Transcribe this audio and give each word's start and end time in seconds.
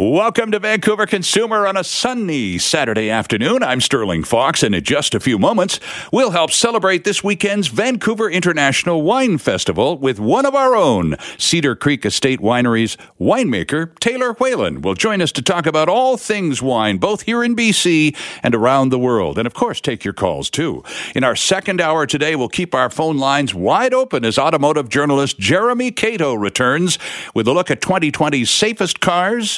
Welcome 0.00 0.52
to 0.52 0.60
Vancouver 0.60 1.06
Consumer 1.06 1.66
on 1.66 1.76
a 1.76 1.82
sunny 1.82 2.56
Saturday 2.58 3.10
afternoon. 3.10 3.64
I'm 3.64 3.80
Sterling 3.80 4.22
Fox, 4.22 4.62
and 4.62 4.72
in 4.72 4.84
just 4.84 5.12
a 5.12 5.18
few 5.18 5.40
moments, 5.40 5.80
we'll 6.12 6.30
help 6.30 6.52
celebrate 6.52 7.02
this 7.02 7.24
weekend's 7.24 7.66
Vancouver 7.66 8.30
International 8.30 9.02
Wine 9.02 9.38
Festival 9.38 9.98
with 9.98 10.20
one 10.20 10.46
of 10.46 10.54
our 10.54 10.76
own, 10.76 11.16
Cedar 11.36 11.74
Creek 11.74 12.06
Estate 12.06 12.38
Winery's 12.38 12.96
winemaker, 13.20 13.98
Taylor 13.98 14.34
Whalen, 14.34 14.82
will 14.82 14.94
join 14.94 15.20
us 15.20 15.32
to 15.32 15.42
talk 15.42 15.66
about 15.66 15.88
all 15.88 16.16
things 16.16 16.62
wine, 16.62 16.98
both 16.98 17.22
here 17.22 17.42
in 17.42 17.56
BC 17.56 18.16
and 18.44 18.54
around 18.54 18.90
the 18.90 19.00
world. 19.00 19.36
And 19.36 19.48
of 19.48 19.54
course, 19.54 19.80
take 19.80 20.04
your 20.04 20.14
calls 20.14 20.48
too. 20.48 20.84
In 21.16 21.24
our 21.24 21.34
second 21.34 21.80
hour 21.80 22.06
today, 22.06 22.36
we'll 22.36 22.48
keep 22.48 22.72
our 22.72 22.88
phone 22.88 23.18
lines 23.18 23.52
wide 23.52 23.92
open 23.92 24.24
as 24.24 24.38
automotive 24.38 24.88
journalist 24.88 25.40
Jeremy 25.40 25.90
Cato 25.90 26.34
returns 26.34 27.00
with 27.34 27.48
a 27.48 27.52
look 27.52 27.68
at 27.68 27.80
2020's 27.80 28.48
safest 28.48 29.00
cars 29.00 29.57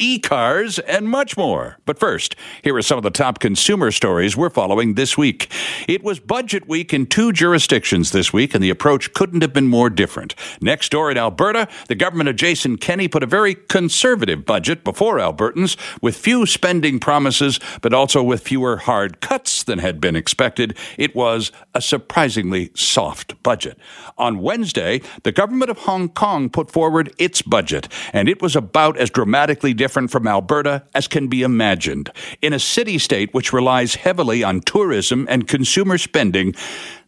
e 0.00 0.18
cars, 0.18 0.78
and 0.80 1.08
much 1.08 1.36
more. 1.36 1.76
But 1.84 2.00
first, 2.00 2.34
here 2.62 2.74
are 2.74 2.82
some 2.82 2.96
of 2.96 3.04
the 3.04 3.10
top 3.10 3.38
consumer 3.38 3.90
stories 3.90 4.36
we're 4.36 4.48
following 4.50 4.94
this 4.94 5.18
week. 5.18 5.52
It 5.86 6.02
was 6.02 6.18
budget 6.18 6.66
week 6.66 6.94
in 6.94 7.06
two 7.06 7.32
jurisdictions 7.32 8.10
this 8.10 8.32
week, 8.32 8.54
and 8.54 8.64
the 8.64 8.70
approach 8.70 9.12
couldn't 9.12 9.42
have 9.42 9.52
been 9.52 9.68
more 9.68 9.90
different. 9.90 10.34
Next 10.62 10.90
door 10.90 11.10
in 11.10 11.18
Alberta, 11.18 11.68
the 11.88 11.94
government 11.94 12.30
of 12.30 12.36
Jason 12.36 12.78
Kenney 12.78 13.08
put 13.08 13.22
a 13.22 13.26
very 13.26 13.54
conservative 13.54 14.46
budget 14.46 14.84
before 14.84 15.18
Albertans, 15.18 15.76
with 16.00 16.16
few 16.16 16.46
spending 16.46 16.98
promises, 16.98 17.60
but 17.82 17.92
also 17.92 18.22
with 18.22 18.40
fewer 18.42 18.78
hard 18.78 19.20
cuts 19.20 19.62
than 19.62 19.80
had 19.80 20.00
been 20.00 20.16
expected. 20.16 20.76
It 20.96 21.14
was 21.14 21.52
a 21.74 21.82
surprisingly 21.82 22.70
soft 22.74 23.40
budget. 23.42 23.78
On 24.16 24.38
Wednesday, 24.38 25.02
the 25.24 25.32
government 25.32 25.70
of 25.70 25.78
Hong 25.80 26.08
Kong 26.08 26.48
put 26.48 26.70
forward 26.70 27.12
its 27.18 27.42
budget, 27.42 27.86
and 28.14 28.26
it 28.26 28.40
was 28.40 28.56
about 28.56 28.96
as 28.96 29.10
dramatically 29.10 29.74
different 29.74 29.89
different 29.90 30.12
from 30.12 30.28
Alberta 30.28 30.84
as 30.94 31.08
can 31.08 31.26
be 31.26 31.42
imagined. 31.42 32.12
In 32.40 32.52
a 32.52 32.60
city 32.60 32.96
state 32.96 33.34
which 33.34 33.52
relies 33.52 33.96
heavily 33.96 34.44
on 34.44 34.60
tourism 34.60 35.26
and 35.28 35.48
consumer 35.48 35.98
spending, 35.98 36.54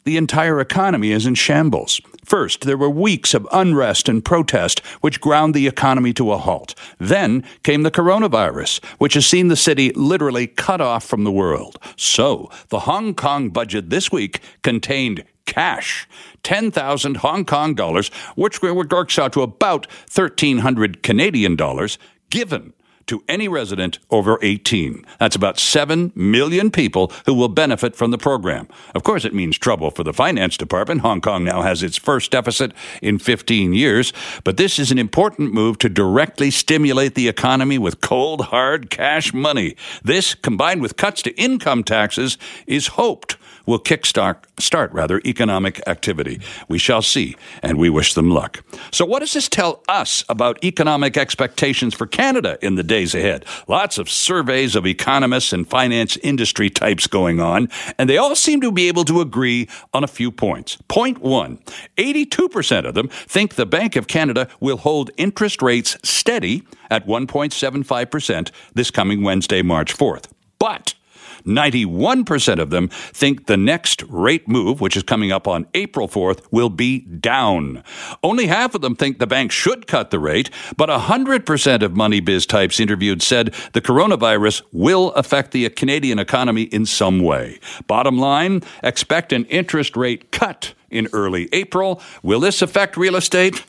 the 0.02 0.16
entire 0.16 0.58
economy 0.58 1.12
is 1.12 1.24
in 1.24 1.36
shambles. 1.36 2.00
First, 2.24 2.62
there 2.62 2.76
were 2.76 2.90
weeks 2.90 3.34
of 3.34 3.46
unrest 3.52 4.08
and 4.08 4.24
protest, 4.24 4.80
which 5.00 5.20
ground 5.20 5.54
the 5.54 5.68
economy 5.68 6.12
to 6.14 6.32
a 6.32 6.38
halt. 6.38 6.74
Then 6.98 7.44
came 7.62 7.84
the 7.84 7.92
coronavirus, 7.92 8.84
which 8.98 9.14
has 9.14 9.28
seen 9.28 9.46
the 9.46 9.54
city 9.54 9.92
literally 9.92 10.48
cut 10.48 10.80
off 10.80 11.04
from 11.04 11.22
the 11.22 11.30
world. 11.30 11.78
So, 11.96 12.50
the 12.70 12.80
Hong 12.80 13.14
Kong 13.14 13.50
budget 13.50 13.90
this 13.90 14.10
week 14.10 14.40
contained 14.62 15.22
cash 15.46 16.08
10,000 16.42 17.18
Hong 17.18 17.44
Kong 17.44 17.74
dollars, 17.74 18.08
which 18.34 18.62
works 18.62 19.18
out 19.18 19.32
to 19.34 19.42
about 19.42 19.86
1,300 20.12 21.02
Canadian 21.02 21.56
dollars, 21.56 21.98
given 22.32 22.72
to 23.06 23.22
any 23.28 23.46
resident 23.46 23.98
over 24.10 24.38
18. 24.42 25.04
That's 25.18 25.36
about 25.36 25.58
7 25.58 26.12
million 26.14 26.70
people 26.70 27.12
who 27.26 27.34
will 27.34 27.48
benefit 27.48 27.94
from 27.94 28.10
the 28.10 28.18
program. 28.18 28.68
Of 28.94 29.02
course, 29.02 29.24
it 29.24 29.34
means 29.34 29.58
trouble 29.58 29.90
for 29.90 30.02
the 30.02 30.14
finance 30.14 30.56
department. 30.56 31.02
Hong 31.02 31.20
Kong 31.20 31.44
now 31.44 31.60
has 31.62 31.82
its 31.82 31.98
first 31.98 32.30
deficit 32.30 32.72
in 33.02 33.18
15 33.18 33.74
years, 33.74 34.12
but 34.44 34.56
this 34.56 34.78
is 34.78 34.90
an 34.90 34.98
important 34.98 35.52
move 35.52 35.78
to 35.78 35.88
directly 35.88 36.50
stimulate 36.50 37.14
the 37.14 37.28
economy 37.28 37.76
with 37.76 38.00
cold, 38.00 38.46
hard 38.46 38.88
cash 38.88 39.34
money. 39.34 39.76
This, 40.02 40.34
combined 40.34 40.80
with 40.80 40.96
cuts 40.96 41.22
to 41.22 41.36
income 41.36 41.84
taxes, 41.84 42.38
is 42.66 42.86
hoped 42.88 43.36
will 43.66 43.78
kickstart 43.78 44.36
start 44.58 44.92
rather 44.92 45.20
economic 45.24 45.80
activity. 45.86 46.40
We 46.68 46.78
shall 46.78 47.02
see, 47.02 47.36
and 47.62 47.78
we 47.78 47.90
wish 47.90 48.14
them 48.14 48.30
luck. 48.30 48.62
So, 48.90 49.04
what 49.04 49.20
does 49.20 49.32
this 49.32 49.48
tell 49.48 49.82
us 49.88 50.24
about 50.28 50.62
economic 50.64 51.16
expectations 51.16 51.94
for 51.94 52.06
Canada 52.06 52.58
in 52.62 52.76
the 52.76 52.82
days 52.82 53.14
ahead? 53.14 53.44
Lots 53.68 53.98
of 53.98 54.08
surveys 54.08 54.76
of 54.76 54.86
economists 54.86 55.52
and 55.52 55.68
finance 55.68 56.16
industry 56.18 56.70
types 56.70 57.06
going 57.06 57.40
on, 57.40 57.68
and 57.98 58.08
they 58.08 58.18
all 58.18 58.34
seem 58.34 58.60
to 58.60 58.72
be 58.72 58.88
able 58.88 59.04
to 59.04 59.20
agree 59.20 59.68
on 59.92 60.04
a 60.04 60.08
few 60.08 60.30
points. 60.30 60.76
Point 60.88 61.18
one 61.18 61.58
82% 61.96 62.86
of 62.86 62.94
them 62.94 63.08
think 63.08 63.54
the 63.54 63.66
Bank 63.66 63.96
of 63.96 64.06
Canada 64.06 64.48
will 64.60 64.78
hold 64.78 65.10
interest 65.16 65.62
rates 65.62 65.96
steady 66.02 66.62
at 66.90 67.06
1.75% 67.06 68.50
this 68.74 68.90
coming 68.90 69.22
Wednesday, 69.22 69.62
March 69.62 69.96
4th. 69.96 70.26
But 70.58 70.94
91% 71.44 72.58
of 72.58 72.70
them 72.70 72.88
think 72.88 73.46
the 73.46 73.56
next 73.56 74.02
rate 74.04 74.48
move, 74.48 74.80
which 74.80 74.96
is 74.96 75.02
coming 75.02 75.32
up 75.32 75.46
on 75.46 75.66
April 75.74 76.08
4th, 76.08 76.46
will 76.50 76.70
be 76.70 77.00
down. 77.00 77.82
Only 78.22 78.46
half 78.46 78.74
of 78.74 78.80
them 78.80 78.96
think 78.96 79.18
the 79.18 79.26
bank 79.26 79.52
should 79.52 79.86
cut 79.86 80.10
the 80.10 80.18
rate, 80.18 80.50
but 80.76 80.88
100% 80.88 81.82
of 81.82 81.96
money 81.96 82.20
biz 82.20 82.46
types 82.46 82.80
interviewed 82.80 83.22
said 83.22 83.54
the 83.72 83.80
coronavirus 83.80 84.62
will 84.72 85.12
affect 85.12 85.52
the 85.52 85.68
Canadian 85.70 86.18
economy 86.18 86.62
in 86.62 86.86
some 86.86 87.20
way. 87.20 87.58
Bottom 87.86 88.18
line, 88.18 88.62
expect 88.82 89.32
an 89.32 89.44
interest 89.46 89.96
rate 89.96 90.30
cut 90.32 90.74
in 90.92 91.08
early 91.12 91.48
April. 91.52 92.00
Will 92.22 92.40
this 92.40 92.62
affect 92.62 92.96
real 92.96 93.16
estate? 93.16 93.64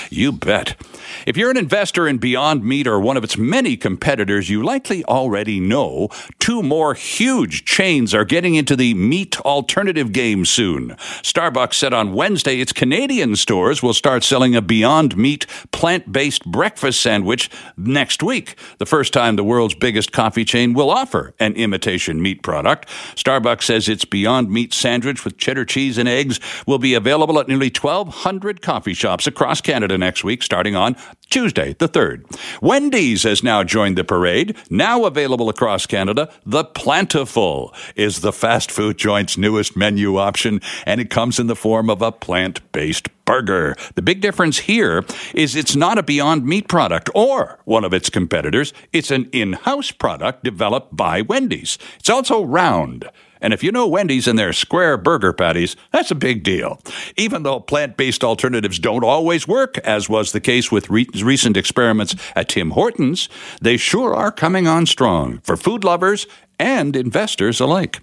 you 0.10 0.32
bet. 0.32 0.80
If 1.26 1.36
you're 1.36 1.50
an 1.50 1.56
investor 1.56 2.08
in 2.08 2.18
Beyond 2.18 2.64
Meat 2.64 2.86
or 2.86 3.00
one 3.00 3.16
of 3.16 3.24
its 3.24 3.38
many 3.38 3.76
competitors, 3.76 4.50
you 4.50 4.62
likely 4.62 5.04
already 5.04 5.60
know 5.60 6.08
two 6.38 6.62
more 6.62 6.94
huge 6.94 7.64
chains 7.64 8.14
are 8.14 8.24
getting 8.24 8.54
into 8.54 8.76
the 8.76 8.94
meat 8.94 9.40
alternative 9.40 10.12
game 10.12 10.44
soon. 10.44 10.90
Starbucks 11.22 11.74
said 11.74 11.92
on 11.92 12.12
Wednesday 12.12 12.60
its 12.60 12.72
Canadian 12.72 13.36
stores 13.36 13.82
will 13.82 13.94
start 13.94 14.24
selling 14.24 14.54
a 14.56 14.62
Beyond 14.62 15.16
Meat 15.16 15.46
plant 15.72 16.12
based 16.12 16.44
breakfast 16.46 17.00
sandwich 17.00 17.50
next 17.76 18.22
week, 18.22 18.56
the 18.78 18.86
first 18.86 19.12
time 19.12 19.36
the 19.36 19.44
world's 19.44 19.74
biggest 19.74 20.12
coffee 20.12 20.44
chain 20.44 20.72
will 20.72 20.90
offer 20.90 21.34
an 21.38 21.54
imitation 21.54 22.20
meat 22.22 22.42
product. 22.42 22.88
Starbucks 23.14 23.62
says 23.62 23.88
its 23.88 24.04
Beyond 24.04 24.50
Meat 24.50 24.72
sandwich 24.72 25.24
with 25.24 25.36
cheddar 25.36 25.64
cheese 25.64 25.98
and 25.98 26.08
eggs 26.08 26.40
will 26.66 26.78
be 26.78 26.94
available 26.94 27.38
at 27.38 27.48
nearly 27.48 27.70
1,200 27.70 28.62
coffee 28.62 28.94
shops 28.94 29.26
across 29.26 29.60
Canada 29.60 29.98
next 29.98 30.24
week, 30.24 30.42
starting 30.42 30.76
on 30.76 30.96
Tuesday, 31.30 31.74
the 31.78 31.88
3rd. 31.88 32.24
Wendy's 32.62 33.24
has 33.24 33.42
now 33.42 33.64
joined 33.64 33.98
the 33.98 34.04
parade. 34.04 34.56
Now 34.70 35.04
available 35.04 35.48
across 35.48 35.86
Canada, 35.86 36.32
the 36.44 36.64
Plantiful 36.64 37.74
is 37.96 38.20
the 38.20 38.32
fast 38.32 38.70
food 38.70 38.96
joint's 38.96 39.36
newest 39.36 39.76
menu 39.76 40.16
option, 40.16 40.60
and 40.84 41.00
it 41.00 41.10
comes 41.10 41.38
in 41.38 41.46
the 41.46 41.56
form 41.56 41.90
of 41.90 42.02
a 42.02 42.12
plant 42.12 42.60
based 42.72 43.08
burger. 43.24 43.76
The 43.94 44.02
big 44.02 44.20
difference 44.20 44.58
here 44.58 45.04
is 45.34 45.54
it's 45.54 45.76
not 45.76 45.98
a 45.98 46.02
Beyond 46.02 46.46
Meat 46.46 46.68
product 46.68 47.10
or 47.14 47.58
one 47.64 47.84
of 47.84 47.92
its 47.92 48.08
competitors. 48.08 48.72
It's 48.92 49.10
an 49.10 49.28
in 49.32 49.54
house 49.54 49.90
product 49.90 50.44
developed 50.44 50.96
by 50.96 51.20
Wendy's. 51.22 51.76
It's 51.98 52.08
also 52.08 52.44
round. 52.44 53.10
And 53.46 53.54
if 53.54 53.62
you 53.62 53.70
know 53.70 53.86
Wendy's 53.86 54.26
and 54.26 54.36
their 54.36 54.52
square 54.52 54.96
burger 54.96 55.32
patties, 55.32 55.76
that's 55.92 56.10
a 56.10 56.16
big 56.16 56.42
deal. 56.42 56.80
Even 57.16 57.44
though 57.44 57.60
plant 57.60 57.96
based 57.96 58.24
alternatives 58.24 58.80
don't 58.80 59.04
always 59.04 59.46
work, 59.46 59.78
as 59.78 60.08
was 60.08 60.32
the 60.32 60.40
case 60.40 60.72
with 60.72 60.90
re- 60.90 61.06
recent 61.22 61.56
experiments 61.56 62.16
at 62.34 62.48
Tim 62.48 62.72
Hortons, 62.72 63.28
they 63.60 63.76
sure 63.76 64.16
are 64.16 64.32
coming 64.32 64.66
on 64.66 64.84
strong 64.84 65.38
for 65.44 65.56
food 65.56 65.84
lovers 65.84 66.26
and 66.58 66.96
investors 66.96 67.60
alike. 67.60 68.00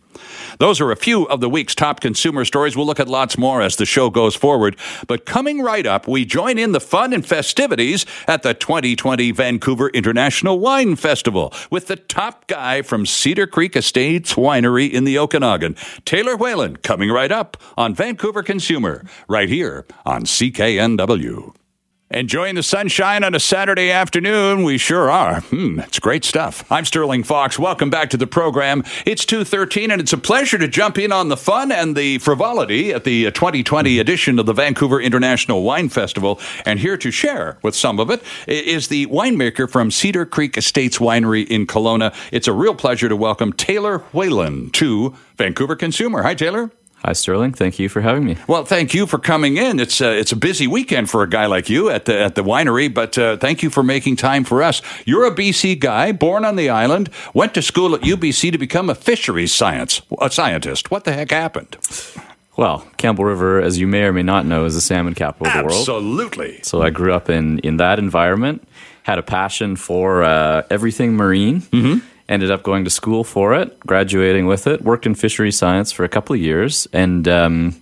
Those 0.59 0.79
are 0.79 0.91
a 0.91 0.95
few 0.95 1.25
of 1.25 1.39
the 1.39 1.49
week's 1.49 1.75
top 1.75 1.99
consumer 1.99 2.45
stories. 2.45 2.75
We'll 2.75 2.85
look 2.85 2.99
at 2.99 3.07
lots 3.07 3.37
more 3.37 3.61
as 3.61 3.75
the 3.75 3.85
show 3.85 4.09
goes 4.09 4.35
forward. 4.35 4.77
But 5.07 5.25
coming 5.25 5.61
right 5.61 5.85
up, 5.85 6.07
we 6.07 6.25
join 6.25 6.57
in 6.57 6.71
the 6.71 6.79
fun 6.79 7.13
and 7.13 7.25
festivities 7.25 8.05
at 8.27 8.43
the 8.43 8.53
2020 8.53 9.31
Vancouver 9.31 9.89
International 9.89 10.59
Wine 10.59 10.95
Festival 10.95 11.53
with 11.69 11.87
the 11.87 11.95
top 11.95 12.47
guy 12.47 12.81
from 12.81 13.05
Cedar 13.05 13.47
Creek 13.47 13.75
Estates 13.75 14.33
Winery 14.35 14.91
in 14.91 15.03
the 15.03 15.17
Okanagan, 15.17 15.75
Taylor 16.05 16.35
Whalen, 16.35 16.77
coming 16.77 17.09
right 17.09 17.31
up 17.31 17.57
on 17.77 17.95
Vancouver 17.95 18.43
Consumer, 18.43 19.03
right 19.27 19.49
here 19.49 19.85
on 20.05 20.23
CKNW. 20.23 21.53
Enjoying 22.13 22.53
the 22.53 22.61
sunshine 22.61 23.23
on 23.23 23.33
a 23.33 23.39
Saturday 23.39 23.89
afternoon? 23.89 24.61
We 24.61 24.77
sure 24.77 25.09
are. 25.09 25.41
Hmm, 25.41 25.79
it's 25.79 25.97
great 25.97 26.23
stuff. 26.23 26.63
I'm 26.71 26.85
Sterling 26.85 27.23
Fox. 27.23 27.57
Welcome 27.57 27.89
back 27.89 28.11
to 28.11 28.17
the 28.17 28.27
program. 28.27 28.83
It's 29.03 29.25
2:13 29.25 29.89
and 29.89 29.99
it's 29.99 30.13
a 30.13 30.19
pleasure 30.19 30.59
to 30.59 30.67
jump 30.67 30.99
in 30.99 31.11
on 31.11 31.29
the 31.29 31.37
fun 31.37 31.71
and 31.71 31.95
the 31.95 32.19
frivolity 32.19 32.93
at 32.93 33.03
the 33.03 33.31
2020 33.31 33.97
uh, 33.97 34.01
edition 34.01 34.37
of 34.37 34.45
the 34.45 34.53
Vancouver 34.53 35.01
International 35.01 35.63
Wine 35.63 35.89
Festival. 35.89 36.39
And 36.67 36.79
here 36.79 36.97
to 36.97 37.09
share 37.09 37.57
with 37.63 37.75
some 37.75 37.99
of 37.99 38.11
it 38.11 38.21
is 38.45 38.89
the 38.89 39.07
winemaker 39.07 39.67
from 39.67 39.89
Cedar 39.89 40.27
Creek 40.27 40.55
Estates 40.55 40.99
Winery 40.99 41.47
in 41.47 41.65
Kelowna. 41.65 42.13
It's 42.31 42.47
a 42.47 42.53
real 42.53 42.75
pleasure 42.75 43.09
to 43.09 43.15
welcome 43.15 43.53
Taylor 43.53 44.03
Whalen 44.13 44.69
to 44.71 45.15
Vancouver 45.37 45.75
Consumer. 45.75 46.21
Hi 46.21 46.35
Taylor. 46.35 46.69
Hi, 47.05 47.11
Sterling. 47.11 47.51
Thank 47.51 47.79
you 47.79 47.89
for 47.89 47.99
having 47.99 48.23
me. 48.23 48.37
Well, 48.47 48.63
thank 48.63 48.93
you 48.93 49.05
for 49.07 49.19
coming 49.19 49.57
in. 49.57 49.81
It's 49.81 49.99
uh, 49.99 50.05
it's 50.07 50.31
a 50.31 50.37
busy 50.37 50.67
weekend 50.67 51.09
for 51.09 51.21
a 51.21 51.29
guy 51.29 51.47
like 51.47 51.69
you 51.69 51.89
at 51.89 52.05
the 52.05 52.17
at 52.17 52.35
the 52.35 52.43
winery, 52.43 52.93
but 52.93 53.17
uh, 53.17 53.35
thank 53.35 53.61
you 53.61 53.69
for 53.69 53.83
making 53.83 54.15
time 54.15 54.45
for 54.45 54.63
us. 54.63 54.81
You're 55.03 55.25
a 55.25 55.35
BC 55.35 55.79
guy, 55.79 56.13
born 56.13 56.45
on 56.45 56.55
the 56.55 56.69
island, 56.69 57.09
went 57.33 57.53
to 57.55 57.61
school 57.61 57.93
at 57.93 58.01
UBC 58.01 58.53
to 58.53 58.57
become 58.57 58.89
a 58.89 58.95
fisheries 58.95 59.51
science 59.51 60.01
a 60.21 60.31
scientist. 60.31 60.91
What 60.91 61.03
the 61.03 61.11
heck 61.11 61.31
happened? 61.31 61.75
Well, 62.55 62.87
Campbell 62.95 63.25
River, 63.25 63.59
as 63.59 63.79
you 63.79 63.87
may 63.87 64.03
or 64.03 64.13
may 64.13 64.23
not 64.23 64.45
know, 64.45 64.63
is 64.63 64.75
the 64.75 64.81
salmon 64.81 65.13
capital 65.13 65.47
of 65.47 65.53
the 65.53 65.59
world. 65.59 65.79
Absolutely. 65.79 66.61
So 66.63 66.83
I 66.83 66.89
grew 66.89 67.13
up 67.13 67.29
in 67.29 67.59
in 67.59 67.77
that 67.77 67.99
environment, 67.99 68.65
had 69.01 69.19
a 69.19 69.23
passion 69.23 69.75
for 69.75 70.23
uh, 70.23 70.61
everything 70.69 71.15
marine. 71.17 71.63
Mm-hmm 71.63 72.07
ended 72.29 72.51
up 72.51 72.63
going 72.63 72.83
to 72.83 72.89
school 72.89 73.23
for 73.23 73.53
it, 73.53 73.79
graduating 73.81 74.45
with 74.47 74.67
it, 74.67 74.81
worked 74.81 75.05
in 75.05 75.15
fishery 75.15 75.51
science 75.51 75.91
for 75.91 76.03
a 76.03 76.09
couple 76.09 76.33
of 76.33 76.41
years. 76.41 76.87
And 76.93 77.27
um, 77.27 77.79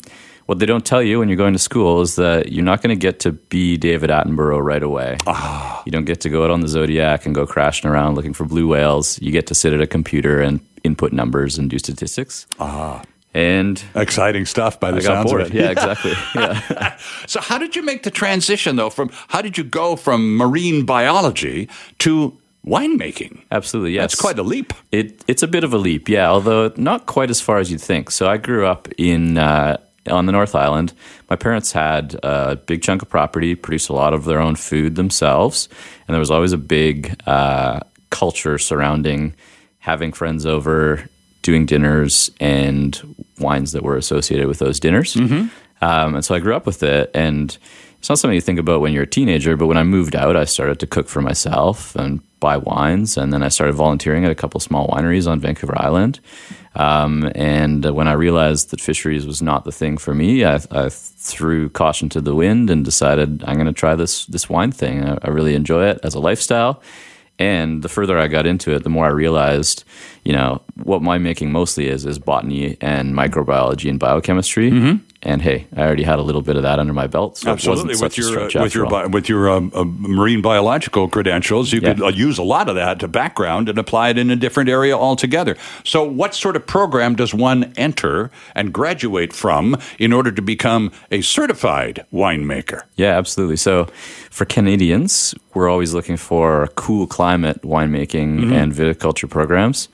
what 0.48 0.60
they 0.60 0.66
don't 0.66 0.86
tell 0.86 1.02
you 1.02 1.20
when 1.20 1.30
you're 1.30 1.38
going 1.38 1.54
to 1.54 1.60
school 1.60 2.02
is 2.02 2.16
that 2.16 2.52
you're 2.52 2.66
not 2.66 2.82
going 2.82 2.96
to 2.96 3.00
get 3.00 3.20
to 3.22 3.32
be 3.32 3.78
David 3.78 4.10
Attenborough 4.10 4.62
right 4.62 4.84
away. 4.84 5.18
Ah. 5.28 5.82
You 5.86 5.92
don't 5.92 6.06
get 6.06 6.22
to 6.22 6.30
go 6.30 6.44
out 6.44 6.52
on 6.52 6.62
the 6.62 6.68
Zodiac 6.68 7.26
and 7.26 7.34
go 7.34 7.46
crashing 7.46 7.90
around 7.90 8.16
looking 8.16 8.34
for 8.34 8.46
blue 8.46 8.68
whales. 8.68 9.22
You 9.22 9.32
get 9.32 9.48
to 9.48 9.56
sit 9.56 9.74
at 9.74 9.82
a 9.82 9.88
computer 9.88 10.42
and 10.42 10.60
input 10.84 11.14
numbers 11.14 11.58
and 11.58 11.70
do 11.70 11.80
statistics. 11.80 12.48
Ah. 12.60 13.02
And 13.34 13.82
exciting 13.96 14.46
stuff 14.46 14.78
by 14.80 14.92
the 14.92 14.98
I 14.98 15.02
sounds 15.02 15.32
of 15.32 15.40
it. 15.40 15.54
Yeah, 15.54 15.70
exactly. 15.70 16.12
Yeah. 16.36 16.98
so 17.28 17.40
how 17.40 17.58
did 17.58 17.76
you 17.76 17.82
make 17.82 18.04
the 18.04 18.12
transition 18.12 18.76
though 18.76 18.90
from 18.90 19.10
how 19.30 19.42
did 19.42 19.58
you 19.58 19.64
go 19.64 19.96
from 19.96 20.36
marine 20.36 20.86
biology 20.86 21.70
to 22.00 22.38
winemaking. 22.66 23.44
Absolutely, 23.52 23.94
yes. 23.94 24.04
That's 24.04 24.22
quite 24.22 24.40
a 24.40 24.44
leap. 24.44 24.74
It, 24.92 25.24
it's 25.28 25.44
a 25.44 25.48
bit 25.48 25.64
of 25.64 25.74
a 25.74 25.78
leap, 25.78 26.10
yeah, 26.10 26.30
although 26.30 26.72
not 26.78 27.06
quite 27.06 27.30
as 27.30 27.42
far 27.42 27.58
as 27.58 27.72
you'd 27.72 27.82
think. 27.82 28.12
So 28.12 28.28
I 28.28 28.38
grew 28.38 28.66
up 28.66 28.88
in 28.98 29.38
uh, 29.38 29.78
on 30.10 30.26
the 30.26 30.32
North 30.32 30.56
Island. 30.56 30.94
My 31.30 31.36
parents 31.36 31.72
had 31.72 32.20
a 32.24 32.56
big 32.56 32.82
chunk 32.82 33.02
of 33.02 33.10
property, 33.10 33.56
produced 33.56 33.90
a 33.90 33.94
lot 33.94 34.14
of 34.14 34.26
their 34.26 34.40
own 34.40 34.56
food 34.56 34.96
themselves, 34.96 35.70
and 36.08 36.14
there 36.14 36.20
was 36.20 36.32
always 36.32 36.54
a 36.54 36.58
big 36.58 37.20
uh, 37.26 37.80
culture 38.10 38.58
surrounding 38.58 39.36
having 39.80 40.14
friends 40.14 40.46
over, 40.46 41.04
doing 41.42 41.66
dinners, 41.66 42.30
and 42.40 43.16
wines 43.40 43.72
that 43.72 43.82
were 43.82 43.98
associated 43.98 44.48
with 44.48 44.60
those 44.60 44.80
dinners. 44.80 45.16
Mm-hmm. 45.16 45.48
Um, 45.84 46.16
and 46.16 46.24
so 46.24 46.36
I 46.36 46.40
grew 46.40 46.56
up 46.56 46.68
with 46.68 46.84
it, 46.84 47.10
and 47.16 47.58
it's 48.02 48.10
not 48.10 48.18
something 48.18 48.34
you 48.34 48.42
think 48.42 48.58
about 48.58 48.82
when 48.82 48.94
you're 48.94 49.04
a 49.04 49.08
teenager, 49.08 49.56
but 49.56 49.68
when 49.68 49.78
I 49.78 49.84
moved 49.84 50.16
out, 50.16 50.36
I 50.36 50.46
started 50.46 50.80
to 50.80 50.88
cook 50.88 51.08
for 51.08 51.22
myself 51.22 51.96
and 51.96 52.20
buy 52.40 52.58
wines. 52.58 53.16
And 53.16 53.32
then 53.32 53.44
I 53.44 53.50
started 53.50 53.74
volunteering 53.74 54.26
at 54.26 54.32
a 54.32 54.36
couple 54.36 54.60
small 54.60 54.88
wineries 54.88 55.30
on 55.30 55.40
Vancouver 55.40 55.80
Island. 55.80 56.20
Um, 56.74 57.32
and 57.36 57.86
when 57.86 58.08
I 58.08 58.14
realized 58.14 58.72
that 58.72 58.82
fisheries 58.82 59.28
was 59.28 59.44
not 59.44 59.66
the 59.66 59.72
thing 59.72 60.00
for 60.00 60.16
me, 60.16 60.44
I, 60.44 60.60
I 60.72 60.90
threw 60.90 61.70
caution 61.70 62.10
to 62.10 62.22
the 62.22 62.34
wind 62.34 62.72
and 62.72 62.84
decided 62.84 63.44
I'm 63.44 63.54
going 63.54 63.68
to 63.68 63.72
try 63.72 63.94
this 63.94 64.26
this 64.26 64.50
wine 64.50 64.72
thing. 64.72 65.04
I, 65.04 65.20
I 65.22 65.28
really 65.28 65.54
enjoy 65.54 65.86
it 65.86 66.00
as 66.02 66.16
a 66.16 66.20
lifestyle. 66.20 66.82
And 67.38 67.84
the 67.84 67.90
further 67.90 68.18
I 68.18 68.28
got 68.28 68.48
into 68.48 68.74
it, 68.74 68.82
the 68.82 68.90
more 68.90 69.06
I 69.06 69.10
realized, 69.10 69.84
you 70.24 70.34
know, 70.34 70.64
what 70.84 71.04
my 71.04 71.20
making 71.20 71.52
mostly 71.52 71.88
is 71.88 72.04
is 72.08 72.18
botany 72.18 72.78
and 72.82 73.14
microbiology 73.14 73.92
and 73.92 74.00
biochemistry. 74.00 74.72
Mm-hmm. 74.72 75.06
And 75.24 75.40
hey, 75.40 75.68
I 75.76 75.82
already 75.82 76.02
had 76.02 76.18
a 76.18 76.24
little 76.24 76.42
bit 76.42 76.56
of 76.56 76.64
that 76.64 76.80
under 76.80 76.94
my 76.94 77.06
belt, 77.06 77.38
so 77.38 77.52
Absolutely, 77.52 77.94
with 78.02 78.18
your 78.18 78.40
uh, 78.40 78.64
with 78.64 78.74
your 78.74 78.90
bi- 78.90 79.06
with 79.06 79.30
your 79.30 79.52
um, 79.52 79.72
uh, 79.76 79.84
marine 79.86 80.42
biological 80.42 81.08
credentials, 81.08 81.72
you 81.72 81.80
Yeah. 81.80 81.94
could 81.94 82.02
uh, 82.04 82.08
use 82.08 82.40
a 82.40 82.44
lot 82.44 82.68
of 82.70 82.74
that 82.76 83.00
to 83.02 83.08
background 83.08 83.70
and 83.70 83.78
apply 83.78 84.10
it 84.10 84.18
in 84.18 84.32
a 84.32 84.36
different 84.36 84.68
area 84.68 84.98
altogether. 84.98 85.58
So, 85.84 86.04
what 86.04 86.34
sort 86.34 86.56
of 86.56 86.66
program 86.66 87.16
does 87.16 87.36
one 87.36 87.72
enter 87.78 88.32
and 88.56 88.74
graduate 88.74 89.32
from 89.32 89.78
in 90.00 90.12
order 90.12 90.32
to 90.32 90.42
become 90.42 90.92
a 91.12 91.22
certified 91.22 92.04
winemaker? 92.12 92.82
Yeah, 92.96 93.16
absolutely. 93.18 93.58
So 93.58 93.86
for 94.32 94.46
Canadians, 94.46 95.36
we're 95.54 95.70
always 95.70 95.94
looking 95.94 96.18
for 96.18 96.68
cool 96.76 97.06
climate 97.06 97.62
winemaking 97.62 98.40
Mm-hmm. 98.40 98.54
and 98.54 98.74
viticulture 98.74 99.30
programs. 99.30 99.88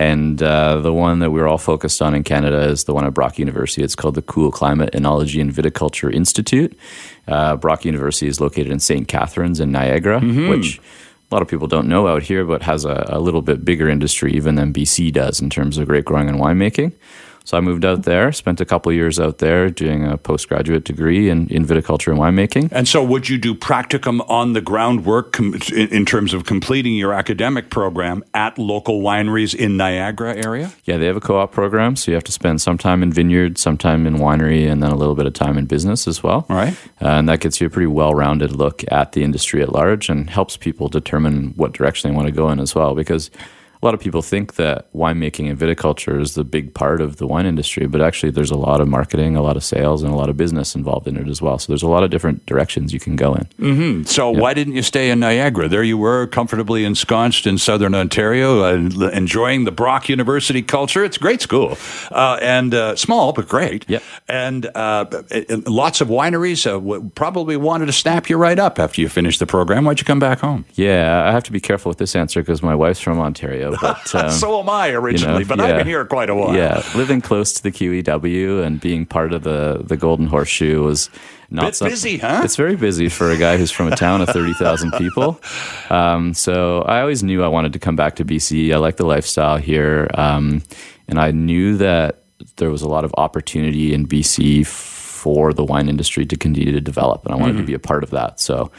And 0.00 0.42
uh, 0.42 0.80
the 0.80 0.94
one 0.94 1.18
that 1.18 1.30
we're 1.30 1.46
all 1.46 1.58
focused 1.58 2.00
on 2.00 2.14
in 2.14 2.22
Canada 2.24 2.62
is 2.62 2.84
the 2.84 2.94
one 2.94 3.04
at 3.04 3.12
Brock 3.12 3.38
University. 3.38 3.82
It's 3.82 3.94
called 3.94 4.14
the 4.14 4.22
Cool 4.22 4.50
Climate 4.50 4.90
Enology 4.94 5.42
and 5.42 5.52
Viticulture 5.52 6.10
Institute. 6.10 6.72
Uh, 7.28 7.56
Brock 7.56 7.84
University 7.84 8.26
is 8.26 8.40
located 8.40 8.72
in 8.72 8.80
St. 8.80 9.06
Catharines 9.06 9.60
in 9.60 9.70
Niagara, 9.70 10.20
Mm-hmm. 10.20 10.48
which 10.48 10.78
a 10.78 11.34
lot 11.34 11.42
of 11.42 11.48
people 11.48 11.66
don't 11.68 11.86
know 11.86 12.08
out 12.08 12.22
here, 12.22 12.46
but 12.46 12.62
has 12.62 12.86
a, 12.86 13.04
a 13.10 13.20
little 13.20 13.42
bit 13.42 13.62
bigger 13.62 13.90
industry 13.90 14.32
even 14.32 14.54
than 14.54 14.72
BC 14.72 15.12
does 15.12 15.38
in 15.42 15.50
terms 15.50 15.76
of 15.76 15.86
grape 15.86 16.06
growing 16.06 16.30
and 16.30 16.40
winemaking. 16.40 16.92
So 17.50 17.56
I 17.56 17.60
moved 17.60 17.84
out 17.84 18.04
there, 18.04 18.30
spent 18.30 18.60
a 18.60 18.64
couple 18.64 18.92
years 18.92 19.18
out 19.18 19.38
there 19.38 19.70
doing 19.70 20.06
a 20.06 20.16
postgraduate 20.16 20.84
degree 20.84 21.28
in, 21.28 21.48
in 21.48 21.66
viticulture 21.66 22.12
and 22.12 22.20
winemaking. 22.20 22.68
And 22.70 22.86
so, 22.86 23.02
would 23.02 23.28
you 23.28 23.38
do 23.38 23.56
practicum 23.56 24.24
on 24.30 24.52
the 24.52 24.60
groundwork 24.60 25.32
com- 25.32 25.54
in, 25.72 25.88
in 25.88 26.06
terms 26.06 26.32
of 26.32 26.44
completing 26.44 26.94
your 26.94 27.12
academic 27.12 27.68
program 27.68 28.22
at 28.34 28.56
local 28.56 29.02
wineries 29.02 29.52
in 29.52 29.76
Niagara 29.76 30.36
area? 30.36 30.70
Yeah, 30.84 30.98
they 30.98 31.06
have 31.06 31.16
a 31.16 31.20
co-op 31.20 31.50
program, 31.50 31.96
so 31.96 32.12
you 32.12 32.14
have 32.14 32.22
to 32.22 32.30
spend 32.30 32.60
some 32.60 32.78
time 32.78 33.02
in 33.02 33.12
vineyard, 33.12 33.58
some 33.58 33.76
time 33.76 34.06
in 34.06 34.18
winery, 34.18 34.70
and 34.70 34.80
then 34.80 34.92
a 34.92 34.96
little 34.96 35.16
bit 35.16 35.26
of 35.26 35.32
time 35.32 35.58
in 35.58 35.66
business 35.66 36.06
as 36.06 36.22
well. 36.22 36.46
All 36.48 36.56
right. 36.56 36.74
Uh, 37.02 37.18
and 37.18 37.28
that 37.28 37.40
gets 37.40 37.60
you 37.60 37.66
a 37.66 37.70
pretty 37.70 37.88
well-rounded 37.88 38.52
look 38.52 38.84
at 38.92 39.10
the 39.10 39.24
industry 39.24 39.60
at 39.60 39.72
large, 39.72 40.08
and 40.08 40.30
helps 40.30 40.56
people 40.56 40.86
determine 40.86 41.48
what 41.56 41.72
direction 41.72 42.10
they 42.10 42.16
want 42.16 42.28
to 42.28 42.32
go 42.32 42.48
in 42.48 42.60
as 42.60 42.76
well. 42.76 42.94
Because 42.94 43.28
a 43.82 43.86
lot 43.86 43.94
of 43.94 44.00
people 44.00 44.20
think 44.20 44.56
that 44.56 44.92
winemaking 44.92 45.48
and 45.48 45.58
viticulture 45.58 46.20
is 46.20 46.34
the 46.34 46.44
big 46.44 46.74
part 46.74 47.00
of 47.00 47.16
the 47.16 47.26
wine 47.26 47.46
industry, 47.46 47.86
but 47.86 48.02
actually, 48.02 48.30
there's 48.30 48.50
a 48.50 48.56
lot 48.56 48.80
of 48.80 48.88
marketing, 48.88 49.36
a 49.36 49.42
lot 49.42 49.56
of 49.56 49.64
sales, 49.64 50.02
and 50.02 50.12
a 50.12 50.16
lot 50.16 50.28
of 50.28 50.36
business 50.36 50.74
involved 50.74 51.06
in 51.08 51.16
it 51.16 51.28
as 51.28 51.40
well. 51.40 51.58
So 51.58 51.72
there's 51.72 51.82
a 51.82 51.88
lot 51.88 52.04
of 52.04 52.10
different 52.10 52.44
directions 52.44 52.92
you 52.92 53.00
can 53.00 53.16
go 53.16 53.34
in. 53.34 53.46
So 54.04 54.30
why 54.30 54.52
didn't 54.52 54.74
you 54.74 54.82
stay 54.82 55.10
in 55.10 55.20
Niagara? 55.20 55.66
There 55.68 55.82
you 55.82 55.96
were, 55.96 56.26
comfortably 56.26 56.84
ensconced 56.84 57.46
in 57.46 57.56
southern 57.56 57.94
Ontario, 57.94 58.64
uh, 58.64 59.08
enjoying 59.08 59.64
the 59.64 59.72
Brock 59.72 60.10
University 60.10 60.60
culture. 60.60 61.02
It's 61.02 61.16
a 61.16 61.20
great 61.20 61.40
school, 61.40 61.78
uh, 62.10 62.38
and 62.42 62.74
uh, 62.74 62.96
small 62.96 63.32
but 63.32 63.48
great. 63.48 63.88
Yep. 63.88 64.02
And 64.28 64.66
uh, 64.74 65.06
lots 65.66 66.02
of 66.02 66.08
wineries 66.08 66.66
uh, 66.66 67.08
probably 67.14 67.56
wanted 67.56 67.86
to 67.86 67.92
snap 67.92 68.28
you 68.28 68.36
right 68.36 68.58
up 68.58 68.78
after 68.78 69.00
you 69.00 69.08
finished 69.08 69.38
the 69.38 69.46
program. 69.46 69.84
Why'd 69.84 70.00
you 70.00 70.04
come 70.04 70.18
back 70.18 70.40
home? 70.40 70.66
Yeah, 70.74 71.24
I 71.26 71.32
have 71.32 71.44
to 71.44 71.52
be 71.52 71.60
careful 71.60 71.88
with 71.88 71.98
this 71.98 72.14
answer 72.14 72.42
because 72.42 72.62
my 72.62 72.74
wife's 72.74 73.00
from 73.00 73.18
Ontario, 73.18 73.69
but 73.80 74.14
um, 74.14 74.30
so 74.30 74.60
am 74.60 74.68
I 74.68 74.90
originally, 74.90 75.44
but 75.44 75.60
I've 75.60 75.76
been 75.76 75.86
here 75.86 76.04
quite 76.04 76.30
a 76.30 76.34
while. 76.34 76.54
Yeah, 76.54 76.82
living 76.94 77.20
close 77.20 77.52
to 77.54 77.62
the 77.62 77.70
QEW 77.70 78.64
and 78.64 78.80
being 78.80 79.06
part 79.06 79.32
of 79.32 79.42
the 79.42 79.82
the 79.84 79.96
Golden 79.96 80.26
Horseshoe 80.26 80.82
was 80.82 81.10
not 81.50 81.78
Bit 81.78 81.90
busy, 81.90 82.18
huh? 82.18 82.42
It's 82.44 82.54
very 82.54 82.76
busy 82.76 83.08
for 83.08 83.30
a 83.30 83.36
guy 83.36 83.56
who's 83.56 83.72
from 83.72 83.92
a 83.92 83.96
town 83.96 84.20
of 84.20 84.28
thirty 84.28 84.54
thousand 84.54 84.92
people. 84.92 85.40
Um, 85.90 86.34
so 86.34 86.82
I 86.82 87.00
always 87.00 87.24
knew 87.24 87.42
I 87.42 87.48
wanted 87.48 87.72
to 87.72 87.80
come 87.80 87.96
back 87.96 88.14
to 88.16 88.24
BC. 88.24 88.72
I 88.72 88.76
like 88.76 88.96
the 88.96 89.04
lifestyle 89.04 89.56
here, 89.56 90.08
um, 90.14 90.62
and 91.08 91.18
I 91.18 91.32
knew 91.32 91.76
that 91.78 92.22
there 92.56 92.70
was 92.70 92.82
a 92.82 92.88
lot 92.88 93.04
of 93.04 93.12
opportunity 93.18 93.92
in 93.92 94.06
BC 94.06 94.64
for 94.68 95.52
the 95.52 95.64
wine 95.64 95.88
industry 95.88 96.24
to 96.26 96.36
continue 96.36 96.70
to 96.70 96.80
develop, 96.80 97.24
and 97.26 97.34
I 97.34 97.38
wanted 97.38 97.56
to 97.56 97.64
be 97.64 97.74
a 97.74 97.80
part 97.80 98.04
of 98.04 98.10
that. 98.10 98.38
So. 98.38 98.70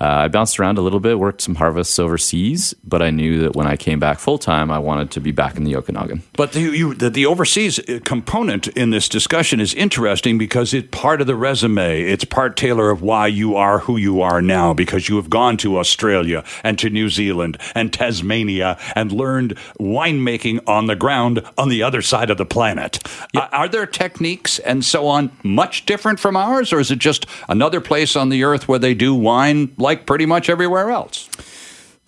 Uh, 0.00 0.24
I 0.24 0.28
bounced 0.28 0.58
around 0.58 0.78
a 0.78 0.80
little 0.80 1.00
bit, 1.00 1.18
worked 1.18 1.42
some 1.42 1.56
harvests 1.56 1.98
overseas, 1.98 2.74
but 2.84 3.02
I 3.02 3.10
knew 3.10 3.40
that 3.40 3.54
when 3.54 3.66
I 3.66 3.76
came 3.76 3.98
back 3.98 4.18
full 4.18 4.38
time, 4.38 4.70
I 4.70 4.78
wanted 4.78 5.10
to 5.12 5.20
be 5.20 5.30
back 5.30 5.56
in 5.56 5.64
the 5.64 5.76
Okanagan. 5.76 6.22
But 6.34 6.52
the, 6.52 6.60
you, 6.60 6.94
the, 6.94 7.10
the 7.10 7.26
overseas 7.26 7.78
uh, 7.80 8.00
component 8.04 8.68
in 8.68 8.90
this 8.90 9.08
discussion 9.08 9.60
is 9.60 9.74
interesting 9.74 10.38
because 10.38 10.72
it's 10.72 10.88
part 10.90 11.20
of 11.20 11.26
the 11.26 11.36
resume. 11.36 12.02
It's 12.02 12.24
part, 12.24 12.56
Taylor, 12.56 12.90
of 12.90 13.02
why 13.02 13.26
you 13.26 13.56
are 13.56 13.80
who 13.80 13.98
you 13.98 14.22
are 14.22 14.40
now 14.40 14.72
because 14.72 15.08
you 15.08 15.16
have 15.16 15.28
gone 15.28 15.58
to 15.58 15.78
Australia 15.78 16.44
and 16.64 16.78
to 16.78 16.88
New 16.88 17.10
Zealand 17.10 17.58
and 17.74 17.92
Tasmania 17.92 18.78
and 18.94 19.12
learned 19.12 19.56
winemaking 19.78 20.66
on 20.66 20.86
the 20.86 20.96
ground 20.96 21.42
on 21.58 21.68
the 21.68 21.82
other 21.82 22.00
side 22.00 22.30
of 22.30 22.38
the 22.38 22.46
planet. 22.46 23.06
Uh, 23.34 23.48
are 23.52 23.68
there 23.68 23.86
techniques 23.86 24.58
and 24.60 24.82
so 24.82 25.06
on 25.06 25.30
much 25.42 25.84
different 25.84 26.18
from 26.18 26.36
ours, 26.36 26.72
or 26.72 26.80
is 26.80 26.90
it 26.90 26.98
just 26.98 27.26
another 27.48 27.80
place 27.80 28.16
on 28.16 28.30
the 28.30 28.44
earth 28.44 28.66
where 28.66 28.78
they 28.78 28.94
do 28.94 29.14
wine 29.14 29.74
like 29.76 29.89
pretty 29.94 30.26
much 30.26 30.48
everywhere 30.48 30.90
else? 30.90 31.28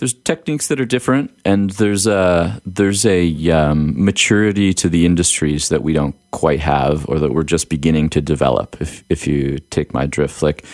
there's 0.03 0.15
techniques 0.15 0.67
that 0.67 0.81
are 0.81 0.85
different, 0.85 1.33
and 1.45 1.71
there's 1.71 2.09
a 2.09 2.61
there's 2.67 3.07
a 3.07 3.51
um, 3.51 4.05
maturity 4.05 4.75
to 4.75 4.89
the 4.89 5.07
industries 5.07 5.69
that 5.69 5.85
we 5.85 5.93
don't 5.93 6.17
quite 6.33 6.59
have, 6.59 7.09
or 7.09 7.21
that 7.21 7.33
we're 7.33 7.45
just 7.45 7.69
beginning 7.69 8.09
to 8.11 8.21
develop. 8.21 8.77
If 8.81 9.05
if 9.09 9.29
you 9.29 9.61
take 9.71 9.95
my 9.95 10.07
drift, 10.07 10.43
like 10.43 10.65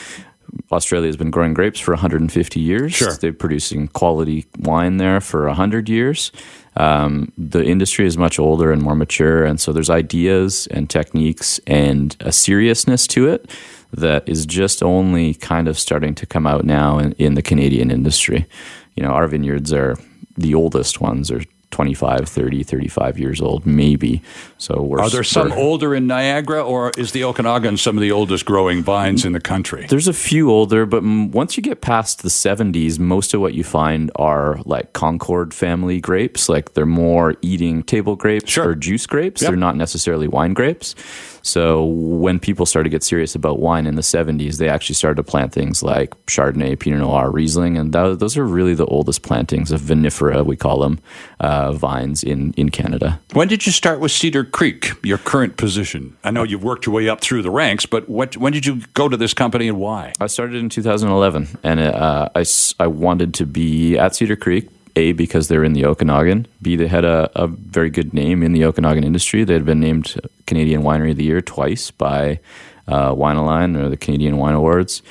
Australia 0.73 1.09
has 1.09 1.19
been 1.19 1.31
growing 1.31 1.53
grapes 1.53 1.79
for 1.79 1.93
150 1.93 2.59
years. 2.59 2.95
Sure. 2.95 3.13
They're 3.17 3.35
producing 3.35 3.89
quality 3.89 4.47
wine 4.61 4.97
there 4.97 5.21
for 5.21 5.47
100 5.47 5.91
years. 5.91 6.33
Um, 6.77 7.31
the 7.37 7.63
industry 7.63 8.07
is 8.07 8.17
much 8.17 8.39
older 8.39 8.73
and 8.73 8.81
more 8.81 8.95
mature, 8.95 9.45
and 9.45 9.61
so 9.61 9.75
there's 9.75 9.91
ideas 9.91 10.69
and 10.69 10.89
techniques 10.89 11.61
and 11.67 12.17
a 12.21 12.33
seriousness 12.33 13.07
to 13.09 13.29
it 13.29 13.51
that 13.93 14.29
is 14.29 14.47
just 14.47 14.83
only 14.83 15.35
kind 15.35 15.69
of 15.69 15.79
starting 15.79 16.15
to 16.17 16.27
come 16.27 16.47
out 16.47 16.65
now 16.65 16.99
in, 16.99 17.13
in 17.13 17.35
the 17.35 17.43
Canadian 17.43 17.91
industry. 17.91 18.47
You 18.95 19.03
know, 19.03 19.11
our 19.11 19.27
vineyards 19.27 19.73
are 19.73 19.97
the 20.37 20.55
oldest 20.55 21.01
ones 21.01 21.31
are 21.31 21.43
25, 21.71 22.29
30, 22.29 22.63
35 22.63 23.19
years 23.19 23.41
old, 23.41 23.67
maybe. 23.67 24.23
So 24.57 24.81
we're 24.83 25.01
Are 25.01 25.11
there 25.11 25.23
some 25.23 25.53
older 25.53 25.95
in 25.95 26.07
Niagara, 26.07 26.63
or 26.65 26.91
is 26.97 27.13
the 27.13 27.25
Okanagan 27.25 27.77
some 27.77 27.97
of 27.97 28.01
the 28.01 28.11
oldest 28.11 28.45
growing 28.47 28.83
vines 28.83 29.25
in 29.25 29.33
the 29.33 29.41
country? 29.41 29.87
There's 29.89 30.09
a 30.09 30.13
few 30.13 30.51
older, 30.51 30.87
but 30.87 31.03
once 31.05 31.57
you 31.57 31.63
get 31.63 31.81
past 31.81 32.23
the 32.23 32.31
70s, 32.31 32.99
most 32.99 33.35
of 33.35 33.41
what 33.41 33.55
you 33.55 33.65
find 33.65 34.11
are 34.17 34.61
like 34.65 34.93
Concord 34.93 35.53
family 35.55 36.01
grapes. 36.01 36.49
Like 36.49 36.75
they're 36.75 36.87
more 36.87 37.35
eating 37.43 37.83
table 37.83 38.17
grapes 38.17 38.51
Sure. 38.51 38.71
or 38.71 38.75
juice 38.75 39.07
grapes. 39.07 39.43
Yep. 39.43 39.51
They're 39.51 39.57
not 39.57 39.77
necessarily 39.77 40.27
wine 40.29 40.55
grapes. 40.55 40.95
So 41.43 41.85
when 41.85 42.39
people 42.41 42.67
started 42.67 42.91
to 42.91 42.95
get 42.95 43.03
serious 43.03 43.35
about 43.35 43.59
wine 43.61 43.87
in 43.87 43.95
the 43.95 44.03
70s, 44.03 44.59
they 44.59 44.69
actually 44.69 44.97
started 44.97 45.17
to 45.17 45.23
plant 45.23 45.53
things 45.53 45.83
like 45.83 46.11
Chardonnay, 46.27 46.79
Pinot 46.79 47.01
Noir, 47.01 47.31
Riesling, 47.31 47.79
and 47.79 47.93
tho- 47.93 48.17
those 48.17 48.37
are 48.37 48.45
really 48.45 48.75
the 48.75 48.85
oldest 48.87 49.23
plantings 49.23 49.71
of 49.71 49.81
vinifera, 49.81 50.45
we 50.45 50.57
call 50.57 50.81
them, 50.81 50.99
uh, 51.41 51.58
vines 51.73 52.23
in, 52.23 52.53
in 52.57 52.71
Canada. 52.71 53.21
When 53.33 53.49
did 53.49 53.67
you 53.67 53.73
start 53.73 54.01
with 54.01 54.13
Cedar 54.13 54.45
Creek, 54.45 54.93
your 55.03 55.19
current 55.19 55.57
position? 55.57 56.17
I 56.25 56.31
know 56.31 56.43
you've 56.43 56.65
worked 56.65 56.87
your 56.87 56.95
way 56.95 57.09
up 57.09 57.21
through 57.21 57.43
the 57.43 57.51
ranks, 57.51 57.87
but 57.87 58.09
what, 58.09 58.37
when 58.37 58.53
did 58.53 58.67
you 58.67 58.83
go 58.95 59.09
to 59.09 59.17
this 59.17 59.35
company 59.35 59.69
and 59.69 59.79
why? 59.79 60.13
I 60.21 60.27
started 60.27 60.57
in 60.57 60.69
2011, 60.69 61.59
and 61.63 61.81
uh, 61.81 62.29
I, 62.35 62.45
I 62.79 62.87
wanted 62.87 63.35
to 63.35 63.47
be 63.47 63.99
at 63.99 64.15
Cedar 64.15 64.37
Creek. 64.37 64.69
A 64.97 65.13
because 65.13 65.47
they're 65.47 65.63
in 65.63 65.75
the 65.75 65.85
Okanagan. 65.85 66.49
B 66.61 66.75
they 66.75 66.89
had 66.89 67.05
a, 67.05 67.31
a 67.37 67.47
very 67.47 67.89
good 67.89 68.13
name 68.13 68.43
in 68.43 68.53
the 68.53 68.65
Okanagan 68.65 69.05
industry. 69.05 69.45
They 69.45 69.53
had 69.53 69.65
been 69.65 69.79
named 69.79 70.21
Canadian 70.49 70.83
Winery 70.83 71.13
of 71.13 71.19
the 71.19 71.23
Year 71.23 71.41
twice 71.41 71.93
by 71.93 72.41
uh, 72.89 73.15
Wine 73.17 73.37
Line 73.37 73.77
or 73.77 73.89
the 73.91 73.97
Canadian 73.97 74.39
Wine 74.39 74.55
Awards, 74.55 75.03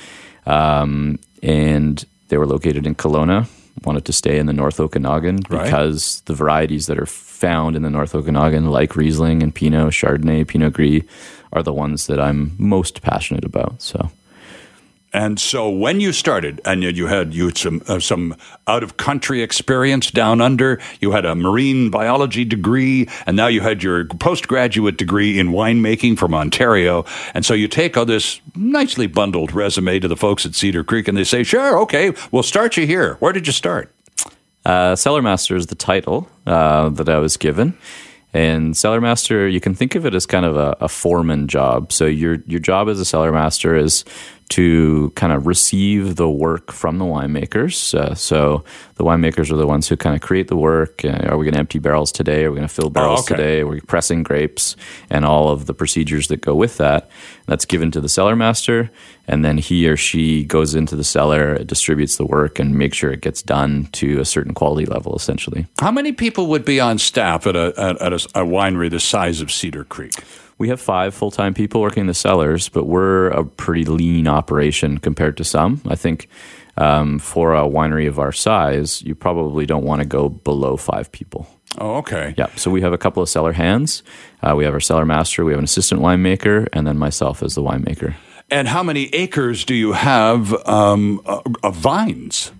um, 0.44 1.18
and 1.42 2.04
they 2.28 2.36
were 2.36 2.46
located 2.46 2.86
in 2.86 2.96
Kelowna. 2.96 3.48
Wanted 3.84 4.04
to 4.06 4.12
stay 4.12 4.38
in 4.38 4.46
the 4.46 4.52
North 4.52 4.80
Okanagan 4.80 5.40
Right. 5.48 5.64
because 5.64 6.22
the 6.26 6.34
varieties 6.34 6.86
that 6.86 6.98
are 6.98 7.06
found 7.06 7.76
in 7.76 7.82
the 7.82 7.90
North 7.90 8.14
Okanagan, 8.14 8.66
like 8.70 8.96
Riesling 8.96 9.42
and 9.42 9.54
Pinot, 9.54 9.92
Chardonnay, 9.92 10.46
Pinot 10.46 10.72
Gris, 10.72 11.02
are 11.52 11.62
the 11.62 11.72
ones 11.72 12.06
that 12.08 12.20
I'm 12.20 12.52
most 12.58 13.00
passionate 13.02 13.44
about. 13.44 13.80
So. 13.80 14.10
And 15.12 15.40
so 15.40 15.70
when 15.70 16.00
you 16.00 16.12
started, 16.12 16.60
and 16.66 16.82
you- 16.82 17.06
had 17.06 17.32
you 17.32 17.46
had 17.46 17.56
some 17.56 17.80
uh, 17.88 17.98
some 17.98 18.36
out 18.66 18.82
of 18.82 18.98
country 18.98 19.40
experience 19.42 20.10
down 20.10 20.40
under, 20.42 20.78
you 21.00 21.12
had 21.12 21.24
a 21.24 21.34
marine 21.34 21.88
biology 21.90 22.44
degree, 22.44 23.08
and 23.26 23.34
now 23.36 23.46
you 23.46 23.62
had 23.62 23.82
your 23.82 24.04
postgraduate 24.04 24.98
degree 24.98 25.38
in 25.38 25.48
winemaking 25.48 26.18
from 26.18 26.34
Ontario. 26.34 27.06
And 27.32 27.46
so 27.46 27.54
you 27.54 27.68
take 27.68 27.96
all 27.96 28.04
this 28.04 28.40
nicely 28.54 29.06
bundled 29.06 29.52
resume 29.54 29.98
to 30.00 30.08
the 30.08 30.16
folks 30.16 30.44
at 30.44 30.54
Cedar 30.54 30.84
Creek, 30.84 31.08
and 31.08 31.16
they 31.16 31.24
say, 31.24 31.42
"Sure, 31.42 31.78
okay, 31.80 32.12
we'll 32.30 32.42
start 32.42 32.76
you 32.76 32.86
here. 32.86 33.16
Where 33.20 33.32
did 33.32 33.46
you 33.46 33.52
start?" 33.54 33.90
Uh, 34.66 34.94
Cellar 34.94 35.22
Master 35.22 35.56
is 35.56 35.68
the 35.68 35.74
title 35.74 36.28
uh, 36.46 36.90
that 36.90 37.08
I 37.08 37.18
was 37.18 37.38
given. 37.38 37.72
And 38.34 38.76
Cellar 38.76 39.00
Master, 39.00 39.48
you 39.48 39.58
can 39.58 39.74
think 39.74 39.94
of 39.94 40.04
it 40.04 40.14
as 40.14 40.26
kind 40.26 40.44
of 40.44 40.54
a, 40.54 40.76
a 40.82 40.88
foreman 40.88 41.48
job. 41.48 41.92
So 41.92 42.04
your 42.04 42.36
your 42.46 42.60
job 42.60 42.90
as 42.90 43.00
a 43.00 43.04
cellar 43.06 43.32
master 43.32 43.74
is 43.74 44.04
to 44.50 45.10
kind 45.14 45.32
of 45.32 45.46
receive 45.46 46.16
the 46.16 46.28
work 46.28 46.72
from 46.72 46.98
the 46.98 47.04
winemakers. 47.04 47.94
Uh, 47.94 48.14
so 48.14 48.64
the 48.94 49.04
winemakers 49.04 49.50
are 49.50 49.56
the 49.56 49.66
ones 49.66 49.88
who 49.88 49.96
kind 49.96 50.16
of 50.16 50.22
create 50.22 50.48
the 50.48 50.56
work. 50.56 51.04
Uh, 51.04 51.28
are 51.28 51.36
we 51.36 51.44
going 51.44 51.54
to 51.54 51.60
empty 51.60 51.78
barrels 51.78 52.10
today? 52.12 52.44
Are 52.44 52.50
we 52.50 52.56
going 52.56 52.68
to 52.68 52.74
fill 52.74 52.90
barrels 52.90 53.20
okay. 53.20 53.36
today? 53.36 53.60
Are 53.60 53.66
we 53.66 53.80
pressing 53.80 54.22
grapes? 54.22 54.76
And 55.10 55.24
all 55.24 55.50
of 55.50 55.66
the 55.66 55.74
procedures 55.74 56.28
that 56.28 56.40
go 56.40 56.54
with 56.54 56.78
that. 56.78 57.10
That's 57.46 57.64
given 57.64 57.90
to 57.92 58.00
the 58.00 58.10
cellar 58.10 58.36
master, 58.36 58.90
and 59.26 59.42
then 59.42 59.56
he 59.56 59.88
or 59.88 59.96
she 59.96 60.44
goes 60.44 60.74
into 60.74 60.96
the 60.96 61.04
cellar, 61.04 61.64
distributes 61.64 62.18
the 62.18 62.26
work, 62.26 62.58
and 62.58 62.74
makes 62.74 62.98
sure 62.98 63.10
it 63.10 63.22
gets 63.22 63.40
done 63.40 63.88
to 63.92 64.20
a 64.20 64.24
certain 64.26 64.52
quality 64.52 64.84
level, 64.84 65.16
essentially. 65.16 65.66
How 65.80 65.90
many 65.90 66.12
people 66.12 66.48
would 66.48 66.66
be 66.66 66.78
on 66.78 66.98
staff 66.98 67.46
at 67.46 67.56
a 67.56 67.72
at, 67.78 68.02
at 68.02 68.12
a, 68.12 68.16
a 68.34 68.44
winery 68.44 68.90
the 68.90 69.00
size 69.00 69.40
of 69.40 69.50
Cedar 69.50 69.84
Creek? 69.84 70.12
We 70.58 70.68
have 70.68 70.80
five 70.80 71.14
full 71.14 71.30
time 71.30 71.54
people 71.54 71.80
working 71.80 72.02
in 72.02 72.06
the 72.06 72.14
cellars, 72.14 72.68
but 72.68 72.84
we're 72.84 73.28
a 73.28 73.44
pretty 73.44 73.84
lean 73.84 74.26
operation 74.26 74.98
compared 74.98 75.36
to 75.38 75.44
some. 75.44 75.80
I 75.86 75.94
think 75.94 76.28
um, 76.76 77.18
for 77.18 77.54
a 77.54 77.62
winery 77.62 78.08
of 78.08 78.18
our 78.18 78.32
size, 78.32 79.02
you 79.02 79.14
probably 79.14 79.66
don't 79.66 79.84
want 79.84 80.02
to 80.02 80.06
go 80.06 80.28
below 80.28 80.76
five 80.76 81.10
people. 81.12 81.46
Oh, 81.76 81.96
okay. 81.96 82.34
Yeah, 82.36 82.48
so 82.56 82.70
we 82.70 82.80
have 82.80 82.92
a 82.92 82.98
couple 82.98 83.22
of 83.22 83.28
cellar 83.28 83.52
hands. 83.52 84.02
Uh, 84.42 84.54
we 84.56 84.64
have 84.64 84.74
our 84.74 84.80
cellar 84.80 85.04
master, 85.04 85.44
we 85.44 85.52
have 85.52 85.58
an 85.58 85.64
assistant 85.64 86.00
winemaker, 86.00 86.68
and 86.72 86.86
then 86.86 86.98
myself 86.98 87.42
as 87.42 87.54
the 87.54 87.62
winemaker. 87.62 88.14
And 88.50 88.68
how 88.68 88.82
many 88.82 89.14
acres 89.14 89.64
do 89.64 89.74
you 89.74 89.92
have 89.92 90.54
um, 90.66 91.20
of 91.62 91.76
vines? 91.76 92.52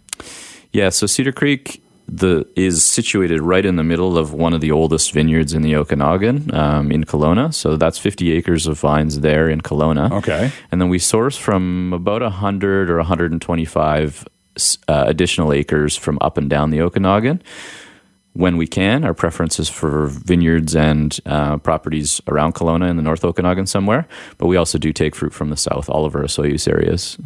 Yeah, 0.73 0.90
so 0.90 1.07
Cedar 1.07 1.33
Creek 1.33 1.83
the 2.09 2.47
is 2.57 2.85
situated 2.85 3.43
right 3.43 3.65
in 3.65 3.77
the 3.77 3.85
middle 3.85 4.17
of 4.17 4.33
one 4.33 4.55
of 4.55 4.61
the 4.61 4.71
oldest 4.71 5.12
vineyards 5.12 5.53
in 5.53 5.62
the 5.62 5.77
Okanagan 5.77 6.55
um, 6.55 6.91
in 6.91 7.05
Kelowna. 7.05 7.53
So 7.53 7.77
that's 7.77 7.99
50 7.99 8.33
acres 8.33 8.67
of 8.67 8.81
vines 8.81 9.21
there 9.21 9.49
in 9.49 9.61
Kelowna. 9.61 10.11
Okay. 10.12 10.50
And 10.73 10.81
then 10.81 10.88
we 10.88 10.99
source 10.99 11.37
from 11.37 11.93
about 11.93 12.23
100 12.23 12.91
or 12.91 12.97
125 12.97 14.27
uh, 14.88 15.05
additional 15.07 15.53
acres 15.53 15.97
from 15.97 16.19
up 16.21 16.38
and 16.38 16.49
down 16.49 16.71
the 16.71 16.81
Okanagan. 16.81 17.43
When 18.33 18.57
we 18.57 18.67
can, 18.67 19.05
our 19.05 19.15
preference 19.15 19.59
is 19.59 19.69
for 19.69 20.07
vineyards 20.07 20.77
and 20.77 21.19
uh, 21.27 21.59
properties 21.59 22.21
around 22.29 22.55
Kelowna 22.55 22.88
in 22.88 22.97
the 22.97 23.03
North 23.03 23.25
Okanagan 23.25 23.67
somewhere, 23.67 24.07
but 24.38 24.47
we 24.47 24.57
also 24.57 24.79
do 24.79 24.93
take 24.93 25.17
fruit 25.17 25.35
from 25.35 25.50
the 25.50 25.57
south, 25.57 25.91
all 25.91 26.05
of 26.05 26.15
our 26.15 26.23
Osoyoos 26.23 26.69
areas. 26.69 27.19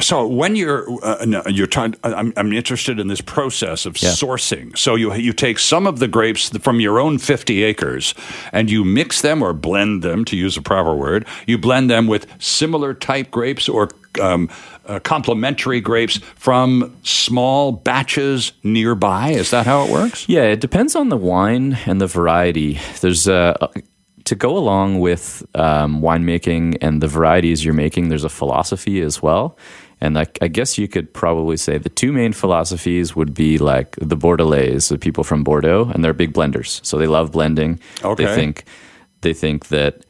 So 0.00 0.26
when 0.26 0.56
you're 0.56 0.86
uh, 1.02 1.24
no, 1.24 1.42
you're 1.48 1.66
trying, 1.66 1.94
I'm, 2.04 2.32
I'm 2.36 2.52
interested 2.52 2.98
in 3.00 3.08
this 3.08 3.20
process 3.22 3.86
of 3.86 3.96
Yeah. 4.02 4.10
sourcing. 4.10 4.76
So 4.76 4.94
you 4.94 5.14
you 5.14 5.32
take 5.32 5.58
some 5.58 5.86
of 5.86 5.98
the 5.98 6.08
grapes 6.08 6.50
from 6.58 6.80
your 6.80 7.00
own 7.00 7.18
50 7.18 7.62
acres, 7.64 8.14
and 8.52 8.70
you 8.70 8.84
mix 8.84 9.22
them 9.22 9.42
or 9.42 9.52
blend 9.54 10.02
them, 10.02 10.24
to 10.26 10.36
use 10.36 10.56
a 10.58 10.62
proper 10.62 10.94
word. 10.94 11.24
You 11.46 11.58
blend 11.58 11.88
them 11.90 12.06
with 12.08 12.26
similar 12.38 12.92
type 12.94 13.30
grapes 13.30 13.68
or 13.68 13.88
um, 14.20 14.48
uh, 14.86 14.98
complementary 15.00 15.80
grapes 15.80 16.18
from 16.36 16.94
small 17.02 17.72
batches 17.72 18.52
nearby. 18.62 19.30
Is 19.30 19.50
that 19.50 19.66
how 19.66 19.84
it 19.84 19.90
works? 19.90 20.28
Yeah, 20.28 20.42
it 20.52 20.60
depends 20.60 20.94
on 20.94 21.08
the 21.08 21.16
wine 21.16 21.78
and 21.86 22.00
the 22.00 22.06
variety. 22.06 22.78
There's 23.00 23.26
a 23.28 23.56
to 24.24 24.34
go 24.34 24.56
along 24.58 24.98
with 24.98 25.44
um, 25.54 26.00
winemaking 26.02 26.78
and 26.80 27.00
the 27.00 27.06
varieties 27.06 27.64
you're 27.64 27.74
making. 27.74 28.08
There's 28.08 28.24
a 28.24 28.28
philosophy 28.28 29.00
as 29.00 29.22
well, 29.22 29.56
and 30.00 30.18
I, 30.18 30.26
I 30.42 30.48
guess 30.48 30.76
you 30.78 30.88
could 30.88 31.12
probably 31.12 31.56
say 31.56 31.78
the 31.78 31.88
two 31.88 32.12
main 32.12 32.32
philosophies 32.32 33.16
would 33.16 33.32
be 33.32 33.58
like 33.58 33.96
the 34.00 34.16
Bordelais, 34.16 34.88
the 34.88 34.98
people 34.98 35.24
from 35.24 35.42
Bordeaux, 35.42 35.90
and 35.94 36.04
they're 36.04 36.12
big 36.12 36.32
blenders, 36.32 36.84
so 36.84 36.98
they 36.98 37.06
love 37.06 37.32
blending. 37.32 37.80
Okay. 38.04 38.24
They 38.24 38.34
think 38.34 38.64
they 39.22 39.32
think 39.32 39.68
that 39.68 40.04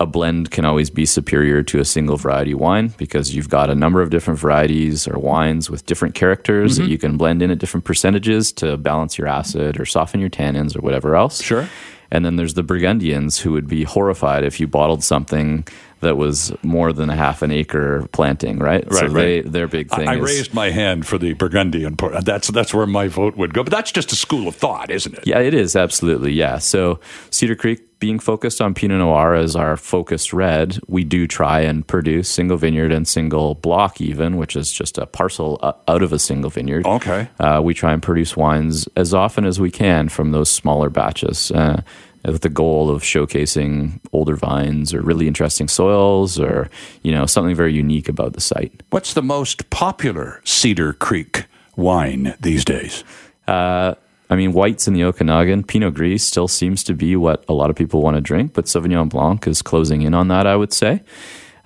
a 0.00 0.06
blend 0.06 0.52
can 0.52 0.64
always 0.64 0.90
be 0.90 1.04
superior 1.04 1.60
to 1.64 1.80
a 1.80 1.84
single 1.84 2.16
variety 2.16 2.54
wine 2.54 2.94
because 2.98 3.34
you've 3.34 3.48
got 3.48 3.68
a 3.68 3.74
number 3.74 4.00
of 4.00 4.10
different 4.10 4.38
varieties 4.38 5.08
or 5.08 5.18
wines 5.18 5.68
with 5.68 5.86
different 5.86 6.14
characters 6.14 6.74
Mm-hmm. 6.74 6.82
that 6.84 6.90
you 6.90 6.98
can 6.98 7.16
blend 7.16 7.42
in 7.42 7.50
at 7.50 7.58
different 7.58 7.84
percentages 7.84 8.52
to 8.52 8.76
balance 8.76 9.18
your 9.18 9.26
acid 9.26 9.80
or 9.80 9.84
soften 9.84 10.20
your 10.20 10.30
tannins 10.30 10.76
or 10.76 10.80
whatever 10.82 11.16
else. 11.16 11.42
Sure. 11.42 11.68
And 12.12 12.24
then 12.24 12.36
there's 12.36 12.54
the 12.54 12.62
Burgundians 12.62 13.40
who 13.40 13.50
would 13.52 13.66
be 13.66 13.82
horrified 13.82 14.44
if 14.44 14.60
you 14.60 14.66
bottled 14.68 15.02
something 15.02 15.66
that 16.00 16.16
was 16.16 16.52
more 16.62 16.92
than 16.92 17.10
a 17.10 17.16
half 17.16 17.42
an 17.42 17.50
acre 17.50 18.06
planting, 18.12 18.58
right? 18.58 18.84
so 18.92 19.06
Right, 19.06 19.12
they 19.12 19.40
right. 19.42 19.52
their 19.52 19.66
big 19.68 19.90
thing 19.90 20.08
I, 20.08 20.12
I 20.12 20.16
is 20.16 20.22
raised 20.22 20.54
my 20.54 20.70
hand 20.70 21.06
for 21.06 21.18
the 21.18 21.32
Burgundian. 21.34 21.96
part. 21.96 22.24
That's 22.24 22.48
that's 22.48 22.72
where 22.72 22.86
my 22.86 23.08
vote 23.08 23.36
would 23.36 23.54
go. 23.54 23.62
But 23.64 23.72
that's 23.72 23.92
just 23.92 24.12
a 24.12 24.16
school 24.16 24.48
of 24.48 24.54
thought, 24.54 24.90
isn't 24.90 25.14
it? 25.14 25.26
Yeah, 25.26 25.38
it 25.40 25.54
is 25.54 25.74
absolutely. 25.76 26.32
Yeah. 26.32 26.58
So 26.58 27.00
Cedar 27.30 27.54
Creek 27.56 27.80
being 27.98 28.20
focused 28.20 28.60
on 28.60 28.74
Pinot 28.74 28.98
Noir 29.00 29.34
as 29.34 29.56
our 29.56 29.76
focused 29.76 30.32
red, 30.32 30.78
we 30.86 31.02
do 31.02 31.26
try 31.26 31.60
and 31.62 31.84
produce 31.84 32.28
single 32.28 32.56
vineyard 32.56 32.92
and 32.92 33.08
single 33.08 33.56
block, 33.56 34.00
even, 34.00 34.36
which 34.36 34.54
is 34.54 34.70
just 34.72 34.98
a 34.98 35.06
parcel 35.06 35.58
out 35.88 36.02
of 36.02 36.12
a 36.12 36.18
single 36.20 36.48
vineyard. 36.48 36.86
Okay. 36.86 37.28
Uh, 37.40 37.60
we 37.62 37.74
try 37.74 37.92
and 37.92 38.00
produce 38.00 38.36
wines 38.36 38.88
as 38.94 39.12
often 39.12 39.44
as 39.44 39.58
we 39.58 39.72
can 39.72 40.08
from 40.08 40.30
those 40.30 40.48
smaller 40.48 40.88
batches. 40.90 41.50
Uh, 41.50 41.82
with 42.24 42.42
the 42.42 42.48
goal 42.48 42.90
of 42.90 43.02
showcasing 43.02 44.00
older 44.12 44.36
vines 44.36 44.92
or 44.92 45.02
really 45.02 45.26
interesting 45.26 45.68
soils 45.68 46.38
or 46.38 46.68
you 47.02 47.12
know 47.12 47.26
something 47.26 47.54
very 47.54 47.72
unique 47.72 48.08
about 48.08 48.32
the 48.32 48.40
site 48.40 48.82
What's 48.90 49.14
the 49.14 49.22
most 49.22 49.70
popular 49.70 50.40
Cedar 50.44 50.92
Creek 50.92 51.44
wine 51.76 52.34
these 52.40 52.64
days? 52.64 53.04
Uh, 53.46 53.94
I 54.30 54.36
mean, 54.36 54.52
whites 54.52 54.86
in 54.86 54.94
the 54.94 55.04
Okanagan, 55.04 55.64
Pinot 55.64 55.94
Gris 55.94 56.22
still 56.22 56.48
seems 56.48 56.84
to 56.84 56.94
be 56.94 57.16
what 57.16 57.44
a 57.48 57.54
lot 57.54 57.70
of 57.70 57.76
people 57.76 58.02
want 58.02 58.16
to 58.16 58.20
drink, 58.20 58.52
but 58.52 58.66
Sauvignon 58.66 59.08
Blanc 59.08 59.46
is 59.46 59.62
closing 59.62 60.02
in 60.02 60.12
on 60.12 60.28
that, 60.28 60.46
I 60.46 60.54
would 60.54 60.72
say. 60.72 61.02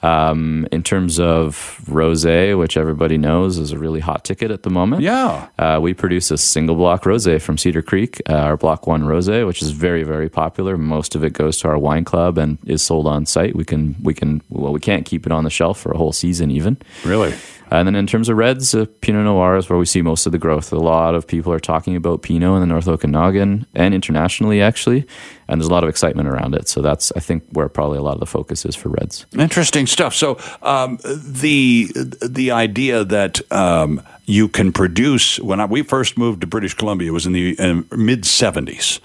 Um, 0.02 0.66
in 0.72 0.82
terms 0.82 1.20
of 1.20 1.80
rosé, 1.84 2.58
which 2.58 2.76
everybody 2.76 3.18
knows 3.18 3.58
is 3.58 3.70
a 3.70 3.78
really 3.78 4.00
hot 4.00 4.24
ticket 4.24 4.50
at 4.50 4.64
the 4.64 4.70
moment. 4.70 5.02
Yeah. 5.02 5.48
Uh, 5.58 5.78
we 5.80 5.94
produce 5.94 6.32
a 6.32 6.38
single 6.38 6.74
block 6.74 7.04
rosé 7.04 7.40
from 7.40 7.56
Cedar 7.56 7.82
Creek, 7.82 8.20
uh, 8.28 8.32
our 8.32 8.56
Block 8.56 8.88
One 8.88 9.02
rosé, 9.04 9.46
which 9.46 9.62
is 9.62 9.70
very, 9.70 10.02
very 10.02 10.28
popular. 10.28 10.76
Most 10.76 11.14
of 11.14 11.22
it 11.22 11.34
goes 11.34 11.58
to 11.58 11.68
our 11.68 11.78
wine 11.78 12.04
club 12.04 12.36
and 12.36 12.58
is 12.66 12.82
sold 12.82 13.06
on 13.06 13.26
site. 13.26 13.54
We 13.54 13.64
can, 13.64 13.94
we 14.02 14.12
can, 14.12 14.42
well, 14.50 14.72
we 14.72 14.80
can't 14.80 15.06
keep 15.06 15.24
it 15.24 15.30
on 15.30 15.44
the 15.44 15.50
shelf 15.50 15.78
for 15.78 15.92
a 15.92 15.96
whole 15.96 16.12
season 16.12 16.50
even. 16.50 16.78
Really? 17.04 17.34
And 17.72 17.88
then 17.88 17.96
in 17.96 18.06
terms 18.06 18.28
of 18.28 18.36
reds, 18.36 18.74
uh, 18.74 18.84
Pinot 19.00 19.24
Noir 19.24 19.56
is 19.56 19.70
where 19.70 19.78
we 19.78 19.86
see 19.86 20.02
most 20.02 20.26
of 20.26 20.32
the 20.32 20.38
growth. 20.38 20.74
A 20.74 20.76
lot 20.76 21.14
of 21.14 21.26
people 21.26 21.50
are 21.54 21.58
talking 21.58 21.96
about 21.96 22.20
Pinot 22.20 22.56
in 22.56 22.60
the 22.60 22.66
North 22.66 22.86
Okanagan 22.86 23.64
and 23.74 23.94
internationally, 23.94 24.60
actually, 24.60 25.06
and 25.48 25.58
there's 25.58 25.68
a 25.68 25.72
lot 25.72 25.82
of 25.82 25.88
excitement 25.88 26.28
around 26.28 26.54
it. 26.54 26.68
So 26.68 26.82
that's, 26.82 27.12
I 27.16 27.20
think, 27.20 27.44
where 27.52 27.70
probably 27.70 27.96
a 27.96 28.02
lot 28.02 28.12
of 28.12 28.20
the 28.20 28.26
focus 28.26 28.66
is 28.66 28.76
for 28.76 28.90
reds. 28.90 29.24
Interesting 29.38 29.86
stuff. 29.86 30.14
So 30.14 30.38
um, 30.60 30.98
the 31.02 31.90
the 32.20 32.50
idea 32.50 33.04
that 33.04 33.40
um, 33.50 34.02
you 34.26 34.48
can 34.48 34.72
produce 34.72 35.40
when 35.40 35.58
I, 35.58 35.64
we 35.64 35.82
first 35.82 36.18
moved 36.18 36.42
to 36.42 36.46
British 36.46 36.74
Columbia 36.74 37.10
was 37.10 37.24
in 37.24 37.32
the 37.32 37.58
uh, 37.58 37.82
mid 37.96 38.24
'70s. 38.24 39.00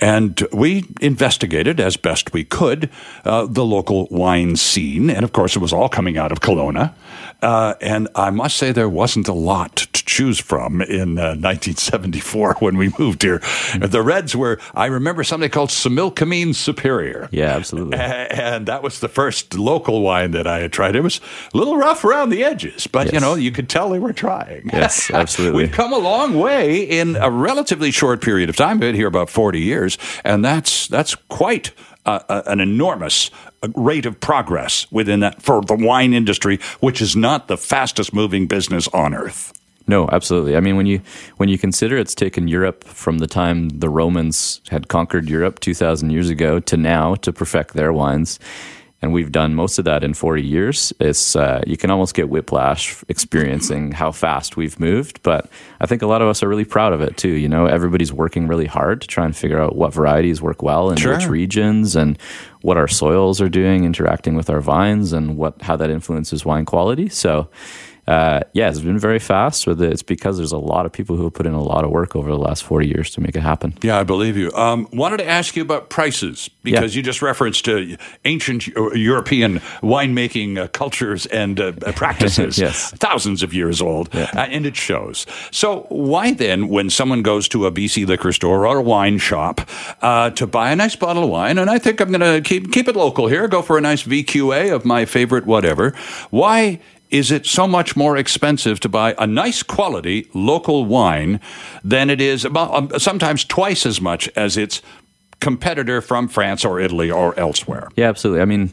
And 0.00 0.46
we 0.52 0.84
investigated 1.00 1.78
as 1.78 1.96
best 1.96 2.32
we 2.32 2.44
could 2.44 2.90
uh, 3.24 3.46
the 3.46 3.64
local 3.64 4.08
wine 4.10 4.56
scene. 4.56 5.10
And 5.10 5.24
of 5.24 5.32
course, 5.32 5.56
it 5.56 5.58
was 5.58 5.72
all 5.72 5.88
coming 5.88 6.16
out 6.16 6.32
of 6.32 6.40
Kelowna. 6.40 6.94
Uh, 7.42 7.74
and 7.80 8.08
I 8.14 8.30
must 8.30 8.56
say, 8.56 8.72
there 8.72 8.88
wasn't 8.88 9.28
a 9.28 9.32
lot 9.32 9.76
to 9.76 10.04
choose 10.04 10.38
from 10.38 10.82
in 10.82 11.18
uh, 11.18 11.36
1974 11.36 12.56
when 12.58 12.76
we 12.76 12.92
moved 12.98 13.22
here. 13.22 13.40
The 13.78 14.02
Reds 14.02 14.36
were, 14.36 14.58
I 14.74 14.86
remember 14.86 15.24
something 15.24 15.50
called 15.50 15.70
Similkameen 15.70 16.54
Superior. 16.54 17.28
Yeah, 17.30 17.56
absolutely. 17.56 17.98
And 17.98 18.66
that 18.66 18.82
was 18.82 19.00
the 19.00 19.08
first 19.08 19.54
local 19.54 20.02
wine 20.02 20.32
that 20.32 20.46
I 20.46 20.58
had 20.58 20.72
tried. 20.72 20.96
It 20.96 21.02
was 21.02 21.20
a 21.52 21.56
little 21.56 21.76
rough 21.76 22.04
around 22.04 22.30
the 22.30 22.44
edges, 22.44 22.86
but 22.86 23.06
yes. 23.06 23.14
you 23.14 23.20
know, 23.20 23.34
you 23.34 23.50
could 23.50 23.68
tell 23.68 23.90
they 23.90 23.98
were 23.98 24.12
trying. 24.12 24.68
Yes, 24.72 25.10
absolutely. 25.10 25.56
We've 25.64 25.72
come 25.72 25.92
a 25.92 25.98
long 25.98 26.38
way 26.38 26.82
in 26.82 27.16
a 27.16 27.30
relatively 27.30 27.90
short 27.90 28.20
period 28.20 28.48
of 28.48 28.56
time. 28.56 28.78
Been 28.78 28.94
here 28.94 29.06
about 29.06 29.30
40 29.30 29.60
years, 29.60 29.89
and 30.24 30.44
that's 30.44 30.88
that's 30.88 31.14
quite 31.28 31.72
an 32.06 32.60
enormous 32.60 33.30
rate 33.76 34.06
of 34.06 34.18
progress 34.20 34.90
within 34.90 35.20
that 35.20 35.42
for 35.42 35.60
the 35.62 35.74
wine 35.74 36.12
industry, 36.12 36.58
which 36.80 37.00
is 37.00 37.14
not 37.14 37.48
the 37.48 37.56
fastest 37.56 38.12
moving 38.14 38.46
business 38.46 38.88
on 38.88 39.14
earth. 39.14 39.52
No, 39.86 40.08
absolutely. 40.12 40.56
I 40.56 40.60
mean, 40.60 40.76
when 40.76 40.86
you 40.86 41.00
when 41.38 41.48
you 41.48 41.58
consider 41.58 41.96
it's 41.96 42.14
taken 42.14 42.48
Europe 42.48 42.84
from 42.84 43.18
the 43.18 43.26
time 43.26 43.68
the 43.70 43.88
Romans 43.88 44.60
had 44.70 44.88
conquered 44.88 45.28
Europe 45.28 45.60
two 45.60 45.74
thousand 45.74 46.10
years 46.10 46.30
ago 46.30 46.60
to 46.60 46.76
now 46.76 47.16
to 47.16 47.32
perfect 47.32 47.74
their 47.74 47.92
wines, 47.92 48.38
and 49.02 49.12
we've 49.12 49.32
done 49.32 49.54
most 49.54 49.78
of 49.78 49.84
that 49.86 50.04
in 50.04 50.12
40 50.12 50.42
years. 50.42 50.92
It's 51.00 51.34
uh, 51.34 51.62
you 51.66 51.76
can 51.76 51.90
almost 51.90 52.14
get 52.14 52.28
whiplash 52.28 53.02
experiencing 53.08 53.92
how 53.92 54.12
fast 54.12 54.56
we've 54.56 54.78
moved, 54.78 55.22
but 55.22 55.50
I 55.80 55.86
think 55.86 56.02
a 56.02 56.06
lot 56.06 56.20
of 56.20 56.28
us 56.28 56.42
are 56.42 56.48
really 56.48 56.64
proud 56.66 56.92
of 56.92 57.00
it 57.00 57.16
too. 57.16 57.30
You 57.30 57.48
know, 57.48 57.66
everybody's 57.66 58.12
working 58.12 58.46
really 58.46 58.66
hard 58.66 59.00
to 59.00 59.06
try 59.06 59.24
and 59.24 59.34
figure 59.34 59.60
out 59.60 59.74
what 59.76 59.94
varieties 59.94 60.42
work 60.42 60.62
well 60.62 60.90
in 60.90 60.96
sure. 60.96 61.14
which 61.14 61.26
regions 61.26 61.96
and 61.96 62.18
what 62.62 62.76
our 62.76 62.88
soils 62.88 63.40
are 63.40 63.48
doing, 63.48 63.84
interacting 63.84 64.34
with 64.34 64.50
our 64.50 64.60
vines, 64.60 65.12
and 65.12 65.36
what 65.36 65.62
how 65.62 65.76
that 65.76 65.90
influences 65.90 66.44
wine 66.44 66.66
quality. 66.66 67.08
So 67.08 67.48
uh, 68.10 68.40
yeah, 68.54 68.68
it's 68.68 68.80
been 68.80 68.98
very 68.98 69.20
fast. 69.20 69.68
With 69.68 69.80
it. 69.80 69.92
It's 69.92 70.02
because 70.02 70.36
there's 70.36 70.50
a 70.50 70.58
lot 70.58 70.84
of 70.84 70.90
people 70.90 71.16
who 71.16 71.22
have 71.24 71.32
put 71.32 71.46
in 71.46 71.52
a 71.52 71.62
lot 71.62 71.84
of 71.84 71.90
work 71.90 72.16
over 72.16 72.28
the 72.28 72.38
last 72.38 72.64
40 72.64 72.88
years 72.88 73.10
to 73.10 73.20
make 73.20 73.36
it 73.36 73.40
happen. 73.40 73.72
Yeah, 73.82 74.00
I 74.00 74.02
believe 74.02 74.36
you. 74.36 74.50
Um, 74.52 74.88
wanted 74.92 75.18
to 75.18 75.28
ask 75.28 75.54
you 75.54 75.62
about 75.62 75.90
prices 75.90 76.50
because 76.64 76.94
yeah. 76.94 76.98
you 76.98 77.04
just 77.04 77.22
referenced 77.22 77.68
uh, 77.68 77.96
ancient 78.24 78.66
European 78.66 79.60
winemaking 79.80 80.58
uh, 80.58 80.66
cultures 80.68 81.26
and 81.26 81.60
uh, 81.60 81.72
practices, 81.94 82.58
yes. 82.58 82.90
thousands 82.96 83.44
of 83.44 83.54
years 83.54 83.80
old, 83.80 84.12
yeah. 84.12 84.28
Uh, 84.34 84.40
and 84.40 84.66
it 84.66 84.74
shows. 84.74 85.24
So, 85.52 85.86
why 85.88 86.32
then, 86.32 86.66
when 86.66 86.90
someone 86.90 87.22
goes 87.22 87.46
to 87.50 87.66
a 87.66 87.70
BC 87.70 88.08
liquor 88.08 88.32
store 88.32 88.66
or 88.66 88.78
a 88.78 88.82
wine 88.82 89.18
shop 89.18 89.60
uh, 90.02 90.30
to 90.30 90.48
buy 90.48 90.72
a 90.72 90.76
nice 90.76 90.96
bottle 90.96 91.22
of 91.22 91.30
wine, 91.30 91.58
and 91.58 91.70
I 91.70 91.78
think 91.78 92.00
I'm 92.00 92.10
going 92.10 92.20
to 92.20 92.40
keep 92.40 92.72
keep 92.72 92.88
it 92.88 92.96
local 92.96 93.28
here, 93.28 93.46
go 93.46 93.62
for 93.62 93.78
a 93.78 93.80
nice 93.80 94.02
VQA 94.02 94.74
of 94.74 94.84
my 94.84 95.04
favorite 95.04 95.46
whatever. 95.46 95.94
Why 96.30 96.80
is 97.10 97.30
it 97.30 97.46
so 97.46 97.66
much 97.66 97.96
more 97.96 98.16
expensive 98.16 98.80
to 98.80 98.88
buy 98.88 99.14
a 99.18 99.26
nice 99.26 99.62
quality 99.62 100.28
local 100.34 100.84
wine 100.84 101.40
than 101.82 102.10
it 102.10 102.20
is 102.20 102.44
about, 102.44 102.74
um, 102.74 102.98
sometimes 102.98 103.44
twice 103.44 103.84
as 103.84 104.00
much 104.00 104.28
as 104.36 104.56
its 104.56 104.82
competitor 105.40 106.00
from 106.00 106.28
France 106.28 106.64
or 106.64 106.80
Italy 106.80 107.10
or 107.10 107.38
elsewhere? 107.38 107.88
Yeah, 107.96 108.08
absolutely. 108.08 108.42
I 108.42 108.44
mean, 108.44 108.72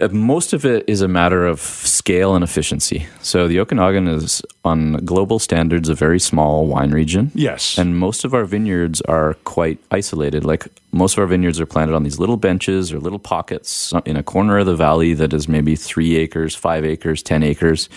Uh, 0.00 0.08
most 0.08 0.52
of 0.52 0.64
it 0.64 0.84
is 0.88 1.00
a 1.02 1.08
matter 1.08 1.46
of 1.46 1.60
scale 1.60 2.34
and 2.34 2.42
efficiency. 2.42 3.06
So 3.22 3.46
the 3.46 3.60
Okanagan 3.60 4.08
is, 4.08 4.42
on 4.64 5.04
global 5.04 5.38
standards, 5.38 5.88
a 5.88 5.94
very 5.94 6.18
small 6.18 6.66
wine 6.66 6.90
region. 6.90 7.30
Yes. 7.34 7.78
And 7.78 7.96
most 7.96 8.24
of 8.24 8.34
our 8.34 8.44
vineyards 8.44 9.00
are 9.02 9.34
quite 9.44 9.78
isolated. 9.92 10.44
Like 10.44 10.66
most 10.90 11.14
of 11.14 11.20
our 11.20 11.26
vineyards 11.26 11.60
are 11.60 11.66
planted 11.66 11.94
on 11.94 12.02
these 12.02 12.18
little 12.18 12.36
benches 12.36 12.92
or 12.92 12.98
little 12.98 13.20
pockets 13.20 13.94
uh, 13.94 14.00
in 14.04 14.16
a 14.16 14.22
corner 14.22 14.58
of 14.58 14.66
the 14.66 14.76
valley 14.76 15.14
that 15.14 15.32
is 15.32 15.48
maybe 15.48 15.76
three 15.76 16.16
acres, 16.16 16.56
five 16.56 16.84
acres, 16.84 17.22
10 17.22 17.42
acres. 17.44 17.88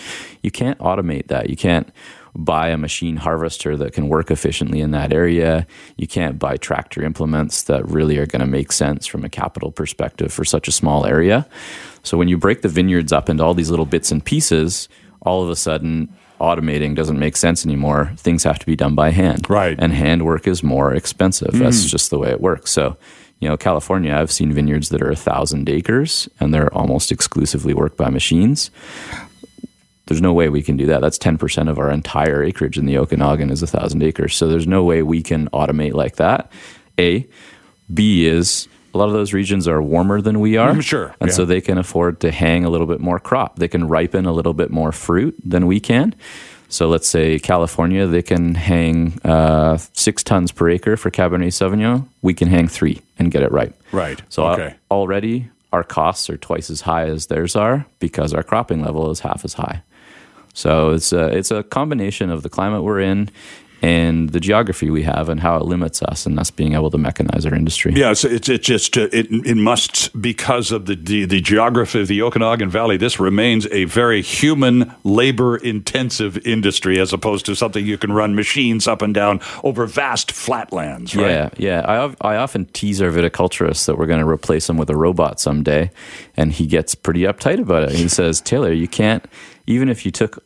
You 0.42 0.52
can't 0.52 0.78
automate 0.78 1.26
that. 1.28 1.50
You 1.50 1.56
can't 1.56 1.92
buy 2.38 2.68
a 2.68 2.76
machine 2.76 3.16
harvester 3.16 3.76
that 3.76 3.92
can 3.92 4.08
work 4.08 4.30
efficiently 4.30 4.80
in 4.80 4.92
that 4.92 5.12
area. 5.12 5.66
You 5.96 6.06
can't 6.06 6.38
buy 6.38 6.56
tractor 6.56 7.02
implements 7.02 7.64
that 7.64 7.86
really 7.86 8.16
are 8.18 8.26
going 8.26 8.40
to 8.40 8.46
make 8.46 8.70
sense 8.70 9.06
from 9.06 9.24
a 9.24 9.28
capital 9.28 9.72
perspective 9.72 10.32
for 10.32 10.44
such 10.44 10.68
a 10.68 10.72
small 10.72 11.04
area. 11.04 11.46
So 12.04 12.16
when 12.16 12.28
you 12.28 12.38
break 12.38 12.62
the 12.62 12.68
vineyards 12.68 13.12
up 13.12 13.28
into 13.28 13.42
all 13.42 13.54
these 13.54 13.70
little 13.70 13.86
bits 13.86 14.12
and 14.12 14.24
pieces, 14.24 14.88
all 15.22 15.42
of 15.42 15.50
a 15.50 15.56
sudden 15.56 16.14
automating 16.40 16.94
doesn't 16.94 17.18
make 17.18 17.36
sense 17.36 17.66
anymore. 17.66 18.12
Things 18.16 18.44
have 18.44 18.60
to 18.60 18.66
be 18.66 18.76
done 18.76 18.94
by 18.94 19.10
hand. 19.10 19.50
Right. 19.50 19.76
And 19.76 19.92
handwork 19.92 20.46
is 20.46 20.62
more 20.62 20.94
expensive. 20.94 21.48
Mm. 21.54 21.58
That's 21.58 21.84
just 21.84 22.10
the 22.10 22.18
way 22.18 22.30
it 22.30 22.40
works. 22.40 22.70
So, 22.70 22.96
you 23.40 23.48
know, 23.48 23.56
California, 23.56 24.14
I've 24.14 24.30
seen 24.30 24.52
vineyards 24.52 24.90
that 24.90 25.02
are 25.02 25.10
a 25.10 25.16
thousand 25.16 25.68
acres 25.68 26.28
and 26.38 26.54
they're 26.54 26.72
almost 26.72 27.10
exclusively 27.10 27.74
worked 27.74 27.96
by 27.96 28.10
machines. 28.10 28.70
There's 30.08 30.22
no 30.22 30.32
way 30.32 30.48
we 30.48 30.62
can 30.62 30.76
do 30.76 30.86
that. 30.86 31.00
That's 31.00 31.18
10% 31.18 31.68
of 31.68 31.78
our 31.78 31.90
entire 31.90 32.42
acreage 32.42 32.78
in 32.78 32.86
the 32.86 32.98
Okanagan 32.98 33.50
is 33.50 33.62
a 33.62 33.66
thousand 33.66 34.02
acres. 34.02 34.34
So 34.34 34.48
there's 34.48 34.66
no 34.66 34.82
way 34.82 35.02
we 35.02 35.22
can 35.22 35.48
automate 35.50 35.92
like 35.92 36.16
that. 36.16 36.50
A. 36.98 37.26
B 37.92 38.26
is 38.26 38.68
a 38.94 38.98
lot 38.98 39.06
of 39.06 39.12
those 39.12 39.32
regions 39.32 39.68
are 39.68 39.82
warmer 39.82 40.20
than 40.20 40.40
we 40.40 40.56
are. 40.56 40.72
Mm, 40.72 40.82
sure. 40.82 41.14
And 41.20 41.28
yeah. 41.28 41.36
so 41.36 41.44
they 41.44 41.60
can 41.60 41.78
afford 41.78 42.20
to 42.20 42.30
hang 42.30 42.64
a 42.64 42.70
little 42.70 42.86
bit 42.86 43.00
more 43.00 43.20
crop. 43.20 43.56
They 43.56 43.68
can 43.68 43.86
ripen 43.86 44.24
a 44.24 44.32
little 44.32 44.54
bit 44.54 44.70
more 44.70 44.92
fruit 44.92 45.36
than 45.44 45.66
we 45.66 45.78
can. 45.78 46.14
So 46.70 46.88
let's 46.88 47.08
say 47.08 47.38
California, 47.38 48.06
they 48.06 48.22
can 48.22 48.54
hang 48.54 49.20
uh, 49.24 49.78
six 49.92 50.22
tons 50.22 50.52
per 50.52 50.68
acre 50.68 50.96
for 50.96 51.10
Cabernet 51.10 51.48
Sauvignon. 51.48 52.06
We 52.22 52.34
can 52.34 52.48
hang 52.48 52.68
three 52.68 53.00
and 53.18 53.30
get 53.30 53.42
it 53.42 53.52
ripe. 53.52 53.80
Right. 53.92 54.20
So 54.28 54.46
okay. 54.48 54.74
already 54.90 55.50
our 55.72 55.82
costs 55.82 56.28
are 56.30 56.36
twice 56.36 56.70
as 56.70 56.82
high 56.82 57.06
as 57.06 57.26
theirs 57.26 57.56
are 57.56 57.86
because 58.00 58.34
our 58.34 58.42
cropping 58.42 58.82
level 58.82 59.10
is 59.10 59.20
half 59.20 59.44
as 59.44 59.54
high. 59.54 59.82
So 60.58 60.90
it's 60.90 61.12
a, 61.12 61.28
it's 61.28 61.52
a 61.52 61.62
combination 61.62 62.30
of 62.30 62.42
the 62.42 62.48
climate 62.48 62.82
we're 62.82 63.00
in 63.00 63.30
and 63.80 64.30
the 64.30 64.40
geography 64.40 64.90
we 64.90 65.04
have 65.04 65.28
and 65.28 65.38
how 65.38 65.56
it 65.56 65.62
limits 65.62 66.02
us 66.02 66.26
and 66.26 66.38
us 66.38 66.50
being 66.50 66.74
able 66.74 66.90
to 66.90 66.98
mechanize 66.98 67.46
our 67.46 67.54
industry. 67.54 67.92
Yeah, 67.94 68.12
so 68.14 68.28
it's, 68.28 68.48
it's 68.48 68.66
just, 68.66 68.98
uh, 68.98 69.08
it, 69.12 69.28
it 69.46 69.56
must, 69.56 70.20
because 70.20 70.72
of 70.72 70.86
the, 70.86 70.96
the, 70.96 71.26
the, 71.26 71.40
geography 71.40 72.00
of 72.00 72.08
the 72.08 72.20
Okanagan 72.22 72.70
Valley, 72.70 72.96
this 72.96 73.20
remains 73.20 73.68
a 73.70 73.84
very 73.84 74.20
human, 74.20 74.92
labor 75.04 75.56
intensive 75.56 76.44
industry 76.44 76.98
as 76.98 77.12
opposed 77.12 77.46
to 77.46 77.54
something 77.54 77.86
you 77.86 77.96
can 77.96 78.12
run 78.12 78.34
machines 78.34 78.88
up 78.88 79.00
and 79.00 79.14
down 79.14 79.40
over 79.62 79.86
vast 79.86 80.32
flatlands, 80.32 81.14
right? 81.14 81.30
Yeah, 81.30 81.50
yeah. 81.56 82.12
I, 82.20 82.32
I 82.32 82.36
often 82.36 82.64
tease 82.66 83.00
our 83.00 83.12
viticulturist 83.12 83.86
that 83.86 83.96
we're 83.96 84.06
going 84.06 84.20
to 84.20 84.28
replace 84.28 84.68
him 84.68 84.76
with 84.76 84.90
a 84.90 84.96
robot 84.96 85.38
someday, 85.38 85.92
and 86.36 86.52
he 86.52 86.66
gets 86.66 86.96
pretty 86.96 87.20
uptight 87.20 87.60
about 87.60 87.84
it. 87.84 87.92
He 87.92 88.08
says, 88.08 88.40
Taylor, 88.40 88.72
you 88.72 88.88
can't, 88.88 89.24
even 89.68 89.88
if 89.88 90.04
you 90.04 90.10
took 90.10 90.42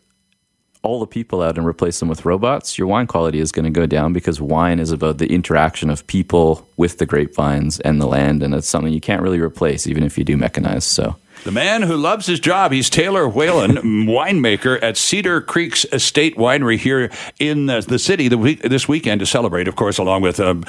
all 0.82 0.98
the 0.98 1.06
people 1.06 1.42
out 1.42 1.56
and 1.56 1.66
replace 1.66 2.00
them 2.00 2.08
with 2.08 2.24
robots, 2.24 2.76
your 2.76 2.88
wine 2.88 3.06
quality 3.06 3.38
is 3.38 3.52
going 3.52 3.64
to 3.64 3.70
go 3.70 3.86
down 3.86 4.12
because 4.12 4.40
wine 4.40 4.80
is 4.80 4.90
about 4.90 5.18
the 5.18 5.32
interaction 5.32 5.90
of 5.90 6.06
people 6.06 6.68
with 6.76 6.98
the 6.98 7.06
grapevines 7.06 7.78
and 7.80 8.00
the 8.00 8.06
land, 8.06 8.42
and 8.42 8.54
it's 8.54 8.68
something 8.68 8.92
you 8.92 9.00
can't 9.00 9.22
really 9.22 9.40
replace, 9.40 9.86
even 9.86 10.02
if 10.02 10.18
you 10.18 10.24
do 10.24 10.36
mechanize. 10.36 10.82
So 10.82 11.16
the 11.44 11.50
man 11.50 11.82
who 11.82 11.96
loves 11.96 12.26
his 12.26 12.38
job, 12.38 12.70
he's 12.70 12.88
Taylor 12.88 13.28
Whalen, 13.28 13.76
winemaker 14.06 14.80
at 14.80 14.96
Cedar 14.96 15.40
Creeks 15.40 15.84
Estate 15.92 16.36
Winery 16.36 16.78
here 16.78 17.10
in 17.40 17.66
the, 17.66 17.80
the 17.80 17.98
city 17.98 18.28
the 18.28 18.38
week, 18.38 18.62
this 18.62 18.86
weekend 18.86 19.18
to 19.18 19.26
celebrate, 19.26 19.66
of 19.66 19.74
course, 19.74 19.98
along 19.98 20.22
with 20.22 20.38
um, 20.38 20.64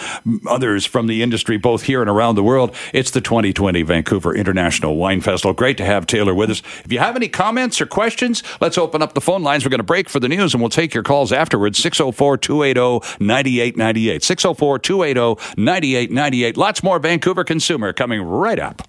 others 0.48 0.86
from 0.86 1.06
the 1.06 1.22
industry, 1.22 1.58
both 1.58 1.84
here 1.84 2.02
and 2.02 2.10
around 2.10 2.36
the 2.36 2.44
world. 2.44 2.76
It's 2.92 3.12
the 3.12 3.22
2020 3.22 3.84
Vancouver 3.84 4.36
International 4.36 4.96
Wine 4.96 5.22
Festival. 5.22 5.54
Great 5.54 5.78
to 5.78 5.86
have 5.86 6.08
Taylor 6.08 6.34
with 6.34 6.50
us. 6.50 6.62
If 6.84 6.92
you 6.92 7.00
have 7.00 7.16
any 7.16 7.30
comments 7.30 7.80
or 7.80 7.86
questions, 7.86 8.42
let's 8.60 8.78
open 8.78 9.04
up 9.04 9.14
the 9.14 9.22
phone 9.22 9.44
lines. 9.44 9.66
We're 9.66 9.70
going 9.70 9.78
to 9.80 9.84
break 9.84 10.10
for 10.10 10.20
the 10.20 10.30
news 10.30 10.56
and 10.56 10.62
we'll 10.62 10.70
take 10.70 10.94
your 10.94 11.04
calls 11.04 11.32
afterwards. 11.32 11.78
604 11.78 12.38
280 12.38 13.24
9898. 13.24 14.24
604 14.24 14.80
280 14.80 15.62
9898. 15.62 16.58
Lots 16.58 16.82
more 16.82 16.98
Vancouver 16.98 17.44
Consumer 17.44 17.94
coming 17.94 18.22
right 18.22 18.60
up. 18.60 18.82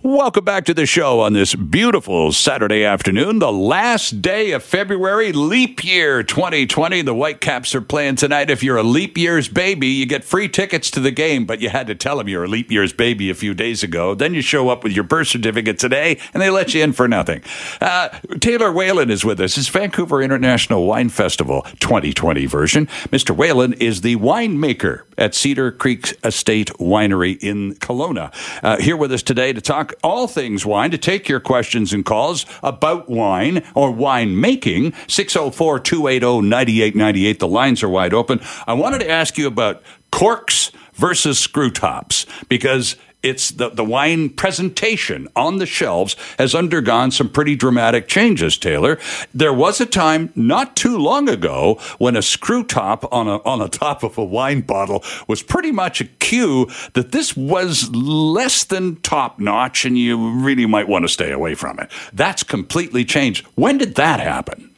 Welcome 0.00 0.44
back 0.44 0.64
to 0.66 0.74
the 0.74 0.86
show 0.86 1.18
on 1.18 1.32
this 1.32 1.56
beautiful 1.56 2.30
Saturday 2.30 2.84
afternoon, 2.84 3.40
the 3.40 3.50
last 3.50 4.22
day 4.22 4.52
of 4.52 4.62
February, 4.62 5.32
leap 5.32 5.82
year 5.82 6.22
2020. 6.22 7.02
The 7.02 7.12
Whitecaps 7.12 7.74
are 7.74 7.80
playing 7.80 8.14
tonight. 8.14 8.48
If 8.48 8.62
you're 8.62 8.76
a 8.76 8.84
leap 8.84 9.18
year's 9.18 9.48
baby, 9.48 9.88
you 9.88 10.06
get 10.06 10.22
free 10.22 10.48
tickets 10.48 10.88
to 10.92 11.00
the 11.00 11.10
game, 11.10 11.46
but 11.46 11.60
you 11.60 11.68
had 11.68 11.88
to 11.88 11.96
tell 11.96 12.16
them 12.16 12.28
you're 12.28 12.44
a 12.44 12.48
leap 12.48 12.70
year's 12.70 12.92
baby 12.92 13.28
a 13.28 13.34
few 13.34 13.54
days 13.54 13.82
ago. 13.82 14.14
Then 14.14 14.34
you 14.34 14.40
show 14.40 14.68
up 14.68 14.84
with 14.84 14.92
your 14.92 15.02
birth 15.02 15.26
certificate 15.26 15.80
today, 15.80 16.20
and 16.32 16.40
they 16.40 16.48
let 16.48 16.74
you 16.74 16.84
in 16.84 16.92
for 16.92 17.08
nothing. 17.08 17.42
Uh, 17.80 18.10
Taylor 18.38 18.70
Whalen 18.70 19.10
is 19.10 19.24
with 19.24 19.40
us. 19.40 19.58
It's 19.58 19.66
Vancouver 19.66 20.22
International 20.22 20.86
Wine 20.86 21.08
Festival 21.08 21.62
2020 21.80 22.46
version. 22.46 22.86
Mr. 23.10 23.34
Whalen 23.34 23.72
is 23.72 24.02
the 24.02 24.14
winemaker 24.14 25.02
at 25.18 25.34
Cedar 25.34 25.72
Creek 25.72 26.16
Estate 26.24 26.68
Winery 26.74 27.36
in 27.42 27.74
Kelowna. 27.74 28.32
Uh, 28.62 28.80
here 28.80 28.96
with 28.96 29.10
us 29.10 29.24
today 29.24 29.52
to 29.52 29.60
talk 29.60 29.87
all 30.02 30.26
things 30.26 30.64
wine, 30.64 30.90
to 30.90 30.98
take 30.98 31.28
your 31.28 31.40
questions 31.40 31.92
and 31.92 32.04
calls 32.04 32.46
about 32.62 33.08
wine 33.08 33.64
or 33.74 33.90
wine 33.90 34.40
making. 34.40 34.92
604 35.06 35.80
280 35.80 36.48
9898. 36.48 37.38
The 37.38 37.48
lines 37.48 37.82
are 37.82 37.88
wide 37.88 38.14
open. 38.14 38.40
I 38.66 38.74
wanted 38.74 39.00
to 39.00 39.10
ask 39.10 39.38
you 39.38 39.46
about 39.46 39.82
corks 40.10 40.70
versus 40.94 41.38
screw 41.38 41.70
tops 41.70 42.26
because 42.48 42.96
it's 43.28 43.50
the, 43.50 43.68
the 43.70 43.84
wine 43.84 44.30
presentation 44.30 45.28
on 45.36 45.58
the 45.58 45.66
shelves 45.66 46.16
has 46.38 46.54
undergone 46.54 47.10
some 47.10 47.28
pretty 47.28 47.54
dramatic 47.54 48.08
changes, 48.08 48.56
Taylor. 48.56 48.98
There 49.34 49.52
was 49.52 49.80
a 49.80 49.86
time 49.86 50.32
not 50.34 50.76
too 50.76 50.98
long 50.98 51.28
ago 51.28 51.80
when 51.98 52.16
a 52.16 52.22
screw 52.22 52.64
top 52.64 53.10
on 53.12 53.28
a, 53.28 53.42
on 53.42 53.58
the 53.58 53.68
top 53.68 54.02
of 54.02 54.18
a 54.18 54.24
wine 54.24 54.62
bottle 54.62 55.04
was 55.26 55.42
pretty 55.42 55.70
much 55.70 56.00
a 56.00 56.04
cue 56.04 56.68
that 56.94 57.12
this 57.12 57.36
was 57.36 57.90
less 57.90 58.64
than 58.64 58.96
top 58.96 59.38
notch 59.38 59.84
and 59.84 59.98
you 59.98 60.40
really 60.40 60.66
might 60.66 60.88
want 60.88 61.04
to 61.04 61.08
stay 61.08 61.30
away 61.30 61.54
from 61.54 61.78
it. 61.78 61.90
That's 62.12 62.42
completely 62.42 63.04
changed. 63.04 63.46
When 63.54 63.78
did 63.78 63.94
that 63.96 64.20
happen? 64.20 64.70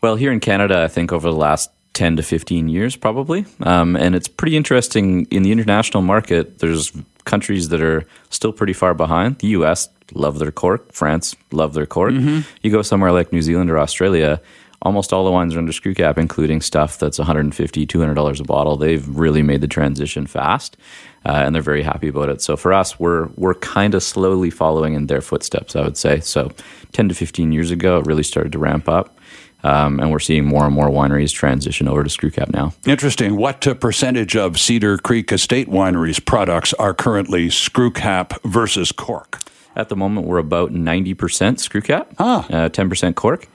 Well, 0.00 0.16
here 0.16 0.32
in 0.32 0.40
Canada, 0.40 0.82
I 0.82 0.88
think 0.88 1.12
over 1.12 1.30
the 1.30 1.36
last 1.36 1.70
10 1.94 2.16
to 2.16 2.22
15 2.22 2.68
years, 2.68 2.96
probably. 2.96 3.44
Um, 3.60 3.96
and 3.96 4.14
it's 4.14 4.28
pretty 4.28 4.56
interesting 4.56 5.26
in 5.26 5.42
the 5.42 5.52
international 5.52 6.02
market. 6.02 6.58
There's 6.58 6.92
countries 7.24 7.68
that 7.68 7.82
are 7.82 8.04
still 8.30 8.52
pretty 8.52 8.72
far 8.72 8.94
behind. 8.94 9.38
The 9.38 9.48
US 9.48 9.88
love 10.14 10.38
their 10.38 10.50
cork, 10.50 10.92
France 10.92 11.36
love 11.50 11.74
their 11.74 11.86
cork. 11.86 12.12
Mm-hmm. 12.12 12.40
You 12.62 12.70
go 12.70 12.82
somewhere 12.82 13.12
like 13.12 13.32
New 13.32 13.42
Zealand 13.42 13.70
or 13.70 13.78
Australia, 13.78 14.40
almost 14.82 15.12
all 15.12 15.24
the 15.24 15.30
wines 15.30 15.54
are 15.54 15.58
under 15.58 15.72
screw 15.72 15.94
cap, 15.94 16.18
including 16.18 16.60
stuff 16.60 16.98
that's 16.98 17.18
$150, 17.18 17.52
$200 17.52 18.40
a 18.40 18.44
bottle. 18.44 18.76
They've 18.76 19.06
really 19.08 19.42
made 19.42 19.60
the 19.60 19.68
transition 19.68 20.26
fast. 20.26 20.76
Uh, 21.24 21.42
and 21.44 21.54
they're 21.54 21.62
very 21.62 21.82
happy 21.82 22.08
about 22.08 22.28
it. 22.28 22.42
So 22.42 22.56
for 22.56 22.72
us, 22.72 22.98
we're 22.98 23.28
we're 23.36 23.54
kind 23.54 23.94
of 23.94 24.02
slowly 24.02 24.50
following 24.50 24.94
in 24.94 25.06
their 25.06 25.20
footsteps, 25.20 25.76
I 25.76 25.82
would 25.82 25.96
say. 25.96 26.18
So 26.18 26.50
10 26.92 27.10
to 27.10 27.14
15 27.14 27.52
years 27.52 27.70
ago, 27.70 27.98
it 27.98 28.06
really 28.06 28.24
started 28.24 28.50
to 28.52 28.58
ramp 28.58 28.88
up. 28.88 29.16
Um, 29.64 30.00
and 30.00 30.10
we're 30.10 30.18
seeing 30.18 30.44
more 30.44 30.64
and 30.64 30.74
more 30.74 30.88
wineries 30.88 31.32
transition 31.32 31.86
over 31.86 32.02
to 32.02 32.10
screw 32.10 32.30
cap 32.30 32.50
now. 32.50 32.74
Interesting. 32.86 33.36
What 33.36 33.66
uh, 33.66 33.74
percentage 33.74 34.36
of 34.36 34.58
Cedar 34.58 34.98
Creek 34.98 35.30
Estate 35.30 35.68
Wineries 35.68 36.24
products 36.24 36.72
are 36.74 36.92
currently 36.92 37.48
screw 37.48 37.90
cap 37.90 38.34
versus 38.44 38.90
cork? 38.90 39.38
At 39.74 39.88
the 39.88 39.96
moment, 39.96 40.26
we're 40.26 40.38
about 40.38 40.72
90% 40.72 41.58
screw 41.58 41.80
cap, 41.80 42.12
ah. 42.18 42.46
uh, 42.48 42.68
10% 42.68 43.14
cork. 43.14 43.48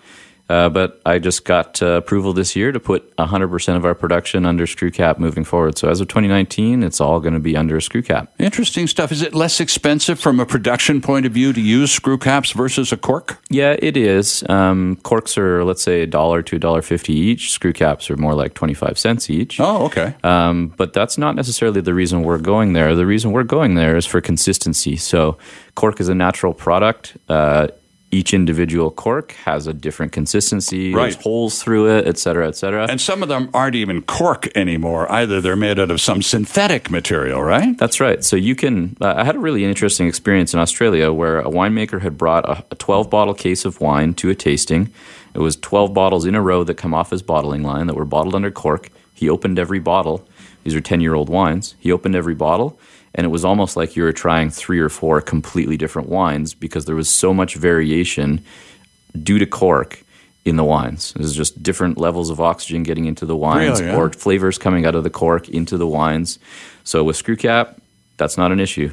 Uh, 0.50 0.70
but 0.70 1.02
I 1.06 1.20
just 1.20 1.46
got 1.46 1.82
uh, 1.82 1.88
approval 1.88 2.34
this 2.34 2.56
year 2.56 2.72
to 2.72 2.80
put 2.80 3.16
100% 3.18 3.76
of 3.76 3.86
our 3.86 3.94
production 3.94 4.46
under 4.46 4.66
screw 4.66 4.92
cap 4.92 5.20
moving 5.20 5.44
forward. 5.44 5.78
So 5.78 5.90
as 5.90 6.00
of 6.00 6.08
2019, 6.08 6.84
it's 6.84 7.02
all 7.02 7.20
going 7.20 7.34
to 7.34 7.40
be 7.40 7.58
under 7.58 7.76
a 7.76 7.82
screw 7.82 8.02
cap. 8.02 8.34
Interesting 8.40 8.88
stuff. 8.88 9.12
Is 9.12 9.22
it 9.22 9.34
less 9.34 9.60
expensive 9.60 10.20
from 10.20 10.40
a 10.40 10.46
production 10.46 11.02
point 11.02 11.26
of 11.26 11.34
view 11.34 11.52
to 11.54 11.62
use 11.62 11.92
screw 11.92 12.18
caps 12.18 12.52
versus 12.52 12.92
a 12.92 12.98
cork? 12.98 13.40
Yeah, 13.50 13.76
it 13.80 13.98
is. 13.98 14.44
Um, 14.50 14.98
corks 15.04 15.38
are, 15.38 15.64
let's 15.64 15.82
say, 15.82 16.02
a 16.02 16.08
dollar 16.08 16.42
to 16.44 16.56
a 16.56 16.60
dollar 16.60 16.82
fifty 16.82 17.14
each. 17.14 17.52
Screw 17.52 17.74
caps 17.74 18.10
are 18.10 18.18
more 18.18 18.34
like 18.34 18.54
25 18.54 18.98
cents 18.98 19.30
each. 19.30 19.60
Oh, 19.60 19.86
okay. 19.86 20.16
Um, 20.24 20.74
but 20.78 20.94
that's 20.94 21.18
not 21.18 21.36
necessarily 21.36 21.82
the 21.82 21.94
reason 21.94 22.24
we're 22.24 22.38
going 22.38 22.74
there. 22.74 22.96
The 22.96 23.06
reason 23.06 23.32
we're 23.32 23.44
going 23.44 23.76
there 23.76 23.98
is 23.98 24.06
for 24.06 24.22
consistency. 24.22 24.96
So 24.96 25.38
cork 25.76 26.00
is 26.00 26.10
a 26.10 26.16
natural 26.16 26.54
product. 26.54 27.18
Uh, 27.28 27.68
each 28.10 28.34
individual 28.34 28.90
cork 28.90 29.34
has 29.44 29.68
a 29.68 29.74
different 29.74 30.14
consistency. 30.14 30.94
Right. 30.94 31.04
There's 31.12 31.22
holes 31.22 31.62
through 31.62 31.90
it, 31.98 32.08
et 32.08 32.18
cetera, 32.18 32.48
et 32.48 32.56
cetera. 32.56 32.88
And 32.90 33.02
some 33.02 33.22
of 33.22 33.28
them 33.28 33.50
aren't 33.54 33.76
even 33.76 34.02
cork 34.02 34.48
anymore 34.56 35.12
either. 35.12 35.42
They're 35.42 35.58
made 35.58 35.78
out 35.78 35.92
of 35.92 36.00
some 36.00 36.22
synthetic 36.22 36.90
material, 36.90 37.44
right? 37.44 37.78
That's 37.78 38.00
right. 38.00 38.24
So 38.24 38.38
you 38.38 38.56
can. 38.56 38.96
Uh, 39.02 39.16
I 39.18 39.24
had 39.26 39.36
a 39.36 39.40
really 39.40 39.66
interesting 39.66 40.08
experience 40.08 40.54
in 40.54 40.60
Australia 40.60 41.12
where 41.12 41.40
a 41.40 41.50
winemaker 41.50 42.02
had 42.02 42.18
brought 42.18 42.46
a, 42.46 42.64
a 42.72 42.76
12 42.76 43.10
bottle 43.10 43.34
case 43.34 43.66
of 43.66 43.82
wine 43.82 44.14
to 44.16 44.30
a 44.30 44.36
tasting. 44.36 44.94
It 45.34 45.40
was 45.40 45.58
12 45.58 45.94
bottles 45.94 46.26
in 46.26 46.34
a 46.34 46.42
row 46.42 46.64
that 46.64 46.76
come 46.76 46.94
off 46.94 47.10
his 47.10 47.22
bottling 47.22 47.62
line 47.62 47.88
that 47.88 47.96
were 47.96 48.06
bottled 48.06 48.36
under 48.36 48.52
cork. 48.52 48.90
He 49.14 49.30
opened 49.30 49.60
every 49.60 49.80
bottle. 49.80 50.26
These 50.64 50.76
are 50.76 50.82
10 50.82 51.02
year 51.02 51.14
old 51.14 51.28
wines. 51.28 51.76
He 51.80 51.92
opened 51.92 52.16
every 52.16 52.36
bottle 52.36 52.80
and 53.16 53.26
it 53.26 53.30
was 53.30 53.46
almost 53.46 53.76
like 53.76 53.96
you 53.96 54.04
were 54.04 54.14
trying 54.14 54.50
three 54.50 54.80
or 54.80 54.90
four 54.90 55.22
completely 55.22 55.78
different 55.78 56.10
wines 56.10 56.54
because 56.54 56.86
there 56.86 56.96
was 56.96 57.10
so 57.10 57.34
much 57.34 57.56
variation 57.56 58.44
due 59.24 59.40
to 59.40 59.46
cork 59.46 60.04
in 60.46 60.56
the 60.56 60.64
wines. 60.64 61.14
There's 61.14 61.36
just 61.36 61.62
different 61.62 61.98
levels 61.98 62.30
of 62.30 62.40
oxygen 62.40 62.84
getting 62.84 63.06
into 63.06 63.26
the 63.26 63.36
wines 63.36 63.82
really, 63.82 63.92
yeah? 63.92 63.98
or 63.98 64.12
flavors 64.12 64.58
coming 64.58 64.86
out 64.86 64.96
of 64.96 65.04
the 65.04 65.10
cork 65.10 65.50
into 65.50 65.78
the 65.78 65.88
wines. 65.88 66.40
So 66.84 67.04
with 67.04 67.18
screw 67.18 67.36
cap, 67.36 67.82
that's 68.18 68.38
not 68.38 68.52
an 68.52 68.60
issue. 68.60 68.92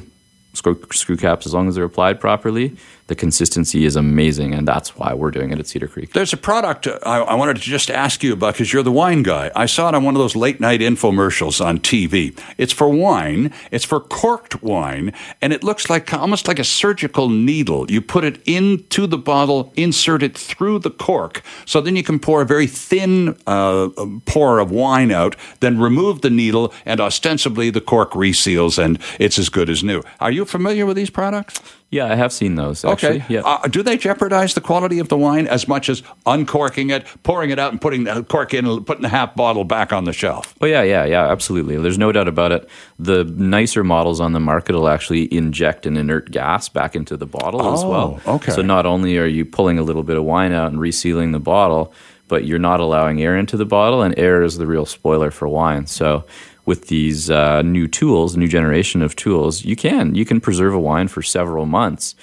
Screw, 0.53 0.81
screw 0.91 1.17
caps, 1.17 1.45
as 1.45 1.53
long 1.53 1.67
as 1.67 1.75
they're 1.75 1.83
applied 1.83 2.19
properly, 2.19 2.77
the 3.07 3.15
consistency 3.15 3.85
is 3.85 3.95
amazing, 3.95 4.53
and 4.53 4.67
that's 4.67 4.97
why 4.97 5.13
we're 5.13 5.29
doing 5.29 5.51
it 5.51 5.59
at 5.59 5.67
Cedar 5.67 5.87
Creek. 5.87 6.13
There's 6.13 6.33
a 6.33 6.37
product 6.37 6.87
I, 6.87 7.19
I 7.19 7.35
wanted 7.35 7.57
to 7.57 7.61
just 7.61 7.91
ask 7.91 8.23
you 8.23 8.33
about 8.33 8.55
because 8.55 8.73
you're 8.73 8.81
the 8.81 8.91
wine 8.91 9.21
guy. 9.21 9.51
I 9.55 9.67
saw 9.67 9.89
it 9.89 9.95
on 9.95 10.03
one 10.03 10.15
of 10.15 10.19
those 10.19 10.35
late 10.35 10.59
night 10.59 10.79
infomercials 10.79 11.63
on 11.63 11.79
TV. 11.79 12.37
It's 12.57 12.73
for 12.73 12.89
wine, 12.89 13.53
it's 13.69 13.85
for 13.85 13.99
corked 13.99 14.63
wine, 14.63 15.13
and 15.39 15.53
it 15.53 15.63
looks 15.63 15.87
like 15.87 16.13
almost 16.13 16.47
like 16.47 16.57
a 16.57 16.63
surgical 16.63 17.29
needle. 17.29 17.89
You 17.91 18.01
put 18.01 18.23
it 18.23 18.41
into 18.47 19.05
the 19.05 19.19
bottle, 19.19 19.71
insert 19.75 20.23
it 20.23 20.35
through 20.35 20.79
the 20.79 20.91
cork, 20.91 21.43
so 21.65 21.81
then 21.81 21.95
you 21.95 22.03
can 22.03 22.17
pour 22.17 22.41
a 22.41 22.45
very 22.45 22.67
thin 22.67 23.37
uh, 23.45 23.89
pour 24.25 24.57
of 24.57 24.71
wine 24.71 25.11
out, 25.11 25.35
then 25.59 25.79
remove 25.79 26.21
the 26.21 26.31
needle, 26.31 26.73
and 26.85 26.99
ostensibly 26.99 27.69
the 27.69 27.81
cork 27.81 28.11
reseals, 28.11 28.83
and 28.83 28.99
it's 29.19 29.37
as 29.37 29.49
good 29.49 29.69
as 29.69 29.83
new. 29.83 30.01
Are 30.19 30.31
you 30.31 30.43
familiar 30.43 30.87
with 30.87 30.95
these 30.95 31.11
products? 31.11 31.59
Yeah, 31.95 32.11
I 32.11 32.15
have 32.15 32.33
seen 32.33 32.55
those. 32.55 32.83
Actually. 32.83 33.21
Okay. 33.21 33.35
Yeah. 33.35 33.41
Uh, 33.45 33.67
do 33.69 33.81
they 33.81 33.95
jeopardize 33.95 34.53
the 34.53 34.59
quality 34.59 34.99
of 34.99 35.07
the 35.07 35.17
wine 35.17 35.47
as 35.47 35.65
much 35.65 35.87
as 35.87 36.03
uncorking 36.25 36.89
it, 36.89 37.05
pouring 37.23 37.51
it 37.51 37.57
out, 37.57 37.71
and 37.71 37.79
putting 37.79 38.03
the 38.03 38.21
cork 38.23 38.53
in, 38.53 38.65
and 38.65 38.85
putting 38.85 39.01
the 39.01 39.07
half 39.07 39.33
bottle 39.33 39.63
back 39.63 39.93
on 39.93 40.03
the 40.03 40.11
shelf? 40.11 40.53
Oh 40.59 40.65
yeah, 40.65 40.81
yeah, 40.81 41.05
yeah, 41.05 41.31
absolutely. 41.31 41.77
There's 41.77 41.97
no 41.97 42.11
doubt 42.11 42.27
about 42.27 42.51
it. 42.51 42.67
The 42.99 43.23
nicer 43.23 43.81
models 43.85 44.19
on 44.19 44.33
the 44.33 44.41
market 44.41 44.75
will 44.75 44.89
actually 44.89 45.33
inject 45.33 45.85
an 45.85 45.95
inert 45.95 46.31
gas 46.31 46.67
back 46.67 46.97
into 46.97 47.15
the 47.15 47.25
bottle 47.25 47.61
oh, 47.61 47.73
as 47.73 47.85
well. 47.85 48.19
Okay. 48.27 48.51
So 48.51 48.61
not 48.61 48.85
only 48.85 49.17
are 49.17 49.25
you 49.25 49.45
pulling 49.45 49.79
a 49.79 49.83
little 49.83 50.03
bit 50.03 50.17
of 50.17 50.25
wine 50.25 50.51
out 50.51 50.73
and 50.73 50.81
resealing 50.81 51.31
the 51.31 51.39
bottle, 51.39 51.93
but 52.27 52.43
you're 52.43 52.59
not 52.59 52.81
allowing 52.81 53.21
air 53.21 53.37
into 53.37 53.55
the 53.55 53.65
bottle, 53.65 54.01
and 54.01 54.19
air 54.19 54.43
is 54.43 54.57
the 54.57 54.67
real 54.67 54.85
spoiler 54.85 55.31
for 55.31 55.47
wine. 55.47 55.87
So 55.87 56.25
with 56.65 56.87
these 56.87 57.29
uh, 57.29 57.61
new 57.61 57.87
tools, 57.87 58.35
new 58.35 58.47
generation 58.47 59.01
of 59.01 59.15
tools, 59.15 59.63
you 59.63 59.75
can 59.75 60.15
you 60.15 60.25
can 60.25 60.41
preserve 60.41 60.73
a 60.73 60.79
wine 60.79 61.07
for 61.07 61.21
several 61.21 61.65
months. 61.65 62.15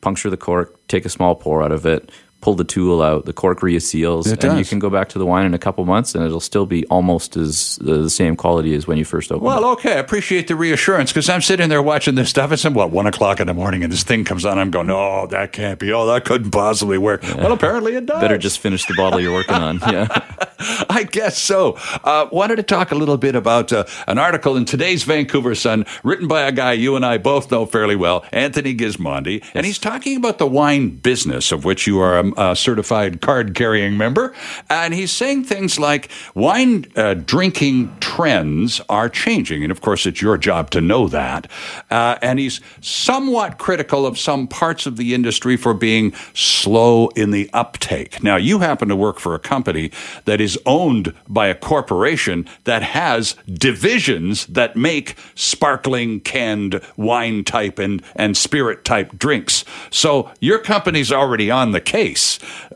Puncture 0.00 0.30
the 0.30 0.36
cork, 0.36 0.74
take 0.88 1.04
a 1.04 1.08
small 1.08 1.34
pour 1.34 1.62
out 1.62 1.72
of 1.72 1.86
it, 1.86 2.10
pull 2.42 2.54
the 2.54 2.64
tool 2.64 3.00
out, 3.00 3.24
the 3.24 3.32
cork 3.32 3.60
reseals, 3.60 4.26
it 4.26 4.32
and 4.32 4.40
does. 4.40 4.58
you 4.58 4.64
can 4.64 4.80
go 4.80 4.90
back 4.90 5.08
to 5.08 5.18
the 5.18 5.24
wine 5.24 5.46
in 5.46 5.54
a 5.54 5.58
couple 5.58 5.84
months, 5.86 6.14
and 6.14 6.24
it'll 6.24 6.40
still 6.40 6.66
be 6.66 6.84
almost 6.86 7.36
as 7.36 7.78
uh, 7.80 8.02
the 8.02 8.10
same 8.10 8.36
quality 8.36 8.74
as 8.74 8.86
when 8.86 8.98
you 8.98 9.04
first 9.04 9.30
opened. 9.30 9.46
Well, 9.46 9.62
it. 9.62 9.72
okay, 9.74 9.94
I 9.94 9.98
appreciate 9.98 10.48
the 10.48 10.56
reassurance 10.56 11.10
because 11.12 11.28
I'm 11.28 11.40
sitting 11.40 11.68
there 11.68 11.80
watching 11.80 12.16
this 12.16 12.28
stuff. 12.28 12.52
It's 12.52 12.64
what 12.64 12.90
one 12.90 13.06
o'clock 13.06 13.40
in 13.40 13.46
the 13.46 13.54
morning, 13.54 13.84
and 13.84 13.92
this 13.92 14.02
thing 14.02 14.24
comes 14.24 14.44
on. 14.44 14.58
I'm 14.58 14.70
going, 14.70 14.90
oh, 14.90 15.26
that 15.28 15.52
can't 15.52 15.78
be. 15.78 15.92
Oh, 15.92 16.06
that 16.06 16.24
couldn't 16.24 16.50
possibly 16.50 16.98
work. 16.98 17.22
Yeah. 17.22 17.36
Well, 17.36 17.52
apparently 17.52 17.94
it 17.94 18.06
does. 18.06 18.20
Better 18.20 18.38
just 18.38 18.58
finish 18.58 18.84
the 18.86 18.94
bottle 18.94 19.20
you're 19.20 19.32
working 19.32 19.54
on. 19.54 19.78
Yeah, 19.78 20.08
I 20.90 21.06
guess 21.08 21.38
so. 21.38 21.78
Uh, 22.02 22.28
wanted 22.32 22.56
to 22.56 22.64
talk 22.64 22.90
a 22.90 22.96
little 22.96 23.16
bit 23.16 23.36
about 23.36 23.72
uh, 23.72 23.84
an 24.08 24.18
article 24.18 24.56
in 24.56 24.64
today's 24.64 25.04
Vancouver 25.04 25.54
Sun, 25.54 25.86
written 26.02 26.26
by 26.26 26.42
a 26.42 26.52
guy 26.52 26.72
you 26.72 26.96
and 26.96 27.06
I 27.06 27.18
both 27.18 27.52
know 27.52 27.66
fairly 27.66 27.94
well, 27.94 28.24
Anthony 28.32 28.74
Gismondi, 28.74 29.40
yes. 29.40 29.50
and 29.54 29.64
he's 29.64 29.78
talking 29.78 30.16
about 30.16 30.38
the 30.38 30.46
wine 30.46 30.90
business 30.90 31.52
of 31.52 31.64
which 31.64 31.86
you 31.86 32.00
are 32.00 32.18
a, 32.18 32.31
Uh, 32.36 32.54
certified 32.54 33.20
card 33.20 33.54
carrying 33.54 33.96
member. 33.96 34.34
And 34.68 34.94
he's 34.94 35.12
saying 35.12 35.44
things 35.44 35.78
like 35.78 36.10
wine 36.34 36.86
uh, 36.96 37.14
drinking 37.14 37.96
trends 38.00 38.80
are 38.88 39.08
changing. 39.08 39.62
And 39.62 39.70
of 39.72 39.80
course, 39.80 40.06
it's 40.06 40.22
your 40.22 40.38
job 40.38 40.70
to 40.70 40.80
know 40.80 41.08
that. 41.08 41.50
Uh, 41.90 42.18
and 42.22 42.38
he's 42.38 42.60
somewhat 42.80 43.58
critical 43.58 44.06
of 44.06 44.18
some 44.18 44.46
parts 44.46 44.86
of 44.86 44.96
the 44.96 45.14
industry 45.14 45.56
for 45.56 45.74
being 45.74 46.12
slow 46.34 47.08
in 47.08 47.30
the 47.30 47.48
uptake. 47.52 48.22
Now, 48.22 48.36
you 48.36 48.60
happen 48.60 48.88
to 48.88 48.96
work 48.96 49.18
for 49.18 49.34
a 49.34 49.38
company 49.38 49.90
that 50.24 50.40
is 50.40 50.58
owned 50.66 51.14
by 51.28 51.46
a 51.48 51.54
corporation 51.54 52.46
that 52.64 52.82
has 52.82 53.36
divisions 53.52 54.46
that 54.46 54.76
make 54.76 55.16
sparkling 55.34 56.20
canned 56.20 56.80
wine 56.96 57.44
type 57.44 57.78
and, 57.78 58.02
and 58.16 58.36
spirit 58.36 58.84
type 58.84 59.18
drinks. 59.18 59.64
So 59.90 60.30
your 60.40 60.58
company's 60.58 61.12
already 61.12 61.50
on 61.50 61.72
the 61.72 61.80
case, 61.80 62.21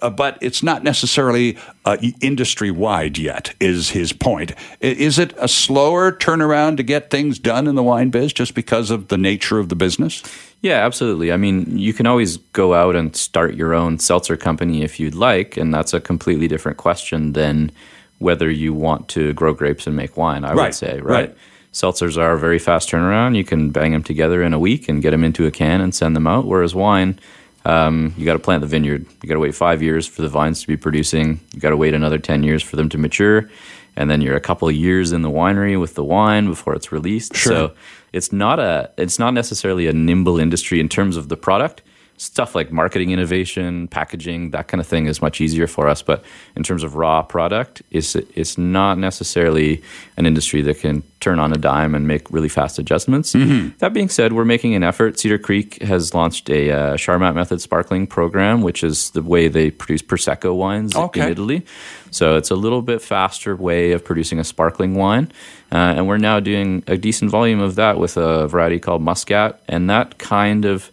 uh, 0.02 0.10
but 0.10 0.38
it's 0.40 0.62
not 0.62 0.82
necessarily 0.82 1.56
uh, 1.84 1.96
industry 2.20 2.70
wide 2.70 3.18
yet, 3.18 3.54
is 3.60 3.90
his 3.90 4.12
point. 4.12 4.52
Is 4.80 5.18
it 5.18 5.32
a 5.38 5.48
slower 5.48 6.12
turnaround 6.12 6.76
to 6.78 6.82
get 6.82 7.10
things 7.10 7.38
done 7.38 7.66
in 7.66 7.74
the 7.74 7.82
wine 7.82 8.10
biz 8.10 8.32
just 8.32 8.54
because 8.54 8.90
of 8.90 9.08
the 9.08 9.18
nature 9.18 9.58
of 9.58 9.68
the 9.68 9.76
business? 9.76 10.22
Yeah, 10.62 10.84
absolutely. 10.84 11.32
I 11.32 11.36
mean, 11.36 11.78
you 11.78 11.92
can 11.92 12.06
always 12.06 12.38
go 12.52 12.74
out 12.74 12.96
and 12.96 13.14
start 13.14 13.54
your 13.54 13.74
own 13.74 13.98
seltzer 13.98 14.36
company 14.36 14.82
if 14.82 14.98
you'd 14.98 15.14
like, 15.14 15.56
and 15.56 15.72
that's 15.72 15.94
a 15.94 16.00
completely 16.00 16.48
different 16.48 16.78
question 16.78 17.32
than 17.32 17.70
whether 18.18 18.50
you 18.50 18.72
want 18.72 19.08
to 19.08 19.32
grow 19.34 19.52
grapes 19.52 19.86
and 19.86 19.94
make 19.94 20.16
wine, 20.16 20.44
I 20.44 20.54
right. 20.54 20.66
would 20.66 20.74
say, 20.74 21.00
right? 21.00 21.28
right? 21.28 21.36
Seltzers 21.72 22.16
are 22.16 22.32
a 22.32 22.38
very 22.38 22.58
fast 22.58 22.88
turnaround. 22.88 23.36
You 23.36 23.44
can 23.44 23.70
bang 23.70 23.92
them 23.92 24.02
together 24.02 24.42
in 24.42 24.54
a 24.54 24.58
week 24.58 24.88
and 24.88 25.02
get 25.02 25.10
them 25.10 25.22
into 25.22 25.46
a 25.46 25.50
can 25.50 25.82
and 25.82 25.94
send 25.94 26.16
them 26.16 26.26
out. 26.26 26.46
Whereas 26.46 26.74
wine, 26.74 27.20
um, 27.66 28.14
you 28.16 28.24
got 28.24 28.34
to 28.34 28.38
plant 28.38 28.60
the 28.60 28.68
vineyard. 28.68 29.04
You 29.22 29.28
got 29.28 29.34
to 29.34 29.40
wait 29.40 29.54
five 29.54 29.82
years 29.82 30.06
for 30.06 30.22
the 30.22 30.28
vines 30.28 30.60
to 30.60 30.68
be 30.68 30.76
producing. 30.76 31.40
You 31.52 31.60
got 31.60 31.70
to 31.70 31.76
wait 31.76 31.94
another 31.94 32.18
10 32.18 32.44
years 32.44 32.62
for 32.62 32.76
them 32.76 32.88
to 32.90 32.98
mature. 32.98 33.50
And 33.96 34.08
then 34.08 34.20
you're 34.20 34.36
a 34.36 34.40
couple 34.40 34.68
of 34.68 34.74
years 34.74 35.10
in 35.10 35.22
the 35.22 35.30
winery 35.30 35.78
with 35.80 35.96
the 35.96 36.04
wine 36.04 36.46
before 36.46 36.74
it's 36.74 36.92
released. 36.92 37.34
Sure. 37.34 37.52
So 37.52 37.74
it's 38.12 38.32
not 38.32 38.60
a 38.60 38.92
it's 38.96 39.18
not 39.18 39.34
necessarily 39.34 39.88
a 39.88 39.92
nimble 39.92 40.38
industry 40.38 40.78
in 40.78 40.88
terms 40.88 41.16
of 41.16 41.28
the 41.28 41.36
product 41.36 41.82
stuff 42.16 42.54
like 42.54 42.72
marketing 42.72 43.10
innovation, 43.10 43.88
packaging, 43.88 44.50
that 44.50 44.68
kind 44.68 44.80
of 44.80 44.86
thing 44.86 45.06
is 45.06 45.20
much 45.20 45.40
easier 45.40 45.66
for 45.66 45.88
us. 45.88 46.02
But 46.02 46.24
in 46.56 46.62
terms 46.62 46.82
of 46.82 46.94
raw 46.94 47.22
product, 47.22 47.82
it's, 47.90 48.14
it's 48.14 48.56
not 48.56 48.98
necessarily 48.98 49.82
an 50.16 50.26
industry 50.26 50.62
that 50.62 50.80
can 50.80 51.02
turn 51.20 51.38
on 51.38 51.52
a 51.52 51.56
dime 51.56 51.94
and 51.94 52.06
make 52.06 52.30
really 52.30 52.48
fast 52.48 52.78
adjustments. 52.78 53.32
Mm-hmm. 53.32 53.76
That 53.78 53.92
being 53.92 54.08
said, 54.08 54.32
we're 54.32 54.44
making 54.44 54.74
an 54.74 54.82
effort. 54.82 55.18
Cedar 55.18 55.38
Creek 55.38 55.82
has 55.82 56.14
launched 56.14 56.48
a 56.50 56.70
uh, 56.70 56.96
Charmat 56.96 57.34
Method 57.34 57.60
sparkling 57.60 58.06
program, 58.06 58.62
which 58.62 58.84
is 58.84 59.10
the 59.10 59.22
way 59.22 59.48
they 59.48 59.70
produce 59.70 60.02
Prosecco 60.02 60.54
wines 60.54 60.94
okay. 60.94 61.22
in 61.22 61.28
Italy. 61.30 61.66
So 62.10 62.36
it's 62.36 62.50
a 62.50 62.54
little 62.54 62.82
bit 62.82 63.02
faster 63.02 63.56
way 63.56 63.92
of 63.92 64.04
producing 64.04 64.38
a 64.38 64.44
sparkling 64.44 64.94
wine. 64.94 65.32
Uh, 65.72 65.76
and 65.96 66.06
we're 66.06 66.18
now 66.18 66.40
doing 66.40 66.82
a 66.86 66.96
decent 66.96 67.30
volume 67.30 67.60
of 67.60 67.74
that 67.74 67.98
with 67.98 68.16
a 68.16 68.46
variety 68.46 68.78
called 68.78 69.02
Muscat. 69.02 69.60
And 69.68 69.90
that 69.90 70.18
kind 70.18 70.64
of 70.64 70.90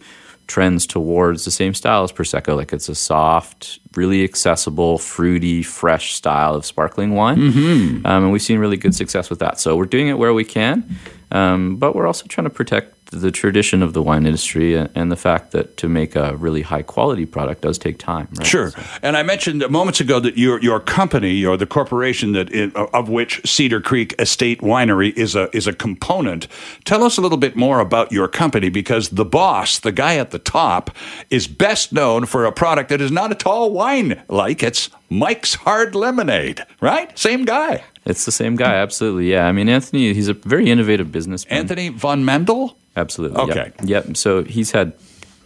trends 0.53 0.85
towards 0.85 1.45
the 1.45 1.51
same 1.51 1.73
style 1.73 2.03
as 2.03 2.11
Prosecco. 2.11 2.55
Like 2.55 2.71
it's 2.73 2.87
a 2.87 2.93
soft, 2.93 3.79
really 3.95 4.23
accessible, 4.23 4.99
fruity, 4.99 5.63
fresh 5.63 6.13
style 6.13 6.53
of 6.53 6.63
sparkling 6.63 7.15
wine. 7.15 7.37
Mm-hmm. 7.37 8.05
Um, 8.05 8.23
and 8.25 8.31
we've 8.31 8.39
seen 8.39 8.59
really 8.59 8.77
good 8.77 8.93
success 8.93 9.31
with 9.31 9.39
that. 9.39 9.59
So 9.59 9.75
we're 9.75 9.85
doing 9.85 10.09
it 10.09 10.19
where 10.19 10.31
we 10.31 10.43
can, 10.43 10.95
um, 11.31 11.77
but 11.77 11.95
we're 11.95 12.05
also 12.05 12.27
trying 12.27 12.45
to 12.45 12.51
protect 12.51 12.92
the 13.19 13.32
tradition 13.32 13.82
of 13.82 13.93
the 13.93 14.02
wine 14.02 14.26
industry 14.26 14.76
and 14.76 15.12
the 15.12 15.15
fact 15.15 15.52
that 15.52 15.78
to 15.78 15.88
make 15.88 16.15
a 16.15 16.36
really 16.36 16.62
high 16.62 16.82
quality 16.82 17.26
product 17.26 17.62
does 17.62 17.78
take 17.78 17.97
time. 17.97 18.28
Right? 18.38 18.47
Sure. 18.47 18.71
So. 18.71 18.82
And 19.02 19.15
I 19.15 19.23
mentioned 19.23 19.67
moments 19.69 19.99
ago 19.99 20.19
that 20.19 20.38
your 20.38 20.62
your 20.62 20.80
company 20.80 21.45
or 21.45 21.58
the 21.58 21.65
corporation 21.65 22.34
that 22.34 22.52
it, 22.54 22.76
of 22.76 23.10
which 23.10 23.41
Cedar 23.45 23.82
Creek 23.82 24.15
Estate 24.19 24.62
Winery 24.62 25.13
is 25.15 25.36
a 25.36 25.56
is 25.56 25.67
a 25.67 25.73
component. 25.73 26.47
Tell 26.86 27.04
us 27.04 27.17
a 27.17 27.21
little 27.21 27.38
bit 27.38 27.56
more 27.56 27.80
about 27.80 28.12
your 28.12 28.28
company 28.28 28.69
because 28.69 29.10
the 29.10 29.26
boss, 29.26 29.80
the 29.80 29.91
guy 29.91 30.17
at 30.17 30.32
the 30.32 30.39
top, 30.39 30.91
is 31.30 31.47
best 31.47 31.93
known 31.93 32.26
for 32.26 32.45
a 32.45 32.52
product 32.52 32.89
that 32.89 33.02
is 33.02 33.12
not 33.12 33.32
at 33.32 33.45
all 33.45 33.71
wine 33.71 34.23
like. 34.28 34.63
It's 34.63 34.89
Mike's 35.10 35.56
Hard 35.56 35.95
Lemonade, 35.95 36.65
right? 36.82 37.17
Same 37.17 37.45
guy. 37.45 37.84
It's 38.06 38.26
the 38.26 38.32
same 38.32 38.56
guy, 38.56 38.76
absolutely. 38.76 39.32
Yeah, 39.32 39.47
I 39.47 39.52
mean 39.52 39.69
Anthony, 39.69 40.13
he's 40.13 40.28
a 40.28 40.34
very 40.34 40.69
innovative 40.69 41.12
businessman. 41.12 41.60
Anthony 41.60 41.89
von 41.89 42.23
Mandl. 42.23 42.76
Absolutely. 42.95 43.38
Okay. 43.38 43.71
Yep. 43.84 44.06
yep. 44.06 44.17
So 44.17 44.43
he's 44.43 44.71
had 44.71 44.93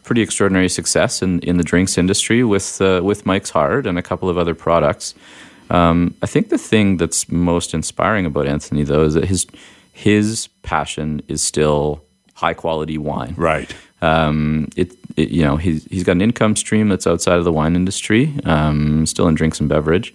pretty 0.04 0.22
extraordinary 0.22 0.70
success 0.70 1.22
in, 1.22 1.40
in 1.42 1.58
the 1.58 1.64
drinks 1.64 1.98
industry 1.98 2.44
with 2.44 2.82
uh, 2.82 3.02
with 3.04 3.26
Mike's 3.26 3.50
Hard 3.50 3.86
and 3.86 3.98
a 3.98 4.02
couple 4.02 4.30
of 4.30 4.38
other 4.38 4.56
products. 4.56 5.14
Um, 5.70 6.16
I 6.22 6.28
think 6.28 6.50
the 6.50 6.58
thing 6.58 6.98
that's 6.98 7.30
most 7.30 7.74
inspiring 7.74 8.26
about 8.26 8.48
Anthony, 8.48 8.84
though, 8.84 9.04
is 9.04 9.14
that 9.16 9.26
his 9.26 9.46
his 9.92 10.48
passion 10.64 11.22
is 11.28 11.44
still 11.44 12.04
high 12.34 12.54
quality 12.54 12.98
wine. 12.98 13.34
Right. 13.36 13.76
Um, 14.02 14.70
it, 14.76 14.94
it, 15.16 15.30
you 15.30 15.44
know 15.44 15.58
he's 15.58 15.84
he's 15.86 16.04
got 16.04 16.14
an 16.14 16.22
income 16.22 16.56
stream 16.56 16.88
that's 16.88 17.08
outside 17.08 17.38
of 17.38 17.44
the 17.44 17.52
wine 17.52 17.76
industry, 17.76 18.34
um, 18.46 19.06
still 19.06 19.28
in 19.28 19.36
drinks 19.36 19.60
and 19.60 19.68
beverage, 19.68 20.14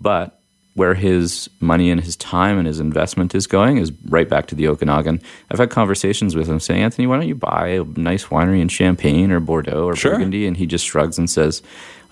but 0.00 0.40
where 0.74 0.94
his 0.94 1.48
money 1.60 1.90
and 1.90 2.00
his 2.00 2.16
time 2.16 2.58
and 2.58 2.66
his 2.66 2.80
investment 2.80 3.34
is 3.34 3.46
going 3.46 3.78
is 3.78 3.92
right 4.06 4.28
back 4.28 4.46
to 4.48 4.54
the 4.54 4.66
Okanagan. 4.66 5.20
I've 5.50 5.58
had 5.58 5.70
conversations 5.70 6.34
with 6.34 6.48
him 6.48 6.58
saying, 6.58 6.82
Anthony, 6.82 7.06
why 7.06 7.16
don't 7.16 7.28
you 7.28 7.36
buy 7.36 7.68
a 7.68 7.84
nice 7.84 8.24
winery 8.26 8.60
in 8.60 8.68
Champagne 8.68 9.30
or 9.30 9.38
Bordeaux 9.38 9.84
or 9.84 9.94
sure. 9.94 10.12
Burgundy? 10.12 10.46
And 10.46 10.56
he 10.56 10.66
just 10.66 10.84
shrugs 10.84 11.16
and 11.16 11.30
says, 11.30 11.62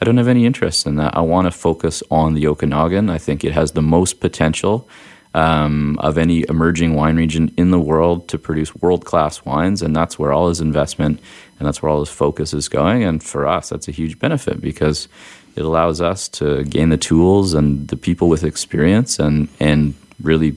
I 0.00 0.04
don't 0.04 0.16
have 0.16 0.28
any 0.28 0.46
interest 0.46 0.86
in 0.86 0.96
that. 0.96 1.16
I 1.16 1.20
want 1.20 1.46
to 1.46 1.50
focus 1.50 2.02
on 2.10 2.34
the 2.34 2.46
Okanagan. 2.46 3.10
I 3.10 3.18
think 3.18 3.44
it 3.44 3.52
has 3.52 3.72
the 3.72 3.82
most 3.82 4.20
potential 4.20 4.88
um, 5.34 5.98
of 5.98 6.18
any 6.18 6.44
emerging 6.48 6.94
wine 6.94 7.16
region 7.16 7.52
in 7.56 7.70
the 7.70 7.80
world 7.80 8.28
to 8.28 8.38
produce 8.38 8.74
world 8.76 9.04
class 9.04 9.44
wines. 9.44 9.82
And 9.82 9.94
that's 9.96 10.18
where 10.18 10.32
all 10.32 10.48
his 10.48 10.60
investment 10.60 11.20
and 11.58 11.66
that's 11.66 11.82
where 11.82 11.90
all 11.90 12.00
his 12.00 12.10
focus 12.10 12.52
is 12.52 12.68
going. 12.68 13.02
And 13.04 13.22
for 13.22 13.46
us, 13.46 13.70
that's 13.70 13.88
a 13.88 13.92
huge 13.92 14.18
benefit 14.18 14.60
because 14.60 15.08
it 15.56 15.64
allows 15.64 16.00
us 16.00 16.28
to 16.28 16.64
gain 16.64 16.88
the 16.88 16.96
tools 16.96 17.54
and 17.54 17.88
the 17.88 17.96
people 17.96 18.28
with 18.28 18.44
experience 18.44 19.18
and 19.18 19.48
and 19.60 19.94
really 20.22 20.56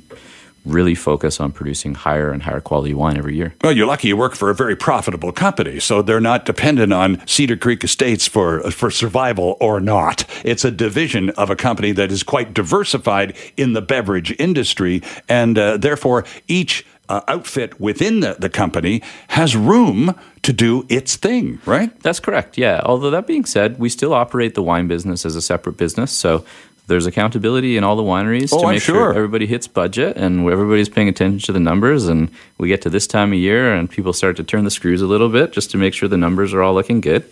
really 0.65 0.95
focus 0.95 1.39
on 1.39 1.51
producing 1.51 1.93
higher 1.93 2.31
and 2.31 2.43
higher 2.43 2.59
quality 2.59 2.93
wine 2.93 3.17
every 3.17 3.35
year. 3.35 3.53
Well, 3.63 3.71
you're 3.71 3.85
lucky 3.85 4.07
you 4.07 4.17
work 4.17 4.35
for 4.35 4.49
a 4.49 4.55
very 4.55 4.75
profitable 4.75 5.31
company, 5.31 5.79
so 5.79 6.01
they're 6.01 6.19
not 6.19 6.45
dependent 6.45 6.91
on 6.91 7.25
Cedar 7.27 7.55
Creek 7.55 7.83
Estates 7.83 8.27
for 8.27 8.71
for 8.71 8.91
survival 8.91 9.57
or 9.59 9.79
not. 9.79 10.25
It's 10.43 10.65
a 10.65 10.71
division 10.71 11.29
of 11.31 11.49
a 11.49 11.55
company 11.55 11.91
that 11.93 12.11
is 12.11 12.23
quite 12.23 12.53
diversified 12.53 13.35
in 13.57 13.73
the 13.73 13.81
beverage 13.81 14.35
industry, 14.39 15.01
and 15.29 15.57
uh, 15.57 15.77
therefore 15.77 16.25
each 16.47 16.85
uh, 17.09 17.21
outfit 17.27 17.79
within 17.79 18.19
the, 18.19 18.35
the 18.39 18.49
company 18.49 19.01
has 19.29 19.55
room 19.55 20.15
to 20.41 20.53
do 20.53 20.85
its 20.89 21.15
thing, 21.15 21.59
right? 21.65 21.97
That's 22.01 22.19
correct, 22.19 22.57
yeah. 22.57 22.81
Although 22.83 23.11
that 23.11 23.27
being 23.27 23.45
said, 23.45 23.79
we 23.79 23.89
still 23.89 24.13
operate 24.13 24.55
the 24.55 24.63
wine 24.63 24.87
business 24.87 25.25
as 25.25 25.35
a 25.35 25.41
separate 25.41 25.77
business. 25.77 26.11
So 26.11 26.45
there's 26.87 27.05
accountability 27.05 27.77
in 27.77 27.83
all 27.83 27.95
the 27.95 28.03
wineries 28.03 28.53
oh, 28.53 28.61
to 28.61 28.67
make 28.67 28.81
sure. 28.81 28.95
sure 28.95 29.13
everybody 29.13 29.47
hits 29.47 29.67
budget 29.67 30.17
and 30.17 30.47
everybody's 30.47 30.89
paying 30.89 31.09
attention 31.09 31.39
to 31.39 31.51
the 31.51 31.59
numbers. 31.59 32.07
And 32.07 32.29
we 32.57 32.67
get 32.67 32.83
to 32.83 32.89
this 32.89 33.07
time 33.07 33.33
of 33.33 33.39
year 33.39 33.73
and 33.73 33.89
people 33.89 34.13
start 34.13 34.37
to 34.37 34.43
turn 34.43 34.65
the 34.65 34.71
screws 34.71 35.01
a 35.01 35.07
little 35.07 35.29
bit 35.29 35.51
just 35.51 35.71
to 35.71 35.77
make 35.77 35.93
sure 35.93 36.07
the 36.07 36.17
numbers 36.17 36.53
are 36.53 36.61
all 36.61 36.73
looking 36.73 37.01
good. 37.01 37.25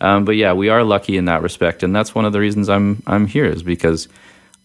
Um, 0.00 0.24
but 0.24 0.36
yeah, 0.36 0.52
we 0.52 0.68
are 0.68 0.82
lucky 0.82 1.16
in 1.16 1.26
that 1.26 1.42
respect, 1.42 1.82
and 1.82 1.94
that's 1.94 2.14
one 2.14 2.24
of 2.24 2.32
the 2.32 2.40
reasons 2.40 2.68
I'm 2.70 3.02
I'm 3.06 3.26
here 3.26 3.44
is 3.44 3.62
because 3.62 4.08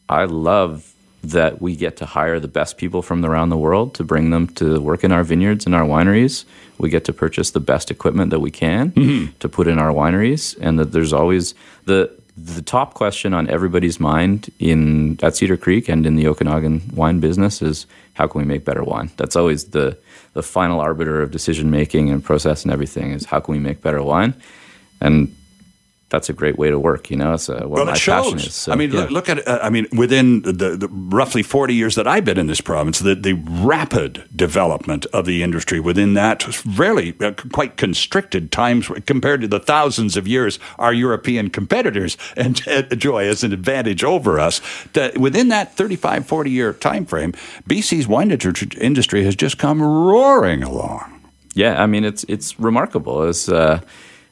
I 0.07 0.25
love 0.25 0.94
that 1.31 1.61
we 1.61 1.75
get 1.75 1.97
to 1.97 2.05
hire 2.05 2.39
the 2.39 2.47
best 2.47 2.77
people 2.77 3.01
from 3.01 3.25
around 3.25 3.49
the 3.49 3.57
world 3.57 3.93
to 3.95 4.03
bring 4.03 4.29
them 4.29 4.47
to 4.47 4.79
work 4.79 5.03
in 5.03 5.11
our 5.11 5.23
vineyards 5.23 5.65
and 5.65 5.73
our 5.73 5.85
wineries. 5.85 6.45
We 6.77 6.89
get 6.89 7.05
to 7.05 7.13
purchase 7.13 7.51
the 7.51 7.59
best 7.59 7.89
equipment 7.91 8.31
that 8.31 8.39
we 8.39 8.51
can 8.51 8.91
mm-hmm. 8.91 9.37
to 9.39 9.49
put 9.49 9.67
in 9.67 9.79
our 9.79 9.91
wineries, 9.91 10.57
and 10.59 10.77
that 10.79 10.91
there's 10.91 11.13
always 11.13 11.55
the 11.85 12.11
the 12.37 12.61
top 12.61 12.95
question 12.95 13.33
on 13.33 13.49
everybody's 13.49 13.97
mind 13.97 14.49
in 14.59 15.17
at 15.23 15.37
Cedar 15.37 15.55
Creek 15.55 15.87
and 15.87 16.05
in 16.05 16.17
the 16.17 16.27
Okanagan 16.27 16.91
wine 16.93 17.21
business 17.21 17.61
is 17.61 17.87
how 18.13 18.27
can 18.27 18.41
we 18.41 18.45
make 18.45 18.65
better 18.65 18.83
wine? 18.83 19.09
That's 19.17 19.37
always 19.37 19.65
the 19.65 19.97
the 20.33 20.43
final 20.43 20.81
arbiter 20.81 21.21
of 21.21 21.31
decision 21.31 21.71
making 21.71 22.09
and 22.09 22.21
process 22.23 22.63
and 22.63 22.73
everything 22.73 23.11
is 23.11 23.25
how 23.25 23.39
can 23.39 23.53
we 23.53 23.59
make 23.59 23.81
better 23.81 24.03
wine? 24.03 24.33
And 24.99 25.33
that's 26.09 26.29
a 26.29 26.33
great 26.33 26.57
way 26.57 26.69
to 26.69 26.77
work. 26.77 27.09
You 27.09 27.17
know, 27.17 27.33
it's 27.33 27.49
uh, 27.49 27.61
what 27.61 27.69
well, 27.69 27.85
my 27.85 27.93
it 27.93 27.97
shows. 27.97 28.25
passion 28.25 28.39
is. 28.39 28.53
So, 28.53 28.71
I 28.71 28.75
mean, 28.75 28.91
yeah. 28.91 29.01
look, 29.01 29.11
look 29.11 29.29
at. 29.29 29.47
Uh, 29.47 29.59
I 29.61 29.69
mean, 29.69 29.87
within 29.91 30.43
the, 30.43 30.51
the, 30.77 30.87
roughly 30.89 31.41
forty 31.41 31.73
years 31.73 31.95
that 31.95 32.07
I've 32.07 32.23
been 32.25 32.37
in 32.37 32.47
this 32.47 32.61
province, 32.61 32.99
the, 32.99 33.15
the 33.15 33.33
rapid 33.33 34.23
development 34.35 35.05
of 35.07 35.25
the 35.25 35.41
industry 35.41 35.79
within 35.79 36.13
that 36.13 36.63
really 36.65 37.15
uh, 37.21 37.31
quite 37.51 37.77
constricted 37.77 38.51
times 38.51 38.89
compared 39.05 39.41
to 39.41 39.47
the 39.47 39.59
thousands 39.59 40.15
of 40.15 40.27
years 40.27 40.59
our 40.77 40.93
European 40.93 41.49
competitors 41.49 42.17
enjoy 42.37 43.27
as 43.27 43.43
an 43.43 43.51
advantage 43.51 44.03
over 44.03 44.39
us. 44.39 44.61
That 44.93 45.17
within 45.17 45.47
that 45.49 45.75
35, 45.75 46.25
40 46.25 46.51
year 46.51 46.73
time 46.73 47.05
frame, 47.05 47.31
BC's 47.67 48.07
wine 48.07 48.31
industry 48.31 49.23
has 49.23 49.35
just 49.35 49.57
come 49.57 49.81
roaring 49.81 50.61
along. 50.61 51.11
Yeah, 51.55 51.81
I 51.81 51.87
mean, 51.87 52.03
it's 52.03 52.25
it's 52.25 52.59
remarkable. 52.59 53.23
It's 53.23 53.49
uh, 53.49 53.79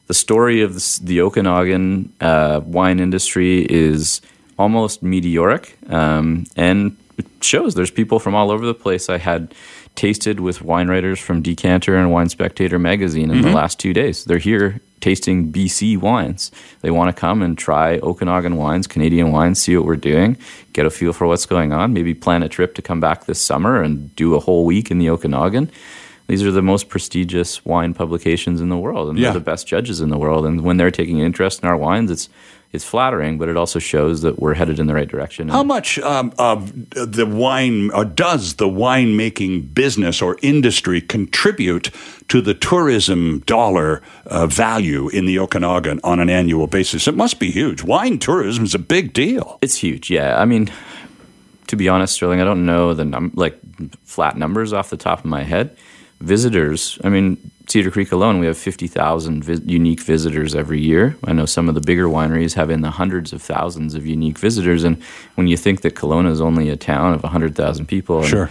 the 0.06 0.14
story 0.14 0.62
of 0.62 0.74
the, 0.74 1.00
the 1.02 1.20
Okanagan 1.20 2.12
uh, 2.20 2.60
wine 2.64 3.00
industry 3.00 3.66
is 3.70 4.20
almost 4.58 5.02
meteoric, 5.02 5.76
um, 5.90 6.46
and 6.56 6.96
it 7.16 7.26
shows 7.40 7.74
there's 7.74 7.90
people 7.90 8.18
from 8.18 8.34
all 8.34 8.50
over 8.50 8.66
the 8.66 8.74
place. 8.74 9.08
I 9.08 9.18
had 9.18 9.54
tasted 9.94 10.40
with 10.40 10.60
wine 10.60 10.88
writers 10.88 11.20
from 11.20 11.40
Decanter 11.40 11.96
and 11.96 12.10
Wine 12.10 12.28
Spectator 12.28 12.78
magazine 12.78 13.30
in 13.30 13.38
mm-hmm. 13.38 13.48
the 13.48 13.54
last 13.54 13.78
two 13.78 13.92
days. 13.92 14.24
They're 14.24 14.38
here 14.38 14.80
tasting 15.00 15.52
BC 15.52 15.98
wines. 15.98 16.50
They 16.80 16.90
want 16.90 17.14
to 17.14 17.20
come 17.20 17.42
and 17.42 17.58
try 17.58 17.98
Okanagan 17.98 18.56
wines, 18.56 18.86
Canadian 18.86 19.32
wines, 19.32 19.60
see 19.60 19.76
what 19.76 19.84
we're 19.86 19.96
doing, 19.96 20.36
get 20.72 20.86
a 20.86 20.90
feel 20.90 21.12
for 21.12 21.26
what's 21.26 21.46
going 21.46 21.72
on, 21.72 21.92
maybe 21.92 22.14
plan 22.14 22.42
a 22.42 22.48
trip 22.48 22.74
to 22.76 22.82
come 22.82 23.00
back 23.00 23.26
this 23.26 23.40
summer 23.40 23.82
and 23.82 24.14
do 24.16 24.34
a 24.34 24.40
whole 24.40 24.64
week 24.64 24.90
in 24.90 24.98
the 24.98 25.10
Okanagan. 25.10 25.70
These 26.26 26.42
are 26.42 26.50
the 26.50 26.62
most 26.62 26.88
prestigious 26.88 27.64
wine 27.64 27.92
publications 27.92 28.60
in 28.60 28.70
the 28.70 28.78
world, 28.78 29.10
and 29.10 29.18
yeah. 29.18 29.24
they're 29.24 29.40
the 29.40 29.44
best 29.44 29.66
judges 29.66 30.00
in 30.00 30.08
the 30.08 30.18
world. 30.18 30.46
And 30.46 30.62
when 30.62 30.78
they're 30.78 30.90
taking 30.90 31.18
interest 31.18 31.62
in 31.62 31.68
our 31.68 31.76
wines, 31.76 32.10
it's 32.10 32.28
it's 32.74 32.84
flattering, 32.84 33.38
but 33.38 33.48
it 33.48 33.56
also 33.56 33.78
shows 33.78 34.22
that 34.22 34.40
we're 34.40 34.54
headed 34.54 34.80
in 34.80 34.88
the 34.88 34.94
right 34.94 35.06
direction. 35.06 35.48
How 35.48 35.62
much 35.62 35.96
um, 36.00 36.32
of 36.38 36.90
the 36.90 37.24
wine, 37.24 37.92
or 37.92 38.04
does 38.04 38.54
the 38.54 38.66
winemaking 38.66 39.72
business 39.72 40.20
or 40.20 40.38
industry 40.42 41.00
contribute 41.00 41.92
to 42.26 42.40
the 42.40 42.52
tourism 42.52 43.44
dollar 43.46 44.02
uh, 44.26 44.48
value 44.48 45.08
in 45.10 45.24
the 45.24 45.38
Okanagan 45.38 46.00
on 46.02 46.18
an 46.18 46.28
annual 46.28 46.66
basis? 46.66 47.06
It 47.06 47.14
must 47.14 47.38
be 47.38 47.52
huge. 47.52 47.84
Wine 47.84 48.18
tourism 48.18 48.64
is 48.64 48.74
a 48.74 48.80
big 48.80 49.12
deal. 49.12 49.56
It's 49.62 49.76
huge, 49.76 50.10
yeah. 50.10 50.40
I 50.40 50.44
mean, 50.44 50.68
to 51.68 51.76
be 51.76 51.88
honest, 51.88 52.14
Sterling, 52.14 52.40
I 52.40 52.44
don't 52.44 52.66
know 52.66 52.92
the 52.92 53.04
num- 53.04 53.30
like 53.36 53.56
flat 54.02 54.36
numbers 54.36 54.72
off 54.72 54.90
the 54.90 54.96
top 54.96 55.20
of 55.20 55.26
my 55.26 55.44
head. 55.44 55.76
Visitors, 56.24 56.98
I 57.04 57.10
mean, 57.10 57.38
Cedar 57.66 57.90
Creek 57.90 58.10
alone, 58.12 58.38
we 58.38 58.46
have 58.46 58.56
50,000 58.56 59.44
vi- 59.44 59.60
unique 59.70 60.00
visitors 60.00 60.54
every 60.54 60.80
year. 60.80 61.16
I 61.24 61.32
know 61.34 61.44
some 61.44 61.68
of 61.68 61.74
the 61.74 61.80
bigger 61.80 62.06
wineries 62.06 62.54
have 62.54 62.70
in 62.70 62.80
the 62.80 62.90
hundreds 62.90 63.32
of 63.32 63.42
thousands 63.42 63.94
of 63.94 64.06
unique 64.06 64.38
visitors. 64.38 64.84
And 64.84 65.02
when 65.34 65.48
you 65.48 65.56
think 65.58 65.82
that 65.82 65.94
Kelowna 65.94 66.30
is 66.30 66.40
only 66.40 66.70
a 66.70 66.76
town 66.76 67.12
of 67.12 67.22
100,000 67.22 67.86
people, 67.86 68.22
sure. 68.22 68.48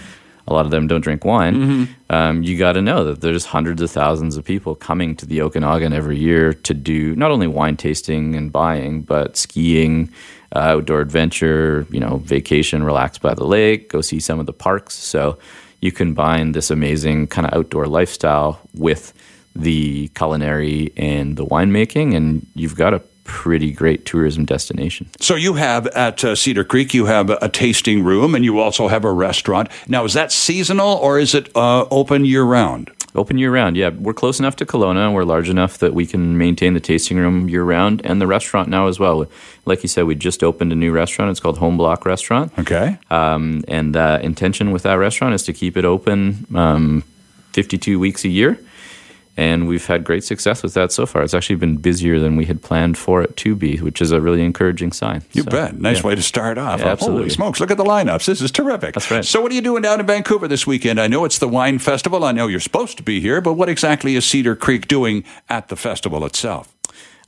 a 0.47 0.53
lot 0.53 0.65
of 0.65 0.71
them 0.71 0.87
don't 0.87 1.01
drink 1.01 1.25
wine, 1.25 1.55
mm-hmm. 1.55 2.13
um, 2.13 2.43
you 2.43 2.59
got 2.59 2.73
to 2.73 2.81
know 2.81 3.03
that 3.05 3.21
there's 3.21 3.45
hundreds 3.45 3.81
of 3.81 3.89
thousands 3.89 4.37
of 4.37 4.45
people 4.45 4.75
coming 4.75 5.15
to 5.15 5.25
the 5.25 5.41
Okanagan 5.41 5.93
every 5.93 6.17
year 6.19 6.53
to 6.53 6.73
do 6.75 7.15
not 7.15 7.31
only 7.31 7.47
wine 7.47 7.75
tasting 7.75 8.35
and 8.35 8.51
buying, 8.51 9.01
but 9.01 9.35
skiing, 9.35 10.11
uh, 10.55 10.59
outdoor 10.59 11.01
adventure, 11.01 11.87
you 11.89 11.99
know, 11.99 12.17
vacation, 12.17 12.83
relax 12.83 13.17
by 13.17 13.33
the 13.33 13.45
lake, 13.45 13.89
go 13.89 14.01
see 14.01 14.19
some 14.19 14.39
of 14.39 14.45
the 14.45 14.53
parks. 14.53 14.93
So 14.93 15.39
you 15.83 15.91
combine 15.91 16.53
this 16.53 16.71
amazing 16.71 17.27
kind 17.27 17.45
of 17.45 17.53
outdoor 17.53 17.87
lifestyle 17.87 18.61
with 18.73 19.13
the 19.53 20.07
culinary 20.15 20.93
and 20.95 21.35
the 21.35 21.45
winemaking, 21.45 22.15
and 22.15 22.47
you've 22.55 22.77
got 22.77 22.93
a 22.93 22.99
pretty 23.25 23.71
great 23.71 24.05
tourism 24.05 24.45
destination. 24.45 25.09
So 25.19 25.35
you 25.35 25.55
have 25.55 25.87
at 25.87 26.23
uh, 26.23 26.35
Cedar 26.35 26.63
Creek, 26.63 26.93
you 26.93 27.05
have 27.05 27.29
a 27.29 27.49
tasting 27.49 28.01
room, 28.01 28.33
and 28.33 28.45
you 28.45 28.59
also 28.59 28.87
have 28.87 29.03
a 29.03 29.11
restaurant. 29.11 29.67
Now, 29.87 30.05
is 30.05 30.13
that 30.13 30.31
seasonal 30.31 30.95
or 30.95 31.19
is 31.19 31.35
it 31.35 31.53
uh, 31.55 31.85
open 31.91 32.23
year 32.23 32.43
round? 32.43 32.89
Open 33.15 33.37
year 33.37 33.51
round, 33.51 33.77
yeah. 33.77 33.89
We're 33.89 34.13
close 34.13 34.39
enough 34.39 34.55
to 34.57 34.65
Kelowna. 34.65 35.13
We're 35.13 35.23
large 35.23 35.49
enough 35.49 35.77
that 35.77 35.93
we 35.93 36.05
can 36.07 36.37
maintain 36.37 36.73
the 36.73 36.79
tasting 36.79 37.17
room 37.17 37.47
year 37.47 37.63
round 37.63 38.01
and 38.03 38.19
the 38.19 38.25
restaurant 38.25 38.69
now 38.69 38.87
as 38.87 38.99
well. 38.99 39.27
Like 39.65 39.83
you 39.83 39.89
said, 39.89 40.05
we 40.05 40.15
just 40.15 40.43
opened 40.43 40.71
a 40.71 40.75
new 40.75 40.91
restaurant. 40.91 41.29
It's 41.29 41.39
called 41.39 41.59
Home 41.59 41.77
Block 41.77 42.05
Restaurant. 42.05 42.51
Okay. 42.57 42.97
Um, 43.11 43.63
and 43.67 43.93
the 43.93 44.19
intention 44.23 44.71
with 44.71 44.83
that 44.83 44.95
restaurant 44.95 45.35
is 45.35 45.43
to 45.43 45.53
keep 45.53 45.77
it 45.77 45.85
open 45.85 46.47
um, 46.55 47.03
52 47.51 47.99
weeks 47.99 48.25
a 48.25 48.29
year 48.29 48.59
and 49.35 49.67
we've 49.67 49.85
had 49.85 50.03
great 50.03 50.23
success 50.23 50.61
with 50.61 50.75
that 50.75 50.91
so 50.91 51.05
far. 51.05 51.23
It's 51.23 51.33
actually 51.33 51.55
been 51.55 51.77
busier 51.77 52.19
than 52.19 52.35
we 52.35 52.45
had 52.45 52.61
planned 52.61 52.97
for 52.97 53.21
it 53.23 53.35
to 53.37 53.55
be, 53.55 53.77
which 53.77 54.01
is 54.01 54.11
a 54.11 54.21
really 54.21 54.43
encouraging 54.43 54.91
sign. 54.91 55.23
You 55.31 55.43
so, 55.43 55.49
bet. 55.49 55.79
Nice 55.79 56.01
yeah. 56.01 56.07
way 56.07 56.15
to 56.15 56.21
start 56.21 56.57
off. 56.57 56.79
Yeah, 56.79 56.87
absolutely. 56.87 57.21
Holy 57.21 57.29
smokes, 57.31 57.59
look 57.59 57.71
at 57.71 57.77
the 57.77 57.83
lineups. 57.83 58.25
This 58.25 58.41
is 58.41 58.51
terrific. 58.51 58.93
That's 58.93 59.09
right. 59.09 59.25
So, 59.25 59.41
what 59.41 59.51
are 59.51 59.55
you 59.55 59.61
doing 59.61 59.81
down 59.81 59.99
in 59.99 60.05
Vancouver 60.05 60.47
this 60.47 60.67
weekend? 60.67 60.99
I 60.99 61.07
know 61.07 61.25
it's 61.25 61.39
the 61.39 61.47
Wine 61.47 61.79
Festival. 61.79 62.23
I 62.23 62.31
know 62.31 62.47
you're 62.47 62.59
supposed 62.59 62.97
to 62.97 63.03
be 63.03 63.19
here, 63.19 63.41
but 63.41 63.53
what 63.53 63.69
exactly 63.69 64.15
is 64.15 64.25
Cedar 64.25 64.55
Creek 64.55 64.87
doing 64.87 65.23
at 65.49 65.69
the 65.69 65.75
festival 65.75 66.25
itself? 66.25 66.73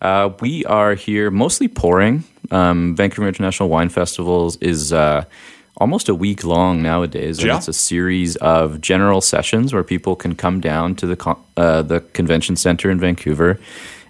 Uh, 0.02 0.32
we 0.42 0.64
are 0.66 0.94
here 0.94 1.32
mostly 1.32 1.68
pouring. 1.68 2.24
Um, 2.52 2.96
Vancouver 2.96 3.28
International 3.28 3.70
Wine 3.70 3.90
Festivals 3.90 4.58
is. 4.58 4.94
Uh, 4.94 5.26
almost 5.78 6.10
a 6.10 6.16
week 6.16 6.44
long 6.44 6.82
nowadays. 6.82 7.40
And 7.40 7.48
yeah. 7.48 7.58
it's 7.58 7.68
a 7.68 7.74
series 7.74 8.36
of 8.38 8.82
general 8.82 9.22
sessions 9.22 9.74
where 9.74 9.84
people 9.84 10.16
can 10.16 10.36
come 10.36 10.62
down 10.62 10.96
to 10.96 11.06
the 11.06 11.16
con- 11.16 11.42
uh, 11.58 11.82
the 11.82 12.02
convention 12.02 12.56
center 12.56 12.90
in 12.90 13.00
Vancouver 13.00 13.60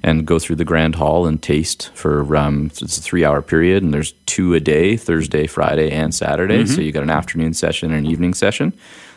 and 0.04 0.26
go 0.26 0.38
through 0.38 0.58
the 0.58 0.66
grand 0.66 0.96
hall 0.96 1.26
and 1.26 1.42
taste 1.42 1.90
for 1.96 2.36
um, 2.36 2.68
it's 2.68 2.98
a 2.98 3.02
three 3.02 3.26
hour 3.26 3.42
period 3.42 3.82
and 3.82 3.94
there's 3.94 4.12
two 4.28 4.54
a 4.54 4.60
day 4.60 4.98
Thursday, 4.98 5.48
Friday, 5.48 5.92
and 5.92 6.14
Saturday. 6.14 6.64
Mm-hmm. 6.64 6.76
So 6.76 6.82
you 6.82 6.92
got 6.92 7.04
an 7.04 7.10
afternoon 7.10 7.54
session 7.54 7.92
and 7.92 8.06
an 8.06 8.12
evening 8.12 8.34
session. 8.34 8.74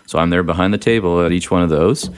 So 0.06 0.18
I'm 0.18 0.30
there 0.30 0.42
behind 0.42 0.72
the 0.72 0.78
table 0.78 1.22
at 1.22 1.32
each 1.32 1.50
one 1.50 1.62
of 1.62 1.68
those. 1.68 2.08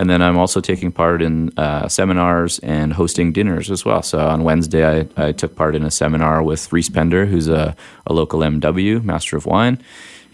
And 0.00 0.08
then 0.08 0.22
I'm 0.22 0.38
also 0.38 0.62
taking 0.62 0.92
part 0.92 1.20
in 1.20 1.52
uh, 1.58 1.86
seminars 1.86 2.58
and 2.60 2.94
hosting 2.94 3.34
dinners 3.34 3.70
as 3.70 3.84
well. 3.84 4.02
So 4.02 4.18
on 4.18 4.44
Wednesday, 4.44 5.00
I, 5.00 5.28
I 5.28 5.32
took 5.32 5.54
part 5.54 5.76
in 5.76 5.84
a 5.84 5.90
seminar 5.90 6.42
with 6.42 6.72
Rhys 6.72 6.88
Pender, 6.88 7.26
who's 7.26 7.48
a, 7.48 7.76
a 8.06 8.14
local 8.14 8.40
MW, 8.40 9.04
Master 9.04 9.36
of 9.36 9.44
Wine 9.44 9.78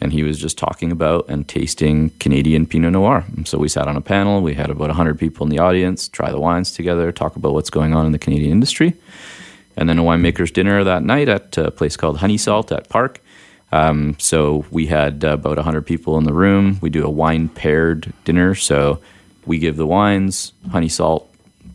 and 0.01 0.13
he 0.13 0.23
was 0.23 0.39
just 0.39 0.59
talking 0.59 0.93
about 0.93 1.29
and 1.29 1.49
tasting 1.49 2.11
Canadian 2.21 2.67
Pinot 2.67 2.93
Noir. 2.93 3.25
So 3.45 3.59
we 3.59 3.69
sat 3.69 3.89
on 3.89 3.97
a 3.97 4.01
panel. 4.01 4.43
We 4.43 4.55
had 4.55 4.71
about 4.71 4.89
100 4.89 5.19
people 5.19 5.45
in 5.47 5.51
the 5.51 5.59
audience 5.59 6.07
try 6.07 6.31
the 6.31 6.39
wines 6.39 6.71
together, 6.73 7.11
talk 7.13 7.35
about 7.35 7.55
what's 7.55 7.71
going 7.71 7.95
on 7.95 8.07
in 8.07 8.13
the 8.13 8.19
Canadian 8.19 8.53
industry. 8.53 8.95
And 9.77 9.89
then 9.89 9.99
a 9.99 10.03
winemaker's 10.03 10.51
dinner 10.51 10.85
that 10.85 11.03
night 11.03 11.29
at 11.29 11.57
a 11.57 11.71
place 11.71 11.97
called 11.97 12.19
Honey 12.19 12.37
Salt 12.37 12.73
at 12.73 12.89
Parq. 12.89 13.17
Um, 13.73 14.17
so 14.19 14.65
we 14.71 14.87
had 14.87 15.25
about 15.25 15.57
100 15.57 15.83
people 15.83 16.19
in 16.19 16.25
the 16.25 16.33
room. 16.33 16.79
We 16.83 16.91
do 16.91 17.05
a 17.05 17.11
wine 17.11 17.49
paired 17.49 18.13
dinner. 18.25 18.55
So 18.55 19.01
we 19.47 19.59
give 19.59 19.77
the 19.77 19.87
wines, 19.87 20.53
honey 20.71 20.89
salt 20.89 21.31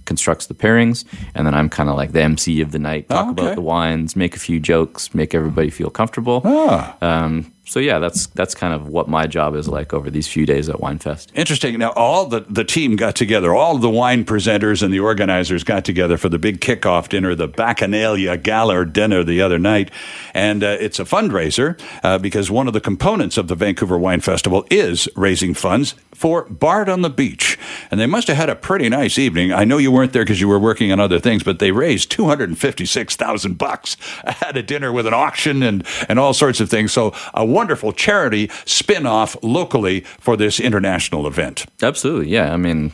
constructs 0.06 0.48
the 0.48 0.54
pairings, 0.54 1.06
and 1.36 1.46
then 1.48 1.54
I'm 1.54 1.70
kind 1.70 1.90
of 1.90 1.96
like 1.96 2.12
the 2.12 2.22
MC 2.22 2.62
of 2.62 2.72
the 2.72 2.80
night, 2.80 3.08
talk 3.08 3.28
oh, 3.28 3.32
okay. 3.32 3.42
about 3.44 3.56
the 3.56 3.62
wines, 3.62 4.16
make 4.16 4.36
a 4.36 4.40
few 4.40 4.60
jokes, 4.60 5.14
make 5.14 5.34
everybody 5.34 5.70
feel 5.70 5.90
comfortable. 5.90 6.42
Ah. 6.44 6.98
Um, 7.02 7.52
so 7.72 7.80
yeah, 7.80 8.00
that's 8.00 8.28
that's 8.28 8.54
kind 8.54 8.74
of 8.74 8.90
what 8.90 9.08
my 9.08 9.28
job 9.28 9.56
is 9.56 9.70
like 9.70 9.94
over 9.94 10.10
these 10.10 10.28
few 10.28 10.46
days 10.46 10.68
at 10.68 10.76
Winefest. 10.76 11.30
Interesting. 11.36 11.80
Now, 11.80 11.92
all 11.92 12.26
the 12.26 12.42
the 12.42 12.66
team 12.66 12.98
got 12.98 13.16
together, 13.16 13.56
all 13.56 13.78
the 13.78 13.90
wine 13.90 14.26
presenters 14.26 14.84
and 14.84 14.94
the 14.94 15.00
organizers 15.00 15.64
got 15.64 15.86
together 15.86 16.18
for 16.18 16.28
the 16.28 16.38
big 16.38 16.60
kickoff 16.60 17.08
dinner, 17.08 17.34
the 17.34 17.48
Bacchanalia 17.48 18.44
Gala 18.44 18.86
dinner 18.86 19.24
the 19.24 19.42
other 19.42 19.58
night, 19.58 19.90
and 20.34 20.66
uh, 20.66 20.76
it's 20.82 21.00
a 21.00 21.06
fundraiser 21.06 21.80
uh, 22.04 22.18
because 22.18 22.52
one 22.52 22.68
of 22.68 22.74
the 22.74 22.82
components 22.82 23.38
of 23.38 23.48
the 23.48 23.56
Vancouver 23.56 23.98
Wine 23.98 24.20
Festival 24.20 24.68
is 24.70 25.08
raising 25.16 25.54
funds 25.54 25.96
for 26.14 26.44
Bard 26.50 26.90
on 26.90 27.04
the 27.04 27.10
Beach, 27.10 27.58
and 27.90 28.02
they 28.02 28.06
must 28.06 28.28
have 28.28 28.36
had 28.36 28.50
a 28.50 28.56
pretty 28.56 28.90
nice 28.90 29.18
evening. 29.18 29.54
I 29.54 29.64
know 29.64 29.78
you 29.78 29.94
weren't 29.94 30.12
there 30.12 30.24
because 30.24 30.42
you 30.42 30.50
were 30.50 30.60
working 30.60 30.92
on 30.92 31.00
other 31.00 31.20
things, 31.20 31.42
but 31.42 31.60
they 31.60 31.72
raised 31.72 32.12
two 32.12 32.26
hundred 32.26 32.50
and 32.50 32.60
fifty 32.60 32.86
six 32.86 33.16
thousand 33.16 33.58
bucks 33.58 33.96
at 34.26 34.58
a 34.58 34.62
dinner 34.62 34.92
with 34.92 35.08
an 35.08 35.14
auction 35.14 35.64
and 35.64 35.88
and 36.10 36.20
all 36.20 36.34
sorts 36.34 36.60
of 36.60 36.70
things. 36.70 36.92
So 36.92 37.14
a 37.34 37.46
wonderful 37.62 37.94
charity 37.94 38.50
spin 38.66 39.06
off 39.06 39.38
locally 39.44 40.00
for 40.20 40.36
this 40.36 40.60
international 40.60 41.28
event. 41.28 41.66
Absolutely. 41.84 42.28
Yeah. 42.28 42.52
I 42.52 42.58
mean, 42.58 42.92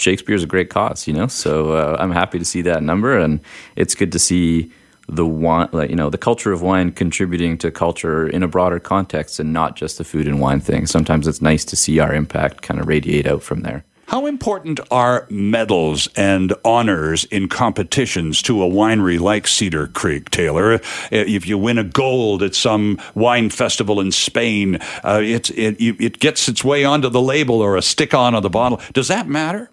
Shakespeare's 0.00 0.42
a 0.42 0.46
great 0.48 0.70
cause, 0.70 1.06
you 1.06 1.12
know, 1.12 1.28
so 1.28 1.72
uh, 1.74 1.96
I'm 2.00 2.10
happy 2.10 2.40
to 2.40 2.44
see 2.44 2.62
that 2.62 2.82
number. 2.82 3.16
And 3.16 3.38
it's 3.76 3.94
good 3.94 4.10
to 4.10 4.18
see 4.18 4.72
the 5.08 5.24
wine, 5.24 5.68
like, 5.70 5.90
you 5.90 5.94
know, 5.94 6.10
the 6.10 6.18
culture 6.18 6.52
of 6.52 6.62
wine 6.62 6.90
contributing 6.90 7.56
to 7.58 7.70
culture 7.70 8.26
in 8.26 8.42
a 8.42 8.48
broader 8.48 8.80
context 8.80 9.38
and 9.38 9.52
not 9.52 9.76
just 9.76 9.98
the 9.98 10.04
food 10.04 10.26
and 10.26 10.40
wine 10.40 10.60
thing. 10.60 10.86
Sometimes 10.86 11.28
it's 11.28 11.40
nice 11.40 11.64
to 11.66 11.76
see 11.76 12.00
our 12.00 12.12
impact 12.12 12.62
kind 12.62 12.80
of 12.80 12.88
radiate 12.88 13.28
out 13.28 13.44
from 13.44 13.60
there. 13.60 13.84
How 14.12 14.26
important 14.26 14.78
are 14.90 15.26
medals 15.30 16.06
and 16.16 16.52
honors 16.66 17.24
in 17.24 17.48
competitions 17.48 18.42
to 18.42 18.62
a 18.62 18.68
winery 18.68 19.18
like 19.18 19.46
Cedar 19.46 19.86
Creek, 19.86 20.28
Taylor? 20.28 20.82
If 21.10 21.46
you 21.46 21.56
win 21.56 21.78
a 21.78 21.84
gold 21.84 22.42
at 22.42 22.54
some 22.54 23.00
wine 23.14 23.48
festival 23.48 24.00
in 24.00 24.12
Spain, 24.12 24.80
uh, 25.02 25.22
it, 25.24 25.48
it, 25.52 25.76
it 25.80 26.18
gets 26.18 26.46
its 26.46 26.62
way 26.62 26.84
onto 26.84 27.08
the 27.08 27.22
label 27.22 27.62
or 27.62 27.78
a 27.78 27.80
stick 27.80 28.12
on 28.12 28.34
of 28.34 28.42
the 28.42 28.50
bottle. 28.50 28.82
Does 28.92 29.08
that 29.08 29.28
matter? 29.28 29.70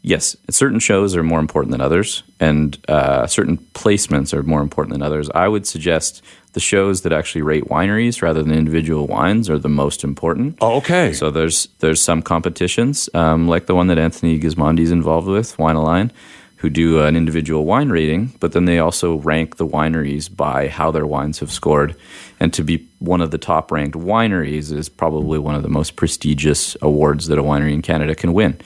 Yes, 0.00 0.36
certain 0.48 0.78
shows 0.78 1.14
are 1.14 1.22
more 1.22 1.40
important 1.40 1.72
than 1.72 1.82
others, 1.82 2.22
and 2.40 2.78
uh, 2.88 3.26
certain 3.26 3.58
placements 3.74 4.32
are 4.32 4.42
more 4.42 4.62
important 4.62 4.94
than 4.94 5.02
others. 5.02 5.28
I 5.34 5.48
would 5.48 5.66
suggest 5.66 6.22
the 6.54 6.60
shows 6.60 7.02
that 7.02 7.12
actually 7.12 7.42
rate 7.42 7.64
wineries 7.64 8.22
rather 8.22 8.42
than 8.42 8.52
individual 8.52 9.06
wines 9.06 9.50
are 9.50 9.58
the 9.58 9.68
most 9.68 10.02
important. 10.02 10.56
Oh, 10.60 10.76
okay. 10.76 11.12
So 11.12 11.30
there's 11.30 11.68
there's 11.80 12.00
some 12.00 12.22
competitions 12.22 13.10
um, 13.12 13.48
like 13.48 13.66
the 13.66 13.74
one 13.74 13.88
that 13.88 13.98
Anthony 13.98 14.40
Gismondi 14.40 14.80
is 14.80 14.90
involved 14.90 15.28
with, 15.28 15.56
WineAlign, 15.56 16.10
who 16.56 16.70
do 16.70 17.02
an 17.02 17.16
individual 17.16 17.64
wine 17.64 17.90
rating, 17.90 18.32
but 18.40 18.52
then 18.52 18.64
they 18.64 18.78
also 18.78 19.16
rank 19.16 19.56
the 19.56 19.66
wineries 19.66 20.34
by 20.34 20.68
how 20.68 20.90
their 20.90 21.06
wines 21.06 21.40
have 21.40 21.50
scored. 21.50 21.96
And 22.40 22.54
to 22.54 22.62
be 22.62 22.88
one 23.00 23.20
of 23.20 23.32
the 23.32 23.38
top 23.38 23.70
ranked 23.70 23.96
wineries 23.96 24.72
is 24.72 24.88
probably 24.88 25.38
one 25.38 25.56
of 25.56 25.62
the 25.62 25.68
most 25.68 25.96
prestigious 25.96 26.76
awards 26.80 27.26
that 27.26 27.38
a 27.38 27.42
winery 27.42 27.72
in 27.72 27.82
Canada 27.82 28.14
can 28.14 28.32
win. 28.32 28.58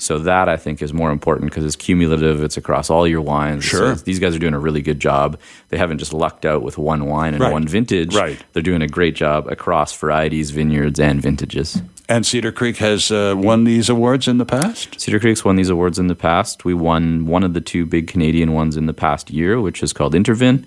So 0.00 0.18
that 0.20 0.48
I 0.48 0.56
think 0.56 0.80
is 0.80 0.94
more 0.94 1.10
important 1.10 1.50
because 1.50 1.64
it's 1.64 1.76
cumulative. 1.76 2.42
It's 2.42 2.56
across 2.56 2.88
all 2.88 3.06
your 3.06 3.20
wines. 3.20 3.64
Sure. 3.64 3.94
So 3.94 4.02
these 4.02 4.18
guys 4.18 4.34
are 4.34 4.38
doing 4.38 4.54
a 4.54 4.58
really 4.58 4.80
good 4.80 4.98
job. 4.98 5.38
They 5.68 5.76
haven't 5.76 5.98
just 5.98 6.14
lucked 6.14 6.46
out 6.46 6.62
with 6.62 6.78
one 6.78 7.04
wine 7.04 7.34
and 7.34 7.42
Right. 7.42 7.52
one 7.52 7.68
vintage. 7.68 8.14
Right. 8.16 8.38
They're 8.54 8.62
doing 8.62 8.80
a 8.80 8.88
great 8.88 9.14
job 9.14 9.46
across 9.48 9.94
varieties, 9.94 10.50
vineyards, 10.52 10.98
and 10.98 11.20
vintages. 11.20 11.82
And 12.08 12.24
Cedar 12.24 12.50
Creek 12.50 12.78
has 12.78 13.10
uh, 13.12 13.34
won 13.36 13.64
these 13.64 13.88
awards 13.90 14.26
in 14.26 14.38
the 14.38 14.46
past? 14.46 14.98
Cedar 15.00 15.20
Creek's 15.20 15.44
won 15.44 15.56
these 15.56 15.68
awards 15.68 15.98
in 15.98 16.06
the 16.08 16.14
past. 16.16 16.64
We 16.64 16.74
won 16.74 17.26
one 17.26 17.44
of 17.44 17.52
the 17.54 17.60
two 17.60 17.84
big 17.86 18.08
Canadian 18.08 18.52
ones 18.52 18.76
in 18.78 18.86
the 18.86 18.94
past 18.94 19.30
year, 19.30 19.60
which 19.60 19.82
is 19.82 19.92
called 19.92 20.14
Intervin, 20.14 20.66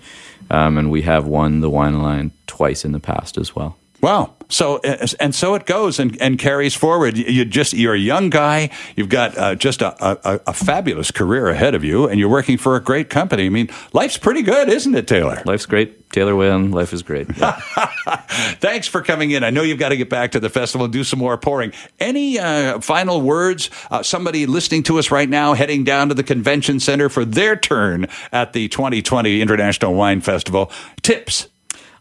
um, 0.50 0.78
and 0.78 0.90
we 0.90 1.02
have 1.02 1.26
won 1.26 1.60
the 1.60 1.68
WineAlign 1.70 2.30
twice 2.46 2.84
in 2.84 2.92
the 2.92 3.00
past 3.00 3.36
as 3.36 3.54
well. 3.54 3.76
Wow. 4.00 4.34
So 4.50 4.76
uh, 4.84 5.06
and 5.18 5.34
so 5.34 5.54
it 5.54 5.64
goes 5.64 5.98
and, 5.98 6.20
and 6.20 6.38
carries 6.38 6.74
forward. 6.74 7.16
You- 7.16 7.44
just 7.46 7.72
you're 7.72 7.94
a 7.94 7.98
young 7.98 8.28
guy. 8.28 8.68
You've 8.96 9.08
got 9.08 9.36
uh, 9.38 9.54
just 9.54 9.80
a, 9.80 9.94
a, 10.06 10.40
a 10.48 10.52
fabulous 10.52 11.10
career 11.10 11.48
ahead 11.48 11.74
of 11.74 11.82
you, 11.82 12.06
and 12.06 12.20
you're 12.20 12.28
working 12.28 12.58
for 12.58 12.76
a 12.76 12.80
great 12.80 13.08
company. 13.08 13.46
I 13.46 13.48
mean, 13.48 13.70
life's 13.94 14.18
pretty 14.18 14.42
good, 14.42 14.68
isn't 14.68 14.94
it, 14.94 15.08
Taylor? 15.08 15.42
Life's 15.46 15.64
great. 15.66 16.10
Taylor 16.10 16.36
Whelan, 16.36 16.70
life 16.70 16.92
is 16.92 17.02
great. 17.02 17.26
Yeah. 17.36 17.52
Thanks 18.60 18.86
for 18.86 19.02
coming 19.02 19.30
in. 19.32 19.42
I 19.42 19.50
know 19.50 19.62
you've 19.62 19.78
got 19.80 19.88
to 19.88 19.96
get 19.96 20.10
back 20.10 20.32
to 20.32 20.40
the 20.40 20.50
festival 20.50 20.84
and 20.84 20.92
do 20.92 21.02
some 21.02 21.18
more 21.18 21.36
pouring. 21.38 21.72
Any 21.98 22.38
uh, 22.38 22.80
final 22.80 23.20
words? 23.22 23.70
Uh, 23.90 24.02
somebody 24.02 24.46
listening 24.46 24.82
to 24.84 24.98
us 24.98 25.10
right 25.10 25.28
now, 25.28 25.54
heading 25.54 25.82
down 25.84 26.10
to 26.10 26.14
the 26.14 26.22
convention 26.22 26.78
center 26.78 27.08
for 27.08 27.24
their 27.24 27.56
turn 27.56 28.06
at 28.30 28.52
the 28.52 28.68
2020 28.68 29.40
International 29.40 29.94
Wine 29.94 30.20
Festival. 30.20 30.70
Tips. 31.02 31.48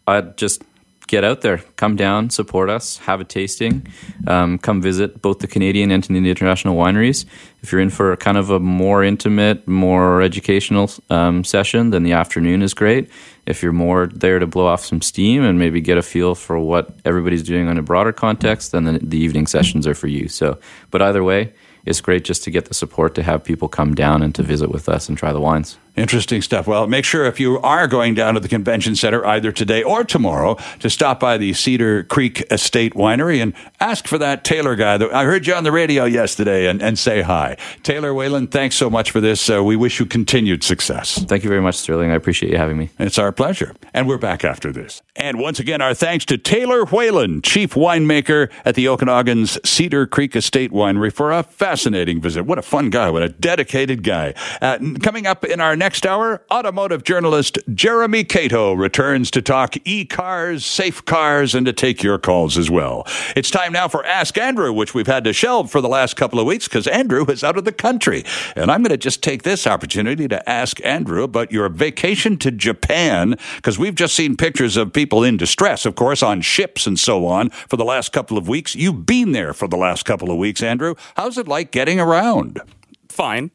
uh, 0.06 0.22
just 0.36 0.62
get 1.08 1.24
out 1.24 1.42
there, 1.42 1.58
come 1.76 1.96
down, 1.96 2.30
support 2.30 2.70
us, 2.70 2.98
have 3.00 3.22
a 3.22 3.24
tasting, 3.24 3.88
um, 4.28 4.58
come 4.58 4.82
visit 4.82 5.22
both 5.22 5.40
the 5.40 5.48
Canadian 5.48 5.92
and 5.92 6.04
the 6.04 6.30
international 6.30 6.76
wineries. 6.76 7.26
If 7.62 7.72
you're 7.72 7.82
in 7.82 7.90
for 7.90 8.16
kind 8.18 8.38
of 8.38 8.50
a 8.50 8.60
more 8.60 9.04
intimate, 9.04 9.68
more 9.68 10.22
educational 10.22 10.90
um, 11.10 11.44
session, 11.44 11.92
then 11.92 12.04
the 12.04 12.14
afternoon 12.14 12.62
is 12.62 12.74
great. 12.74 13.10
If 13.46 13.62
you're 13.62 13.74
more 13.74 14.08
there 14.08 14.40
to 14.40 14.48
blow 14.48 14.68
off 14.68 14.86
some 14.86 15.02
steam 15.02 15.44
and 15.44 15.60
maybe 15.60 15.82
get 15.82 15.98
a 15.98 16.02
feel 16.02 16.36
for 16.36 16.60
what 16.60 16.90
everybody's 17.06 17.44
doing 17.44 17.68
on 17.68 17.78
a 17.78 17.82
broader 17.82 18.14
context, 18.14 18.72
then 18.72 18.86
the, 18.86 19.00
the 19.00 19.18
evening 19.18 19.48
sessions 19.48 19.86
are 19.86 19.96
for 19.96 20.08
you. 20.08 20.28
So, 20.28 20.58
but 20.92 21.02
either 21.02 21.24
way, 21.24 21.54
it's 21.86 22.02
great 22.02 22.24
just 22.24 22.44
to 22.44 22.52
get 22.52 22.66
the 22.66 22.74
support 22.74 23.16
to 23.16 23.24
have 23.24 23.44
people 23.44 23.68
come 23.68 23.94
down 23.94 24.24
and 24.24 24.34
to 24.36 24.44
visit 24.44 24.70
with 24.70 24.88
us 24.88 25.10
and 25.10 25.18
try 25.18 25.34
the 25.34 25.42
wines. 25.42 25.78
Interesting 25.96 26.42
stuff. 26.42 26.66
Well, 26.66 26.88
make 26.88 27.06
sure 27.06 27.26
if 27.26 27.40
you 27.40 27.60
are 27.60 27.88
going 27.88 28.16
down 28.16 28.34
to 28.34 28.40
the 28.40 28.48
convention 28.48 28.96
center 28.96 29.24
either 29.28 29.52
today 29.52 29.84
or 29.84 30.04
tomorrow 30.04 30.58
to 30.80 30.90
stop 30.90 31.20
by 31.20 31.38
the 31.38 31.54
Cedar 31.54 32.04
Creek 32.04 32.44
Estate 32.52 32.96
Winery 32.96 33.42
and 33.42 33.54
ask 33.80 34.08
for 34.08 34.18
that 34.18 34.44
Taylor 34.44 34.76
guy. 34.76 34.98
That 34.98 35.14
I 35.14 35.26
heard 35.26 35.46
you 35.46 35.54
on 35.54 35.64
the 35.64 35.72
radio 35.72 36.06
yesterday 36.06 36.68
and, 36.68 36.82
and 36.82 36.98
say 36.98 37.22
hi. 37.22 37.58
Taylor 37.84 38.12
Whelan, 38.12 38.48
thanks 38.48 38.76
so 38.76 38.90
much 38.90 39.12
for 39.12 39.22
this. 39.22 39.48
Uh, 39.48 39.64
we 39.64 39.76
wish 39.76 40.00
you 40.00 40.08
continued 40.08 40.64
success. 40.64 41.24
Thank 41.26 41.44
you 41.44 41.50
very 41.50 41.62
much, 41.62 41.76
Sterling. 41.76 42.10
I 42.10 42.16
appreciate 42.16 42.52
you 42.52 42.58
having 42.58 42.78
me. 42.78 42.90
It's 42.98 43.20
our 43.20 43.32
pleasure. 43.32 43.76
And 43.94 44.08
we're 44.08 44.18
back 44.18 44.44
after 44.44 44.72
this. 44.72 45.04
And 45.16 45.40
once 45.40 45.60
again, 45.60 45.80
our 45.80 45.94
thanks 45.94 46.26
to 46.26 46.40
Taylor 46.40 46.86
Whelan, 46.86 47.44
chief 47.44 47.76
winemaker 47.76 48.52
at 48.66 48.74
the 48.74 48.88
Okanagan's 48.88 49.60
Cedar 49.64 50.08
Creek 50.08 50.36
Estate 50.36 50.72
Winery, 50.72 51.14
for 51.14 51.32
a 51.32 51.44
fascinating 51.44 52.20
visit. 52.20 52.46
What 52.46 52.58
a 52.58 52.64
fun 52.64 52.90
guy. 52.90 53.12
What 53.12 53.22
a 53.22 53.30
dedicated 53.30 54.02
guy. 54.04 54.34
Uh, 54.60 54.80
coming 55.04 55.28
up 55.28 55.46
in 55.46 55.62
our 55.62 55.76
next 55.84 56.06
hour, 56.06 56.42
automotive 56.50 57.04
journalist 57.04 57.60
Jeremy 57.74 58.24
Cato 58.24 58.72
returns 58.72 59.30
to 59.30 59.42
talk 59.42 59.76
e 59.84 60.06
cars, 60.06 60.66
safe 60.66 61.04
cars, 61.04 61.54
and 61.54 61.66
to 61.66 61.74
take 61.74 62.02
your 62.02 62.18
calls 62.18 62.58
as 62.58 62.72
well. 62.72 63.06
It's 63.36 63.52
time 63.52 63.74
now 63.74 63.90
for 63.90 64.06
Ask 64.06 64.38
Andrew, 64.38 64.72
which 64.72 64.94
we've 64.94 65.08
had 65.08 65.26
to 65.26 65.34
shelve 65.34 65.70
for 65.70 65.82
the 65.82 65.90
last 65.90 66.16
couple 66.16 66.40
of 66.40 66.46
weeks 66.46 66.70
because 66.70 66.88
Andrew 66.88 67.26
is 67.26 67.44
out 67.44 67.58
of 67.58 67.66
the 67.66 67.74
country. 67.74 68.24
And 68.56 68.72
I'm 68.72 68.82
going 68.82 68.92
to 68.92 68.98
just 68.98 69.22
take 69.22 69.44
this 69.44 69.68
opportunity 69.68 70.26
to 70.30 70.50
ask 70.50 70.80
Andrew 70.86 71.22
about 71.22 71.52
your 71.52 71.68
vacation 71.68 72.38
to 72.38 72.52
Japan 72.52 73.36
because 73.58 73.78
we've 73.78 73.94
just 73.94 74.16
seen 74.16 74.38
pictures 74.38 74.78
of 74.78 74.94
people 74.94 75.22
in 75.22 75.36
distress, 75.36 75.86
of 75.86 75.96
course, 75.96 76.24
on 76.24 76.40
ships 76.40 76.88
and 76.88 76.98
so 76.98 77.26
on 77.26 77.50
for 77.50 77.76
the 77.76 77.84
last 77.84 78.14
couple 78.14 78.38
of 78.38 78.48
weeks. 78.48 78.74
You've 78.74 79.06
been 79.06 79.34
there 79.34 79.54
for 79.54 79.68
the 79.68 79.76
last 79.76 80.06
couple 80.06 80.32
of 80.32 80.38
weeks, 80.38 80.64
Andrew. 80.64 80.96
How's 81.18 81.38
it 81.38 81.50
like 81.50 81.72
getting 81.72 82.00
around? 82.00 82.62
Fine. 83.10 83.52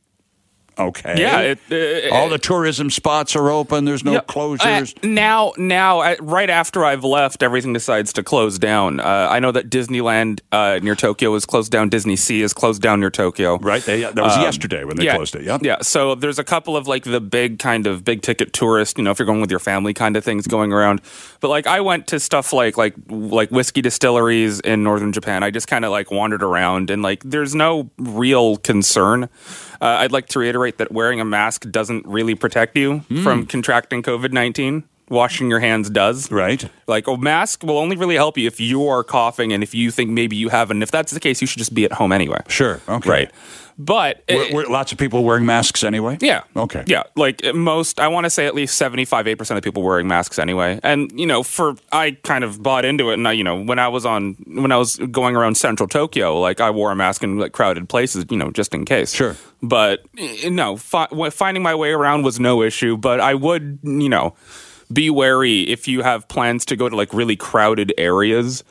Okay. 0.78 1.14
Yeah, 1.20 1.40
it- 1.70 2.10
uh, 2.12 2.14
All 2.14 2.28
the 2.28 2.38
tourism 2.38 2.90
spots 2.90 3.34
are 3.36 3.50
open. 3.50 3.84
There's 3.84 4.04
no 4.04 4.12
Yeah, 4.12 4.20
closures. 4.20 4.94
uh, 4.96 5.06
now, 5.06 5.52
now, 5.56 6.00
uh, 6.00 6.14
right 6.20 6.48
after 6.50 6.84
I've 6.84 7.04
left, 7.04 7.42
everything 7.42 7.72
decides 7.72 8.12
to 8.14 8.22
close 8.22 8.58
down. 8.58 9.00
Uh, 9.00 9.28
I 9.30 9.40
know 9.40 9.50
that 9.52 9.70
Disneyland 9.70 10.40
uh, 10.52 10.78
near 10.82 10.94
Tokyo 10.94 11.34
is 11.34 11.44
closed 11.46 11.72
down. 11.72 11.90
DisneySea 11.90 12.42
is 12.42 12.52
closed 12.52 12.80
down 12.82 13.00
near 13.00 13.10
Tokyo. 13.10 13.58
right. 13.58 13.82
They, 13.82 14.00
that 14.02 14.14
was 14.16 14.36
yesterday 14.38 14.84
when 14.84 14.96
they 14.96 15.02
um, 15.02 15.06
yeah, 15.06 15.16
closed 15.16 15.34
it. 15.34 15.42
Yeah. 15.42 15.58
Yeah. 15.62 15.76
So 15.82 16.14
there's 16.14 16.38
a 16.38 16.44
couple 16.44 16.76
of 16.76 16.86
like 16.86 17.04
the 17.04 17.20
big 17.20 17.58
kind 17.58 17.86
of 17.86 18.04
big 18.04 18.22
ticket 18.22 18.52
tourist, 18.52 18.98
you 18.98 19.04
know, 19.04 19.10
if 19.10 19.18
you're 19.18 19.26
going 19.26 19.40
with 19.40 19.50
your 19.50 19.60
family 19.60 19.94
kind 19.94 20.16
of 20.16 20.24
things 20.24 20.46
going 20.46 20.72
around. 20.72 21.00
But 21.40 21.48
like 21.48 21.66
I 21.66 21.80
went 21.80 22.06
to 22.08 22.20
stuff 22.20 22.52
like 22.52 22.76
like 22.76 22.94
like 23.08 23.50
whiskey 23.50 23.82
distilleries 23.82 24.60
in 24.60 24.82
northern 24.82 25.12
Japan. 25.12 25.42
I 25.42 25.50
just 25.50 25.66
kind 25.68 25.84
of 25.84 25.90
like 25.90 26.10
wandered 26.10 26.42
around 26.42 26.90
and 26.90 27.02
like 27.02 27.22
there's 27.24 27.54
no 27.54 27.90
real 27.98 28.56
concern. 28.58 29.28
Uh, 29.80 29.86
I'd 29.86 30.12
like 30.12 30.26
to 30.28 30.38
reiterate 30.38 30.78
that 30.78 30.90
wearing 30.92 31.20
a 31.20 31.24
mask 31.24 31.70
doesn't 31.70 32.06
really 32.06 32.34
protect 32.34 32.76
you 32.76 32.98
Hmm. 33.08 33.22
from 33.22 33.46
contracting 33.46 34.02
COVID 34.02 34.32
19. 34.32 34.84
Washing 35.10 35.48
your 35.48 35.60
hands 35.60 35.88
does. 35.88 36.30
Right. 36.30 36.68
Like 36.86 37.06
a 37.06 37.16
mask 37.16 37.62
will 37.62 37.78
only 37.78 37.96
really 37.96 38.16
help 38.16 38.36
you 38.36 38.46
if 38.46 38.60
you 38.60 38.86
are 38.88 39.02
coughing 39.02 39.54
and 39.54 39.62
if 39.62 39.74
you 39.74 39.90
think 39.90 40.10
maybe 40.10 40.36
you 40.36 40.50
have. 40.50 40.70
And 40.70 40.82
if 40.82 40.90
that's 40.90 41.12
the 41.12 41.20
case, 41.20 41.40
you 41.40 41.46
should 41.46 41.58
just 41.60 41.72
be 41.72 41.86
at 41.86 41.92
home 41.92 42.12
anyway. 42.12 42.40
Sure. 42.48 42.80
Okay. 42.86 43.08
Right. 43.08 43.30
But 43.80 44.24
Were, 44.28 44.48
were 44.52 44.66
lots 44.66 44.90
of 44.90 44.98
people 44.98 45.22
wearing 45.22 45.46
masks 45.46 45.84
anyway? 45.84 46.18
yeah. 46.20 46.42
Okay. 46.56 46.82
Yeah. 46.88 47.04
Like 47.14 47.42
most, 47.54 48.00
I 48.00 48.08
want 48.08 48.24
to 48.24 48.30
say 48.30 48.46
at 48.46 48.54
least 48.54 48.76
75, 48.76 49.26
8% 49.26 49.56
of 49.56 49.62
people 49.62 49.84
wearing 49.84 50.08
masks 50.08 50.38
anyway. 50.40 50.80
And, 50.82 51.12
you 51.18 51.26
know, 51.26 51.44
for, 51.44 51.76
I 51.92 52.12
kind 52.24 52.42
of 52.42 52.60
bought 52.60 52.84
into 52.84 53.10
it. 53.10 53.14
And 53.14 53.28
I, 53.28 53.32
you 53.32 53.44
know, 53.44 53.62
when 53.62 53.78
I 53.78 53.86
was 53.86 54.04
on, 54.04 54.34
when 54.48 54.72
I 54.72 54.76
was 54.78 54.96
going 54.96 55.36
around 55.36 55.56
central 55.56 55.88
Tokyo, 55.88 56.40
like 56.40 56.60
I 56.60 56.70
wore 56.70 56.90
a 56.90 56.96
mask 56.96 57.22
in 57.22 57.38
like 57.38 57.52
crowded 57.52 57.88
places, 57.88 58.24
you 58.30 58.36
know, 58.36 58.50
just 58.50 58.74
in 58.74 58.84
case. 58.84 59.14
Sure. 59.14 59.36
But, 59.62 60.00
eh, 60.18 60.48
no, 60.48 60.76
fi- 60.76 61.30
finding 61.30 61.62
my 61.62 61.76
way 61.76 61.92
around 61.92 62.22
was 62.24 62.40
no 62.40 62.62
issue. 62.62 62.96
But 62.96 63.20
I 63.20 63.34
would, 63.34 63.78
you 63.84 64.08
know, 64.08 64.34
be 64.92 65.08
wary 65.08 65.62
if 65.68 65.86
you 65.86 66.02
have 66.02 66.26
plans 66.28 66.64
to 66.64 66.74
go 66.74 66.88
to 66.88 66.96
like 66.96 67.14
really 67.14 67.36
crowded 67.36 67.94
areas. 67.96 68.64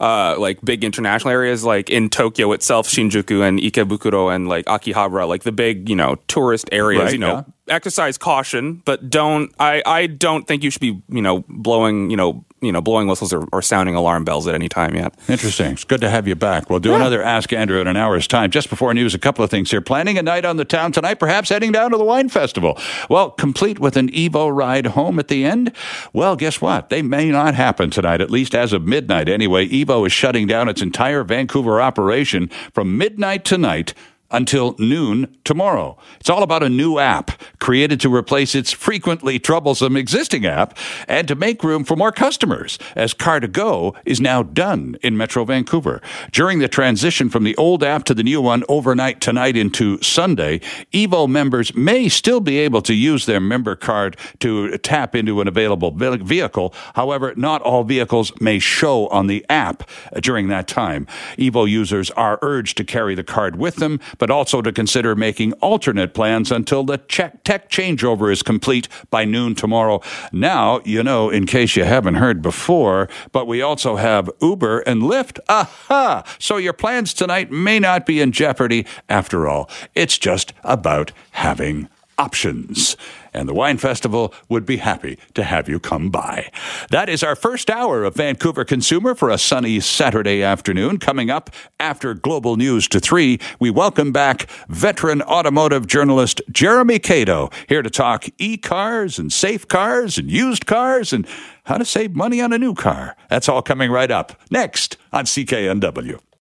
Uh, 0.00 0.34
like 0.38 0.58
big 0.62 0.82
international 0.82 1.30
areas, 1.30 1.62
like 1.62 1.90
in 1.90 2.08
Tokyo 2.08 2.52
itself, 2.52 2.88
Shinjuku 2.88 3.46
and 3.46 3.60
Ikebukuro 3.60 4.34
and 4.34 4.48
like 4.48 4.64
Akihabara, 4.64 5.28
like 5.28 5.42
the 5.42 5.52
big, 5.52 5.90
you 5.90 5.96
know, 5.96 6.16
tourist 6.26 6.70
areas. 6.72 7.02
Right, 7.02 7.12
you 7.12 7.18
know, 7.18 7.44
exercise 7.70 8.18
caution, 8.18 8.82
but 8.84 9.08
don't. 9.08 9.52
I 9.58 9.82
I 9.86 10.06
don't 10.06 10.46
think 10.46 10.62
you 10.62 10.70
should 10.70 10.80
be, 10.80 11.00
you 11.08 11.22
know, 11.22 11.44
blowing, 11.48 12.10
you 12.10 12.16
know, 12.16 12.44
you 12.60 12.72
know, 12.72 12.80
blowing 12.80 13.08
whistles 13.08 13.32
or, 13.32 13.46
or 13.52 13.62
sounding 13.62 13.94
alarm 13.94 14.24
bells 14.24 14.46
at 14.46 14.54
any 14.54 14.68
time 14.68 14.94
yet. 14.94 15.14
Interesting. 15.28 15.72
It's 15.72 15.84
good 15.84 16.00
to 16.02 16.10
have 16.10 16.28
you 16.28 16.34
back. 16.34 16.68
We'll 16.68 16.80
do 16.80 16.94
another 16.94 17.22
Ask 17.22 17.52
Andrew 17.52 17.80
in 17.80 17.86
an 17.86 17.96
hour's 17.96 18.26
time. 18.26 18.50
Just 18.50 18.68
before 18.68 18.92
news, 18.92 19.14
a 19.14 19.18
couple 19.18 19.44
of 19.44 19.50
things 19.50 19.70
here. 19.70 19.80
Planning 19.80 20.18
a 20.18 20.22
night 20.22 20.44
on 20.44 20.56
the 20.56 20.64
town 20.64 20.92
tonight, 20.92 21.14
perhaps 21.14 21.48
heading 21.48 21.72
down 21.72 21.90
to 21.92 21.96
the 21.96 22.04
wine 22.04 22.28
festival. 22.28 22.78
Well, 23.08 23.30
complete 23.30 23.78
with 23.78 23.96
an 23.96 24.10
Evo 24.10 24.54
ride 24.54 24.88
home 24.88 25.18
at 25.18 25.28
the 25.28 25.44
end. 25.44 25.72
Well, 26.12 26.36
guess 26.36 26.60
what? 26.60 26.90
They 26.90 27.02
may 27.02 27.30
not 27.30 27.54
happen 27.54 27.90
tonight, 27.90 28.20
at 28.20 28.30
least 28.30 28.54
as 28.54 28.72
of 28.72 28.86
midnight 28.86 29.28
anyway. 29.28 29.66
Evo 29.68 30.06
is 30.06 30.12
shutting 30.12 30.46
down 30.46 30.68
its 30.68 30.82
entire 30.82 31.24
Vancouver 31.24 31.80
operation 31.80 32.48
from 32.72 32.98
midnight 32.98 33.44
tonight 33.44 33.94
until 34.30 34.74
noon 34.78 35.36
tomorrow. 35.44 35.96
It's 36.20 36.30
all 36.30 36.42
about 36.42 36.62
a 36.62 36.68
new 36.68 36.98
app 36.98 37.30
created 37.58 38.00
to 38.00 38.14
replace 38.14 38.54
its 38.54 38.72
frequently 38.72 39.38
troublesome 39.38 39.96
existing 39.96 40.46
app 40.46 40.76
and 41.08 41.26
to 41.28 41.34
make 41.34 41.64
room 41.64 41.84
for 41.84 41.96
more 41.96 42.12
customers, 42.12 42.78
as 42.94 43.14
Car2Go 43.14 43.96
is 44.04 44.20
now 44.20 44.42
done 44.42 44.96
in 45.02 45.16
Metro 45.16 45.44
Vancouver. 45.44 46.00
During 46.32 46.58
the 46.58 46.68
transition 46.68 47.28
from 47.28 47.44
the 47.44 47.56
old 47.56 47.82
app 47.82 48.04
to 48.04 48.14
the 48.14 48.22
new 48.22 48.40
one 48.40 48.64
overnight 48.68 49.20
tonight 49.20 49.56
into 49.56 50.00
Sunday, 50.02 50.60
Evo 50.92 51.28
members 51.28 51.74
may 51.74 52.08
still 52.08 52.40
be 52.40 52.58
able 52.58 52.82
to 52.82 52.94
use 52.94 53.26
their 53.26 53.40
member 53.40 53.76
card 53.76 54.16
to 54.40 54.76
tap 54.78 55.14
into 55.14 55.40
an 55.40 55.48
available 55.48 55.90
vehicle. 55.90 56.74
However, 56.94 57.34
not 57.36 57.62
all 57.62 57.84
vehicles 57.84 58.32
may 58.40 58.58
show 58.58 59.08
on 59.08 59.26
the 59.26 59.44
app 59.48 59.88
during 60.20 60.48
that 60.48 60.68
time. 60.68 61.06
Evo 61.36 61.68
users 61.68 62.10
are 62.12 62.38
urged 62.42 62.76
to 62.76 62.84
carry 62.84 63.14
the 63.14 63.24
card 63.24 63.56
with 63.56 63.76
them, 63.76 64.00
but 64.20 64.30
also 64.30 64.62
to 64.62 64.70
consider 64.70 65.16
making 65.16 65.54
alternate 65.54 66.14
plans 66.14 66.52
until 66.52 66.84
the 66.84 66.98
tech 66.98 67.42
changeover 67.70 68.30
is 68.30 68.42
complete 68.42 68.86
by 69.10 69.24
noon 69.24 69.56
tomorrow. 69.56 70.00
Now, 70.30 70.80
you 70.84 71.02
know, 71.02 71.30
in 71.30 71.46
case 71.46 71.74
you 71.74 71.84
haven't 71.84 72.16
heard 72.16 72.42
before, 72.42 73.08
but 73.32 73.48
we 73.48 73.62
also 73.62 73.96
have 73.96 74.30
Uber 74.40 74.80
and 74.80 75.02
Lyft. 75.02 75.40
Aha! 75.48 76.22
So 76.38 76.58
your 76.58 76.74
plans 76.74 77.14
tonight 77.14 77.50
may 77.50 77.80
not 77.80 78.04
be 78.04 78.20
in 78.20 78.30
jeopardy 78.30 78.86
after 79.08 79.48
all. 79.48 79.68
It's 79.94 80.18
just 80.18 80.52
about 80.62 81.12
having 81.32 81.88
options. 82.20 82.98
And 83.32 83.48
the 83.48 83.54
Wine 83.54 83.78
Festival 83.78 84.34
would 84.50 84.66
be 84.66 84.76
happy 84.76 85.18
to 85.34 85.42
have 85.42 85.68
you 85.68 85.80
come 85.80 86.10
by. 86.10 86.50
That 86.90 87.08
is 87.08 87.22
our 87.22 87.34
first 87.34 87.70
hour 87.70 88.04
of 88.04 88.14
Vancouver 88.14 88.64
Consumer 88.64 89.14
for 89.14 89.30
a 89.30 89.38
sunny 89.38 89.80
Saturday 89.80 90.42
afternoon. 90.42 90.98
Coming 90.98 91.30
up 91.30 91.48
after 91.78 92.12
Global 92.12 92.56
News 92.56 92.88
to 92.88 93.00
3, 93.00 93.38
we 93.58 93.70
welcome 93.70 94.12
back 94.12 94.50
veteran 94.68 95.22
automotive 95.22 95.86
journalist 95.86 96.42
Jeremy 96.52 96.98
Cato 96.98 97.48
here 97.68 97.82
to 97.82 97.90
talk 97.90 98.26
e 98.36 98.58
cars 98.58 99.18
and 99.18 99.32
safe 99.32 99.66
cars 99.66 100.18
and 100.18 100.30
used 100.30 100.66
cars 100.66 101.14
and 101.14 101.26
how 101.64 101.78
to 101.78 101.84
save 101.86 102.14
money 102.14 102.42
on 102.42 102.52
a 102.52 102.58
new 102.58 102.74
car. 102.74 103.16
That's 103.30 103.48
all 103.48 103.62
coming 103.62 103.90
right 103.90 104.10
up 104.10 104.38
next 104.50 104.98
on 105.12 105.24
CKNW. 105.24 106.20